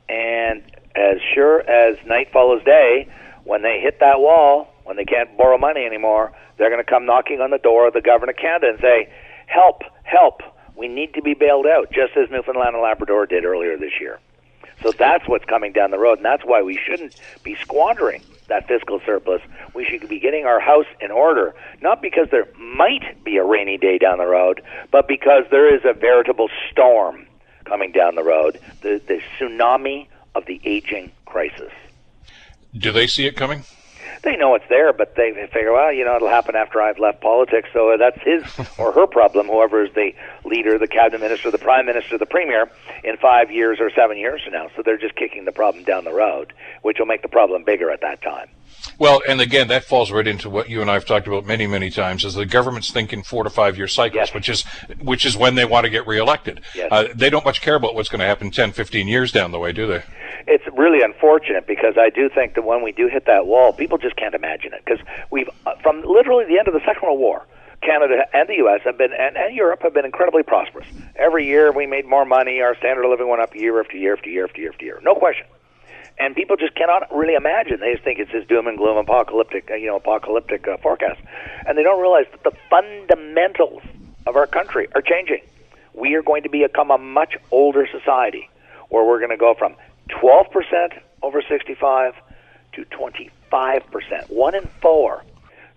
And 0.09 0.63
as 0.95 1.17
sure 1.33 1.61
as 1.69 1.97
night 2.05 2.31
follows 2.31 2.63
day, 2.63 3.07
when 3.47 3.61
they 3.61 3.79
hit 3.79 3.99
that 4.01 4.19
wall, 4.19 4.67
when 4.83 4.97
they 4.97 5.05
can't 5.05 5.35
borrow 5.37 5.57
money 5.57 5.85
anymore, 5.85 6.33
they're 6.57 6.69
going 6.69 6.83
to 6.83 6.89
come 6.89 7.05
knocking 7.05 7.39
on 7.39 7.49
the 7.49 7.57
door 7.57 7.87
of 7.87 7.93
the 7.93 8.01
government 8.01 8.37
of 8.37 8.41
Canada 8.41 8.69
and 8.69 8.79
say, 8.79 9.09
"Help, 9.45 9.83
help! 10.03 10.41
We 10.75 10.87
need 10.87 11.13
to 11.13 11.21
be 11.21 11.33
bailed 11.33 11.65
out," 11.65 11.91
just 11.91 12.17
as 12.17 12.29
Newfoundland 12.29 12.75
and 12.75 12.83
Labrador 12.83 13.25
did 13.25 13.45
earlier 13.45 13.77
this 13.77 13.99
year. 13.99 14.19
So 14.83 14.91
that's 14.91 15.27
what's 15.27 15.45
coming 15.45 15.71
down 15.71 15.91
the 15.91 15.97
road, 15.97 16.19
and 16.19 16.25
that's 16.25 16.43
why 16.45 16.61
we 16.61 16.77
shouldn't 16.77 17.15
be 17.41 17.55
squandering 17.55 18.21
that 18.47 18.67
fiscal 18.67 18.99
surplus. 19.05 19.41
We 19.73 19.85
should 19.85 20.07
be 20.07 20.19
getting 20.19 20.45
our 20.45 20.59
house 20.59 20.85
in 21.01 21.09
order, 21.09 21.55
not 21.81 22.01
because 22.01 22.29
there 22.29 22.47
might 22.57 23.23
be 23.23 23.37
a 23.37 23.43
rainy 23.43 23.77
day 23.77 23.97
down 23.97 24.19
the 24.19 24.27
road, 24.27 24.61
but 24.91 25.07
because 25.07 25.43
there 25.49 25.73
is 25.73 25.81
a 25.83 25.93
veritable 25.93 26.49
storm 26.69 27.25
coming 27.65 27.91
down 27.91 28.15
the 28.15 28.23
road 28.23 28.59
the, 28.81 29.01
the 29.07 29.19
tsunami 29.37 30.07
of 30.35 30.45
the 30.45 30.61
aging 30.63 31.11
crisis. 31.25 31.71
Do 32.75 32.91
they 32.91 33.07
see 33.07 33.25
it 33.25 33.35
coming? 33.35 33.63
they 34.23 34.35
know 34.35 34.55
it's 34.55 34.67
there, 34.69 34.93
but 34.93 35.15
they, 35.15 35.31
figure, 35.53 35.73
well, 35.73 35.91
you 35.91 36.03
know, 36.03 36.15
it'll 36.15 36.27
happen 36.27 36.55
after 36.55 36.81
I've 36.81 36.99
left 36.99 37.21
politics, 37.21 37.69
so 37.73 37.95
that's 37.97 38.19
his 38.21 38.43
or 38.77 38.91
her 38.91 39.07
problem, 39.07 39.47
whoever 39.47 39.83
is 39.83 39.93
the 39.93 40.11
leader, 40.43 40.77
the 40.77 40.87
cabinet 40.87 41.21
minister, 41.21 41.49
the 41.49 41.57
prime 41.57 41.85
minister, 41.85 42.17
the 42.17 42.25
premier, 42.25 42.69
in 43.03 43.17
five 43.17 43.51
years 43.51 43.79
or 43.79 43.89
seven 43.89 44.17
years 44.17 44.41
from 44.43 44.53
now. 44.53 44.67
So 44.75 44.81
they're 44.83 44.97
just 44.97 45.15
kicking 45.15 45.45
the 45.45 45.51
problem 45.51 45.83
down 45.83 46.03
the 46.03 46.13
road, 46.13 46.53
which 46.81 46.97
will 46.99 47.05
make 47.05 47.21
the 47.21 47.29
problem 47.29 47.63
bigger 47.63 47.89
at 47.89 48.01
that 48.01 48.21
time. 48.21 48.49
Well, 48.99 49.21
and 49.27 49.39
again, 49.39 49.67
that 49.67 49.83
falls 49.83 50.11
right 50.11 50.27
into 50.27 50.49
what 50.49 50.69
you 50.69 50.81
and 50.81 50.89
I 50.89 50.95
have 50.95 51.05
talked 51.05 51.27
about 51.27 51.45
many, 51.45 51.67
many 51.67 51.89
times: 51.89 52.25
is 52.25 52.33
the 52.33 52.45
government's 52.45 52.91
thinking 52.91 53.21
four 53.23 53.43
to 53.43 53.49
five 53.49 53.77
year 53.77 53.87
cycles, 53.87 54.29
yes. 54.29 54.33
which 54.33 54.49
is 54.49 54.63
which 54.99 55.25
is 55.25 55.37
when 55.37 55.55
they 55.55 55.65
want 55.65 55.85
to 55.85 55.89
get 55.89 56.07
reelected. 56.07 56.61
Yes. 56.73 56.91
Uh, 56.91 57.07
they 57.13 57.29
don't 57.29 57.45
much 57.45 57.61
care 57.61 57.75
about 57.75 57.93
what's 57.93 58.09
going 58.09 58.19
to 58.19 58.25
happen 58.25 58.49
10, 58.49 58.71
15 58.71 59.07
years 59.07 59.31
down 59.31 59.51
the 59.51 59.59
way, 59.59 59.71
do 59.71 59.85
they? 59.85 60.03
It's 60.47 60.63
really 60.75 61.01
unfortunate 61.03 61.67
because 61.67 61.95
I 61.97 62.09
do 62.09 62.29
think 62.29 62.55
that 62.55 62.63
when 62.63 62.81
we 62.81 62.91
do 62.91 63.07
hit 63.07 63.25
that 63.25 63.45
wall, 63.45 63.73
people 63.73 63.97
just 63.97 64.15
can't 64.15 64.33
imagine 64.33 64.73
it 64.73 64.81
because 64.83 65.05
we've 65.29 65.49
uh, 65.65 65.75
from 65.83 66.01
literally 66.01 66.45
the 66.45 66.57
end 66.57 66.67
of 66.67 66.73
the 66.73 66.81
Second 66.85 67.03
World 67.03 67.19
War. 67.19 67.45
Canada 67.83 68.25
and 68.33 68.49
the 68.49 68.55
U.S. 68.55 68.81
have 68.85 68.97
been 68.97 69.11
and, 69.13 69.37
and 69.37 69.55
Europe 69.55 69.83
have 69.83 69.93
been 69.93 70.05
incredibly 70.05 70.41
prosperous. 70.41 70.87
Every 71.15 71.45
year 71.45 71.71
we 71.71 71.85
made 71.85 72.07
more 72.07 72.25
money. 72.25 72.59
Our 72.59 72.75
standard 72.75 73.05
of 73.05 73.11
living 73.11 73.29
went 73.29 73.39
up 73.39 73.53
year 73.53 73.79
after 73.79 73.95
year 73.95 74.15
after 74.15 74.31
year 74.31 74.45
after 74.45 74.59
year 74.59 74.71
after 74.71 74.83
year. 74.83 74.99
No 75.03 75.13
question 75.13 75.45
and 76.19 76.35
people 76.35 76.57
just 76.57 76.75
cannot 76.75 77.13
really 77.15 77.35
imagine. 77.35 77.79
They 77.79 77.93
just 77.93 78.03
think 78.03 78.19
it's 78.19 78.31
this 78.31 78.45
doom 78.47 78.67
and 78.67 78.77
gloom, 78.77 78.97
apocalyptic, 78.97 79.69
uh, 79.69 79.75
you 79.75 79.87
know, 79.87 79.97
apocalyptic 79.97 80.67
uh, 80.67 80.77
forecast, 80.77 81.19
and 81.65 81.77
they 81.77 81.83
don't 81.83 82.01
realize 82.01 82.25
that 82.31 82.43
the 82.43 82.57
fundamentals 82.69 83.83
of 84.25 84.35
our 84.35 84.47
country 84.47 84.87
are 84.95 85.01
changing. 85.01 85.41
We 85.93 86.15
are 86.15 86.23
going 86.23 86.43
to 86.43 86.49
become 86.49 86.91
a 86.91 86.97
much 86.97 87.37
older 87.51 87.87
society, 87.91 88.49
where 88.89 89.03
we're 89.03 89.19
going 89.19 89.31
to 89.31 89.37
go 89.37 89.53
from 89.53 89.75
12 90.09 90.51
percent 90.51 90.93
over 91.21 91.41
65 91.41 92.13
to 92.73 92.85
25 92.85 93.91
percent, 93.91 94.29
one 94.29 94.55
in 94.55 94.67
four. 94.81 95.23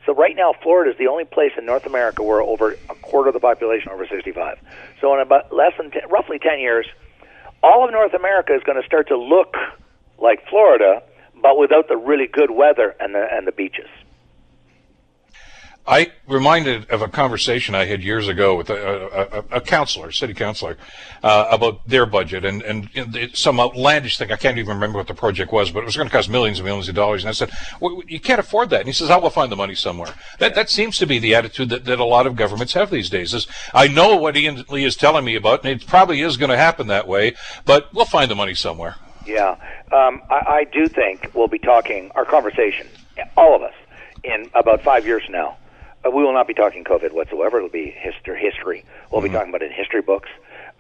So 0.07 0.15
right 0.15 0.35
now, 0.35 0.55
Florida 0.63 0.91
is 0.91 0.97
the 0.99 1.09
only 1.09 1.25
place 1.25 1.53
in 1.59 1.67
North 1.67 1.85
America 1.85 2.23
where 2.23 2.41
over 2.41 2.77
a 2.89 2.95
quarter 2.97 3.29
of 3.29 3.35
the 3.35 3.41
population 3.41 3.93
over 3.93 4.07
65. 4.07 4.59
So 5.01 5.15
in 5.15 5.21
about 5.21 5.53
less 5.53 5.73
than 5.77 5.91
10, 5.91 6.09
roughly 6.09 6.39
10 6.39 6.59
years, 6.59 6.87
all 7.63 7.85
of 7.85 7.93
North 7.93 8.15
America 8.15 8.55
is 8.55 8.63
going 8.63 8.81
to 8.81 8.87
start 8.87 9.09
to 9.09 9.19
look 9.19 9.55
like 10.21 10.47
Florida, 10.49 11.03
but 11.43 11.59
without 11.59 11.89
the 11.89 11.97
really 11.97 12.27
good 12.27 12.51
weather 12.51 12.95
and 13.01 13.15
the 13.15 13.27
and 13.31 13.47
the 13.47 13.53
beaches. 13.53 13.89
I 15.87 16.13
reminded 16.29 16.89
of 16.91 17.03
a 17.03 17.09
conversation 17.09 17.75
I 17.75 17.87
had 17.87 18.05
years 18.05 18.29
ago 18.29 18.55
with 18.55 18.71
a, 18.71 19.45
a, 19.51 19.57
a 19.57 19.61
counselor, 19.61 20.13
city 20.13 20.35
councilor, 20.35 20.77
uh, 21.23 21.49
about 21.51 21.89
their 21.89 22.07
budget 22.07 22.45
and, 22.45 22.63
and 22.63 22.89
some 23.33 23.59
outlandish 23.59 24.19
thing. 24.19 24.31
I 24.31 24.37
can't 24.37 24.59
even 24.59 24.75
remember 24.75 24.99
what 24.99 25.09
the 25.09 25.15
project 25.15 25.53
was, 25.53 25.71
but 25.71 25.81
it 25.81 25.87
was 25.87 25.97
going 25.97 26.09
to 26.09 26.13
cost 26.13 26.29
millions 26.29 26.59
and 26.59 26.67
millions 26.67 26.89
of 26.89 26.95
dollars. 26.95 27.25
And 27.25 27.31
I 27.31 27.33
said, 27.33 27.51
well, 27.81 28.03
you 28.07 28.21
can't 28.21 28.39
afford 28.39 28.71
that. 28.71 28.81
And 28.81 28.89
he 28.89 28.93
says, 28.93 29.11
I 29.11 29.17
will 29.17 29.31
find 29.31 29.51
the 29.51 29.57
money 29.57 29.75
somewhere. 29.75 30.15
That, 30.39 30.55
that 30.55 30.71
seems 30.71 30.99
to 30.99 31.07
be 31.07 31.19
the 31.19 31.35
attitude 31.35 31.71
that, 31.71 31.87
that 31.87 31.99
a 31.99 32.05
lot 32.05 32.27
of 32.27 32.37
governments 32.37 32.75
have 32.75 32.91
these 32.91 33.11
days 33.11 33.33
is, 33.35 33.49
I 33.75 33.89
know 33.89 34.17
what 34.17 34.37
Ian 34.37 34.65
Lee 34.69 34.85
is 34.85 34.97
telling 34.97 35.25
me 35.25 35.35
about, 35.35 35.65
and 35.65 35.81
it 35.81 35.89
probably 35.89 36.21
is 36.21 36.37
going 36.37 36.51
to 36.51 36.59
happen 36.59 36.87
that 36.89 37.09
way, 37.09 37.35
but 37.65 37.93
we'll 37.93 38.05
find 38.05 38.31
the 38.31 38.37
money 38.37 38.55
somewhere. 38.55 38.97
Yeah. 39.27 39.57
Um, 39.93 40.23
I, 40.31 40.45
I 40.49 40.65
do 40.65 40.87
think 40.89 41.31
we'll 41.35 41.49
be 41.49 41.59
talking, 41.59 42.11
our 42.15 42.25
conversation, 42.25 42.87
all 43.37 43.55
of 43.55 43.63
us, 43.63 43.75
in 44.23 44.51
about 44.55 44.83
five 44.83 45.07
years 45.07 45.25
from 45.25 45.33
now 45.33 45.57
uh, 46.05 46.11
we 46.11 46.23
will 46.23 46.33
not 46.33 46.47
be 46.47 46.55
talking 46.55 46.85
COVID 46.85 47.13
whatsoever. 47.13 47.59
It'll 47.59 47.69
be 47.69 47.91
history. 47.91 48.41
History. 48.41 48.85
We'll 49.11 49.21
mm-hmm. 49.21 49.33
be 49.33 49.35
talking 49.35 49.49
about 49.51 49.63
it 49.63 49.71
in 49.71 49.73
history 49.73 50.03
books. 50.03 50.29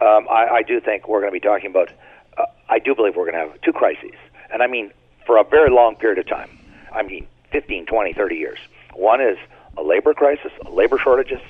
Um, 0.00 0.26
I, 0.30 0.48
I 0.48 0.62
do 0.62 0.80
think 0.80 1.08
we're 1.08 1.20
going 1.20 1.32
to 1.32 1.38
be 1.38 1.40
talking 1.40 1.70
about. 1.70 1.90
Uh, 2.38 2.46
I 2.68 2.78
do 2.78 2.94
believe 2.94 3.16
we're 3.16 3.30
going 3.30 3.44
to 3.44 3.50
have 3.50 3.60
two 3.60 3.72
crises, 3.72 4.14
and 4.52 4.62
I 4.62 4.66
mean 4.66 4.92
for 5.26 5.36
a 5.36 5.44
very 5.44 5.70
long 5.70 5.96
period 5.96 6.18
of 6.18 6.26
time. 6.26 6.50
I 6.92 7.02
mean 7.02 7.26
15, 7.52 7.86
20, 7.86 8.12
30 8.12 8.36
years. 8.36 8.58
One 8.94 9.20
is 9.20 9.36
a 9.76 9.82
labor 9.82 10.14
crisis, 10.14 10.52
labor 10.68 10.98
shortages. 10.98 11.40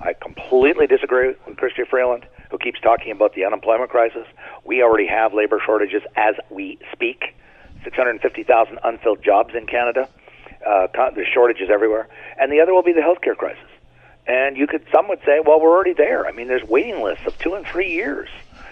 I 0.00 0.12
completely 0.14 0.86
disagree 0.86 1.28
with 1.46 1.56
Chrystia 1.56 1.86
Freeland, 1.86 2.26
keeps 2.64 2.80
talking 2.80 3.12
about 3.12 3.34
the 3.34 3.44
unemployment 3.44 3.90
crisis. 3.90 4.26
We 4.64 4.82
already 4.82 5.06
have 5.06 5.34
labor 5.34 5.60
shortages 5.64 6.02
as 6.16 6.34
we 6.50 6.78
speak. 6.92 7.34
650,000 7.84 8.78
unfilled 8.82 9.22
jobs 9.22 9.54
in 9.54 9.66
Canada. 9.66 10.08
Uh, 10.66 10.86
there's 11.14 11.28
shortages 11.28 11.68
everywhere, 11.70 12.08
and 12.40 12.50
the 12.50 12.60
other 12.60 12.72
will 12.72 12.82
be 12.82 12.94
the 12.94 13.02
healthcare 13.02 13.36
crisis. 13.36 13.62
And 14.26 14.56
you 14.56 14.66
could, 14.66 14.86
some 14.90 15.08
would 15.08 15.20
say, 15.26 15.40
well, 15.44 15.60
we're 15.60 15.70
already 15.70 15.92
there. 15.92 16.26
I 16.26 16.32
mean, 16.32 16.48
there's 16.48 16.66
waiting 16.66 17.02
lists 17.02 17.26
of 17.26 17.36
two 17.38 17.52
and 17.52 17.66
three 17.66 17.92
years. 17.92 18.30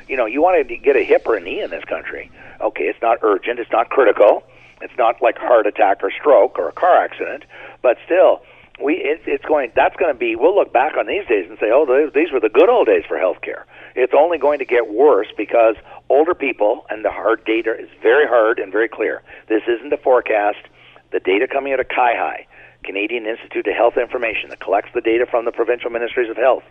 You 0.08 0.16
know, 0.16 0.24
you 0.24 0.40
want 0.40 0.66
to 0.66 0.76
get 0.78 0.96
a 0.96 1.04
hip 1.04 1.26
or 1.26 1.36
a 1.36 1.40
knee 1.40 1.60
in 1.60 1.68
this 1.68 1.84
country. 1.84 2.30
Okay, 2.62 2.84
it's 2.84 3.02
not 3.02 3.18
urgent, 3.20 3.58
it's 3.58 3.70
not 3.70 3.90
critical, 3.90 4.42
it's 4.80 4.96
not 4.96 5.20
like 5.20 5.36
heart 5.36 5.66
attack 5.66 6.02
or 6.02 6.10
stroke 6.10 6.58
or 6.58 6.70
a 6.70 6.72
car 6.72 6.96
accident, 6.96 7.44
but 7.82 7.98
still, 8.06 8.42
we 8.82 8.94
it, 8.94 9.22
it's 9.26 9.44
going. 9.44 9.72
That's 9.74 9.96
going 9.96 10.12
to 10.12 10.18
be. 10.18 10.36
We'll 10.36 10.54
look 10.54 10.72
back 10.72 10.96
on 10.96 11.06
these 11.06 11.26
days 11.28 11.46
and 11.48 11.58
say, 11.58 11.70
oh, 11.72 11.86
those, 11.86 12.12
these 12.14 12.32
were 12.32 12.40
the 12.40 12.48
good 12.48 12.68
old 12.68 12.86
days 12.86 13.04
for 13.06 13.16
healthcare. 13.16 13.64
It's 13.94 14.12
only 14.16 14.38
going 14.38 14.58
to 14.58 14.64
get 14.64 14.92
worse 14.92 15.28
because 15.36 15.76
older 16.08 16.34
people 16.34 16.84
and 16.90 17.04
the 17.04 17.10
hard 17.10 17.44
data 17.44 17.74
is 17.78 17.88
very 18.02 18.26
hard 18.26 18.58
and 18.58 18.72
very 18.72 18.88
clear. 18.88 19.22
This 19.48 19.62
isn't 19.68 19.92
a 19.92 19.98
forecast. 19.98 20.66
The 21.12 21.20
data 21.20 21.46
coming 21.46 21.72
out 21.72 21.80
of 21.80 21.88
CIHI, 21.88 22.46
Canadian 22.84 23.26
Institute 23.26 23.66
of 23.66 23.74
Health 23.74 23.98
Information, 24.00 24.48
that 24.48 24.60
collects 24.60 24.90
the 24.94 25.02
data 25.02 25.26
from 25.30 25.44
the 25.44 25.52
provincial 25.52 25.90
ministries 25.90 26.30
of 26.30 26.36
health, 26.36 26.64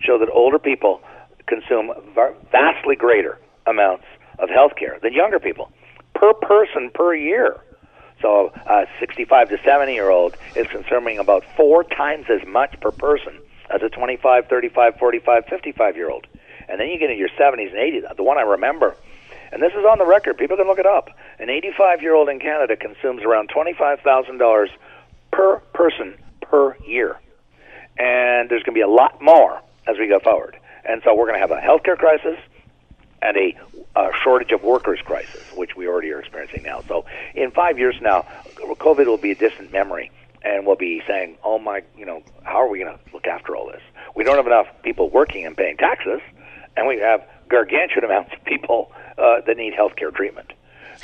show 0.00 0.18
that 0.18 0.28
older 0.30 0.58
people 0.58 1.00
consume 1.46 1.90
vastly 2.52 2.96
greater 2.96 3.38
amounts 3.66 4.04
of 4.38 4.50
health 4.50 4.72
care 4.78 4.98
than 5.02 5.12
younger 5.14 5.38
people 5.38 5.72
per 6.14 6.34
person 6.34 6.90
per 6.94 7.14
year. 7.14 7.60
So 8.20 8.52
a 8.66 8.86
65 9.00 9.50
to 9.50 9.58
70 9.64 9.92
year 9.92 10.10
old 10.10 10.36
is 10.56 10.66
consuming 10.68 11.18
about 11.18 11.44
four 11.56 11.84
times 11.84 12.26
as 12.28 12.46
much 12.46 12.78
per 12.80 12.90
person 12.90 13.38
as 13.70 13.82
a 13.82 13.88
25, 13.88 14.46
35, 14.46 14.96
45, 14.98 15.44
55 15.46 15.96
year 15.96 16.10
old. 16.10 16.26
And 16.68 16.80
then 16.80 16.88
you 16.88 16.98
get 16.98 17.10
into 17.10 17.18
your 17.18 17.30
70s 17.30 17.70
and 17.70 17.78
80s. 17.78 18.16
The 18.16 18.22
one 18.22 18.38
I 18.38 18.42
remember 18.42 18.96
and 19.52 19.62
this 19.62 19.72
is 19.72 19.84
on 19.84 19.98
the 19.98 20.06
record. 20.06 20.36
People 20.36 20.56
can 20.56 20.66
look 20.66 20.78
it 20.78 20.86
up. 20.86 21.08
An 21.38 21.48
85 21.50 22.02
year 22.02 22.14
old 22.14 22.28
in 22.28 22.38
Canada 22.38 22.76
consumes 22.76 23.22
around 23.22 23.50
$25,000 23.50 24.68
per 25.30 25.58
person 25.72 26.14
per 26.42 26.76
year. 26.86 27.18
And 27.98 28.48
there's 28.48 28.62
going 28.62 28.74
to 28.74 28.78
be 28.78 28.80
a 28.82 28.88
lot 28.88 29.20
more 29.20 29.60
as 29.86 29.96
we 29.98 30.08
go 30.08 30.20
forward. 30.20 30.56
And 30.84 31.02
so 31.04 31.14
we're 31.14 31.26
going 31.26 31.40
to 31.40 31.46
have 31.46 31.50
a 31.50 31.60
healthcare 31.60 31.96
crisis 31.96 32.38
and 33.22 33.36
a, 33.36 33.56
a 33.96 34.10
shortage 34.22 34.52
of 34.52 34.62
workers 34.62 35.00
crisis, 35.04 35.42
which 35.54 35.76
we 35.76 35.88
already 35.88 36.12
are 36.12 36.20
experiencing 36.20 36.62
now. 36.62 36.82
So 36.88 37.04
in 37.34 37.50
five 37.50 37.78
years 37.78 37.96
now, 38.00 38.26
COVID 38.56 39.06
will 39.06 39.18
be 39.18 39.32
a 39.32 39.34
distant 39.34 39.72
memory. 39.72 40.10
And 40.42 40.66
we'll 40.66 40.76
be 40.76 41.02
saying, 41.06 41.36
oh 41.42 41.58
my, 41.58 41.82
you 41.96 42.06
know, 42.06 42.22
how 42.44 42.62
are 42.62 42.68
we 42.68 42.78
going 42.78 42.96
to 42.96 43.00
look 43.12 43.26
after 43.26 43.56
all 43.56 43.66
this? 43.66 43.82
We 44.14 44.22
don't 44.22 44.36
have 44.36 44.46
enough 44.46 44.68
people 44.82 45.10
working 45.10 45.44
and 45.44 45.56
paying 45.56 45.76
taxes, 45.76 46.20
and 46.76 46.86
we 46.86 46.98
have 47.00 47.26
gargantuan 47.48 48.04
amounts 48.04 48.32
of 48.32 48.44
people 48.44 48.92
uh, 49.18 49.40
that 49.46 49.56
need 49.56 49.74
health 49.74 49.96
care 49.96 50.12
treatment. 50.12 50.52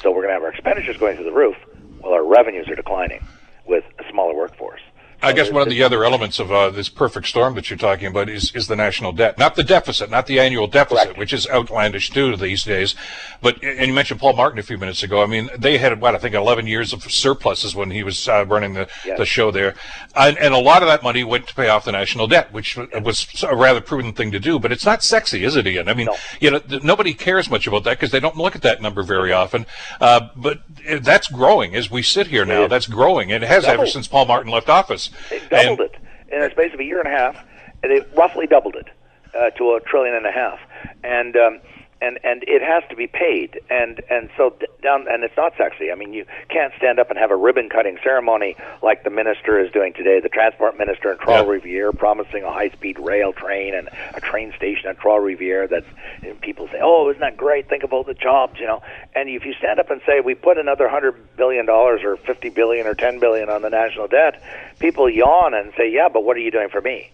So 0.00 0.10
we're 0.10 0.22
going 0.22 0.28
to 0.28 0.34
have 0.34 0.42
our 0.44 0.50
expenditures 0.50 0.96
going 0.98 1.16
through 1.16 1.24
the 1.24 1.32
roof 1.32 1.56
while 2.00 2.12
our 2.12 2.24
revenues 2.24 2.68
are 2.68 2.76
declining 2.76 3.26
with 3.66 3.84
a 3.98 4.08
smaller 4.10 4.34
workforce. 4.34 4.82
I 5.24 5.32
guess 5.32 5.50
one 5.50 5.62
of 5.62 5.68
the 5.68 5.82
other 5.82 6.04
elements 6.04 6.38
of 6.38 6.52
uh, 6.52 6.70
this 6.70 6.88
perfect 6.88 7.26
storm 7.26 7.54
that 7.54 7.70
you're 7.70 7.78
talking 7.78 8.06
about 8.06 8.28
is, 8.28 8.54
is 8.54 8.66
the 8.66 8.76
national 8.76 9.12
debt, 9.12 9.38
not 9.38 9.54
the 9.54 9.64
deficit, 9.64 10.10
not 10.10 10.26
the 10.26 10.38
annual 10.38 10.66
deficit, 10.66 11.04
Correct. 11.04 11.18
which 11.18 11.32
is 11.32 11.48
outlandish 11.48 12.10
too 12.10 12.36
these 12.36 12.62
days. 12.64 12.94
But 13.40 13.62
and 13.62 13.86
you 13.86 13.94
mentioned 13.94 14.20
Paul 14.20 14.34
Martin 14.34 14.58
a 14.58 14.62
few 14.62 14.76
minutes 14.76 15.02
ago. 15.02 15.22
I 15.22 15.26
mean, 15.26 15.48
they 15.56 15.78
had 15.78 16.00
what 16.00 16.14
I 16.14 16.18
think 16.18 16.34
11 16.34 16.66
years 16.66 16.92
of 16.92 17.02
surpluses 17.10 17.74
when 17.74 17.90
he 17.90 18.02
was 18.02 18.28
uh, 18.28 18.44
running 18.46 18.74
the, 18.74 18.88
yes. 19.04 19.18
the 19.18 19.26
show 19.26 19.50
there, 19.50 19.74
and, 20.14 20.36
and, 20.38 20.54
a 20.54 20.58
lot 20.58 20.82
of 20.82 20.88
that 20.88 21.02
money 21.02 21.24
went 21.24 21.48
to 21.48 21.54
pay 21.54 21.68
off 21.68 21.84
the 21.84 21.92
national 21.92 22.26
debt, 22.26 22.52
which 22.52 22.76
was 22.76 23.44
a 23.48 23.56
rather 23.56 23.80
prudent 23.80 24.16
thing 24.16 24.30
to 24.30 24.40
do. 24.40 24.58
But 24.58 24.72
it's 24.72 24.84
not 24.84 25.02
sexy, 25.02 25.44
is 25.44 25.56
it, 25.56 25.66
Ian? 25.66 25.88
I 25.88 25.94
mean, 25.94 26.06
no. 26.06 26.16
you 26.40 26.50
know, 26.50 26.60
nobody 26.82 27.14
cares 27.14 27.50
much 27.50 27.66
about 27.66 27.84
that 27.84 27.98
because 27.98 28.10
they 28.10 28.20
don't 28.20 28.36
look 28.36 28.54
at 28.54 28.62
that 28.62 28.82
number 28.82 29.02
very 29.02 29.32
often. 29.32 29.66
Uh, 30.00 30.28
but 30.36 30.60
that's 31.00 31.28
growing 31.28 31.74
as 31.74 31.90
we 31.90 32.02
sit 32.02 32.28
here 32.28 32.44
now. 32.44 32.68
That's 32.68 32.86
growing, 32.86 33.32
and 33.32 33.42
it 33.42 33.46
has 33.46 33.64
ever 33.64 33.86
since 33.86 34.06
Paul 34.06 34.26
Martin 34.26 34.50
left 34.50 34.68
office. 34.68 35.10
It 35.30 35.48
doubled 35.50 35.80
and, 35.80 35.90
it 35.90 35.96
in 36.32 36.40
the 36.40 36.50
space 36.50 36.72
of 36.74 36.80
a 36.80 36.84
year 36.84 36.98
and 37.00 37.08
a 37.08 37.16
half. 37.16 37.36
and 37.82 37.92
They 37.92 38.00
roughly 38.16 38.46
doubled 38.46 38.76
it 38.76 38.88
uh, 39.34 39.50
to 39.50 39.74
a 39.74 39.80
trillion 39.80 40.14
and 40.14 40.26
a 40.26 40.32
half, 40.32 40.58
and 41.02 41.36
um, 41.36 41.60
and 42.04 42.18
and 42.22 42.44
it 42.46 42.62
has 42.62 42.82
to 42.90 42.96
be 42.96 43.06
paid. 43.06 43.60
And 43.70 44.02
and 44.10 44.28
so 44.36 44.54
down 44.82 45.06
and 45.08 45.24
it's 45.24 45.36
not 45.36 45.54
sexy. 45.56 45.90
I 45.90 45.94
mean 45.94 46.12
you 46.12 46.26
can't 46.48 46.72
stand 46.76 46.98
up 46.98 47.10
and 47.10 47.18
have 47.18 47.30
a 47.30 47.36
ribbon 47.36 47.68
cutting 47.68 47.98
ceremony 48.02 48.56
like 48.82 49.04
the 49.04 49.10
minister 49.10 49.58
is 49.58 49.72
doing 49.72 49.94
today 49.94 50.20
the 50.20 50.28
transport 50.28 50.76
minister 50.76 51.10
in 51.10 51.18
Trois 51.18 51.42
Rivières 51.42 51.96
promising 51.96 52.42
a 52.44 52.52
high 52.52 52.68
speed 52.68 52.98
rail 52.98 53.32
train 53.32 53.74
and 53.74 53.88
a 54.14 54.20
train 54.20 54.52
station 54.56 54.88
at 54.88 54.98
Trois 54.98 55.18
Rivières 55.18 55.70
that's 55.70 56.40
people 56.42 56.68
say 56.68 56.80
oh 56.82 57.08
isn't 57.08 57.20
that 57.20 57.36
great? 57.36 57.68
Think 57.68 57.84
of 57.84 57.92
all 57.92 58.04
the 58.04 58.14
jobs 58.14 58.60
you 58.60 58.66
know. 58.66 58.82
And 59.14 59.28
if 59.28 59.44
you 59.44 59.54
stand 59.54 59.80
up 59.80 59.90
and 59.90 60.00
say 60.06 60.20
we 60.20 60.34
put 60.34 60.58
another 60.58 60.84
100 60.84 61.36
billion 61.36 61.64
dollars 61.64 62.02
or 62.04 62.16
50 62.16 62.50
billion 62.50 62.86
or 62.86 62.94
10 62.94 63.18
billion 63.18 63.48
on 63.48 63.62
the 63.62 63.70
national 63.70 64.08
debt 64.08 64.42
people 64.78 65.08
yawn 65.08 65.54
and 65.54 65.72
say 65.76 65.90
yeah 65.90 66.08
but 66.08 66.24
what 66.24 66.36
are 66.36 66.40
you 66.40 66.50
doing 66.50 66.68
for 66.68 66.80
me? 66.80 67.10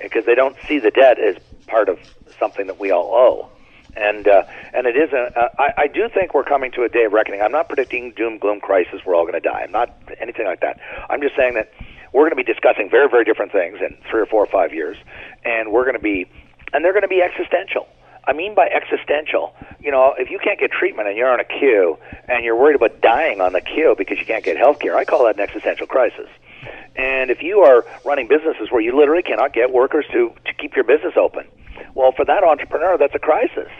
Because 0.00 0.24
they 0.24 0.34
don't 0.34 0.56
see 0.66 0.78
the 0.78 0.90
debt 0.90 1.18
as 1.18 1.36
part 1.66 1.88
of 1.88 1.98
something 2.38 2.66
that 2.66 2.80
we 2.80 2.90
all 2.90 3.12
owe 3.14 3.48
and 3.96 4.26
uh, 4.26 4.42
and 4.72 4.86
it 4.86 4.96
is 4.96 5.12
a. 5.12 5.38
Uh, 5.38 5.48
I, 5.58 5.82
I 5.82 5.86
do 5.86 6.08
think 6.08 6.34
we're 6.34 6.44
coming 6.44 6.70
to 6.72 6.84
a 6.84 6.88
day 6.88 7.04
of 7.04 7.12
reckoning. 7.12 7.40
I'm 7.40 7.52
not 7.52 7.68
predicting 7.68 8.12
doom 8.12 8.38
gloom 8.38 8.60
crisis. 8.60 9.00
We're 9.04 9.14
all 9.14 9.24
going 9.24 9.40
to 9.40 9.40
die. 9.40 9.62
I'm 9.62 9.72
not 9.72 9.94
anything 10.20 10.46
like 10.46 10.60
that. 10.60 10.80
I'm 11.10 11.20
just 11.20 11.36
saying 11.36 11.54
that 11.54 11.72
we're 12.12 12.22
going 12.22 12.36
to 12.36 12.36
be 12.36 12.44
discussing 12.44 12.88
very 12.90 13.08
very 13.08 13.24
different 13.24 13.52
things 13.52 13.78
in 13.80 13.96
three 14.10 14.20
or 14.20 14.26
four 14.26 14.42
or 14.42 14.50
five 14.50 14.72
years, 14.72 14.96
and 15.44 15.72
we're 15.72 15.84
going 15.84 15.96
to 15.96 16.02
be, 16.02 16.26
and 16.72 16.84
they're 16.84 16.92
going 16.92 17.02
to 17.02 17.08
be 17.08 17.22
existential. 17.22 17.86
I 18.24 18.32
mean 18.32 18.54
by 18.54 18.68
existential, 18.68 19.52
you 19.80 19.90
know, 19.90 20.14
if 20.16 20.30
you 20.30 20.38
can't 20.38 20.58
get 20.58 20.70
treatment 20.70 21.08
and 21.08 21.16
you're 21.16 21.32
on 21.32 21.40
a 21.40 21.44
queue 21.44 21.98
and 22.28 22.44
you're 22.44 22.54
worried 22.54 22.76
about 22.76 23.00
dying 23.00 23.40
on 23.40 23.52
the 23.52 23.60
queue 23.60 23.96
because 23.98 24.18
you 24.18 24.26
can't 24.26 24.44
get 24.44 24.56
health 24.56 24.78
care, 24.78 24.96
I 24.96 25.04
call 25.04 25.24
that 25.24 25.34
an 25.34 25.40
existential 25.40 25.88
crisis. 25.88 26.28
And 26.94 27.30
if 27.30 27.42
you 27.42 27.60
are 27.60 27.84
running 28.04 28.28
businesses 28.28 28.70
where 28.70 28.80
you 28.80 28.96
literally 28.96 29.22
cannot 29.22 29.52
get 29.52 29.72
workers 29.72 30.04
to, 30.12 30.32
to 30.44 30.54
keep 30.54 30.76
your 30.76 30.84
business 30.84 31.14
open, 31.16 31.48
well, 31.94 32.12
for 32.12 32.24
that 32.24 32.44
entrepreneur, 32.44 32.96
that's 32.98 33.14
a 33.14 33.18
crisis. 33.18 33.70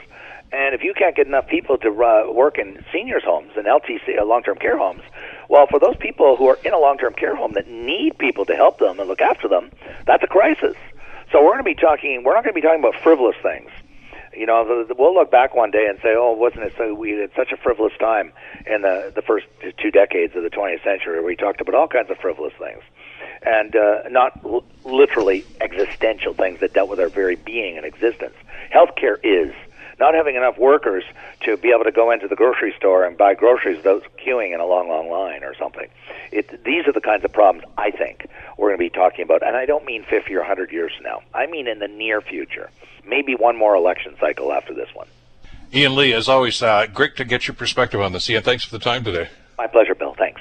And 0.52 0.74
if 0.74 0.82
you 0.82 0.92
can't 0.92 1.16
get 1.16 1.26
enough 1.26 1.46
people 1.46 1.78
to 1.78 1.88
uh, 1.88 2.30
work 2.30 2.58
in 2.58 2.84
seniors' 2.92 3.24
homes 3.24 3.52
and 3.56 3.66
LTC, 3.66 4.20
uh, 4.20 4.24
long-term 4.24 4.58
care 4.58 4.76
homes, 4.76 5.02
well, 5.48 5.66
for 5.66 5.80
those 5.80 5.96
people 5.96 6.36
who 6.36 6.46
are 6.46 6.58
in 6.62 6.74
a 6.74 6.78
long-term 6.78 7.14
care 7.14 7.34
home 7.34 7.52
that 7.54 7.68
need 7.68 8.18
people 8.18 8.44
to 8.44 8.54
help 8.54 8.78
them 8.78 9.00
and 9.00 9.08
look 9.08 9.22
after 9.22 9.48
them, 9.48 9.70
that's 10.06 10.22
a 10.22 10.26
crisis. 10.26 10.76
So 11.30 11.42
we're 11.42 11.52
going 11.52 11.64
to 11.64 11.64
be 11.64 11.74
talking. 11.74 12.22
We're 12.22 12.34
not 12.34 12.44
going 12.44 12.54
to 12.54 12.60
be 12.60 12.66
talking 12.66 12.80
about 12.80 12.94
frivolous 13.02 13.36
things. 13.42 13.70
You 14.34 14.46
know, 14.46 14.86
we'll 14.98 15.14
look 15.14 15.30
back 15.30 15.54
one 15.54 15.70
day 15.70 15.86
and 15.88 15.98
say, 16.02 16.14
"Oh, 16.16 16.32
wasn't 16.32 16.64
it 16.64 16.72
so? 16.78 16.94
We 16.94 17.12
had 17.12 17.30
such 17.36 17.52
a 17.52 17.56
frivolous 17.56 17.92
time 17.98 18.32
in 18.66 18.82
the 18.82 19.12
the 19.14 19.22
first 19.22 19.46
two 19.78 19.90
decades 19.90 20.34
of 20.34 20.42
the 20.42 20.50
20th 20.50 20.82
century. 20.82 21.16
Where 21.16 21.22
we 21.22 21.36
talked 21.36 21.60
about 21.60 21.74
all 21.74 21.88
kinds 21.88 22.10
of 22.10 22.18
frivolous 22.18 22.54
things." 22.58 22.82
and 23.44 23.74
uh, 23.74 24.02
not 24.08 24.40
l- 24.44 24.64
literally 24.84 25.44
existential 25.60 26.34
things 26.34 26.60
that 26.60 26.72
dealt 26.72 26.88
with 26.88 27.00
our 27.00 27.08
very 27.08 27.36
being 27.36 27.76
and 27.76 27.84
existence. 27.84 28.34
Healthcare 28.72 29.16
is 29.22 29.52
not 29.98 30.14
having 30.14 30.36
enough 30.36 30.58
workers 30.58 31.04
to 31.42 31.56
be 31.56 31.70
able 31.70 31.84
to 31.84 31.92
go 31.92 32.10
into 32.10 32.28
the 32.28 32.36
grocery 32.36 32.74
store 32.76 33.04
and 33.04 33.16
buy 33.16 33.34
groceries 33.34 33.82
those 33.82 34.02
queuing 34.24 34.54
in 34.54 34.60
a 34.60 34.66
long, 34.66 34.88
long 34.88 35.08
line 35.10 35.44
or 35.44 35.54
something. 35.54 35.88
It, 36.30 36.64
these 36.64 36.86
are 36.86 36.92
the 36.92 37.00
kinds 37.00 37.24
of 37.24 37.32
problems 37.32 37.66
I 37.76 37.90
think 37.90 38.26
we're 38.56 38.68
going 38.68 38.78
to 38.78 38.84
be 38.84 38.90
talking 38.90 39.24
about, 39.24 39.46
and 39.46 39.56
I 39.56 39.66
don't 39.66 39.84
mean 39.84 40.04
50 40.04 40.34
or 40.34 40.40
100 40.40 40.72
years 40.72 40.92
from 40.96 41.04
now. 41.04 41.22
I 41.34 41.46
mean 41.46 41.66
in 41.66 41.78
the 41.78 41.88
near 41.88 42.20
future. 42.20 42.70
Maybe 43.04 43.34
one 43.34 43.56
more 43.56 43.74
election 43.74 44.16
cycle 44.20 44.52
after 44.52 44.74
this 44.74 44.88
one. 44.94 45.08
Ian 45.74 45.96
Lee, 45.96 46.12
as 46.12 46.28
always, 46.28 46.62
uh, 46.62 46.86
great 46.86 47.16
to 47.16 47.24
get 47.24 47.48
your 47.48 47.54
perspective 47.54 48.00
on 48.00 48.12
this. 48.12 48.28
Ian, 48.28 48.42
thanks 48.42 48.64
for 48.64 48.70
the 48.76 48.84
time 48.84 49.04
today. 49.04 49.28
My 49.56 49.66
pleasure, 49.66 49.94
Bill. 49.94 50.14
Thanks. 50.14 50.40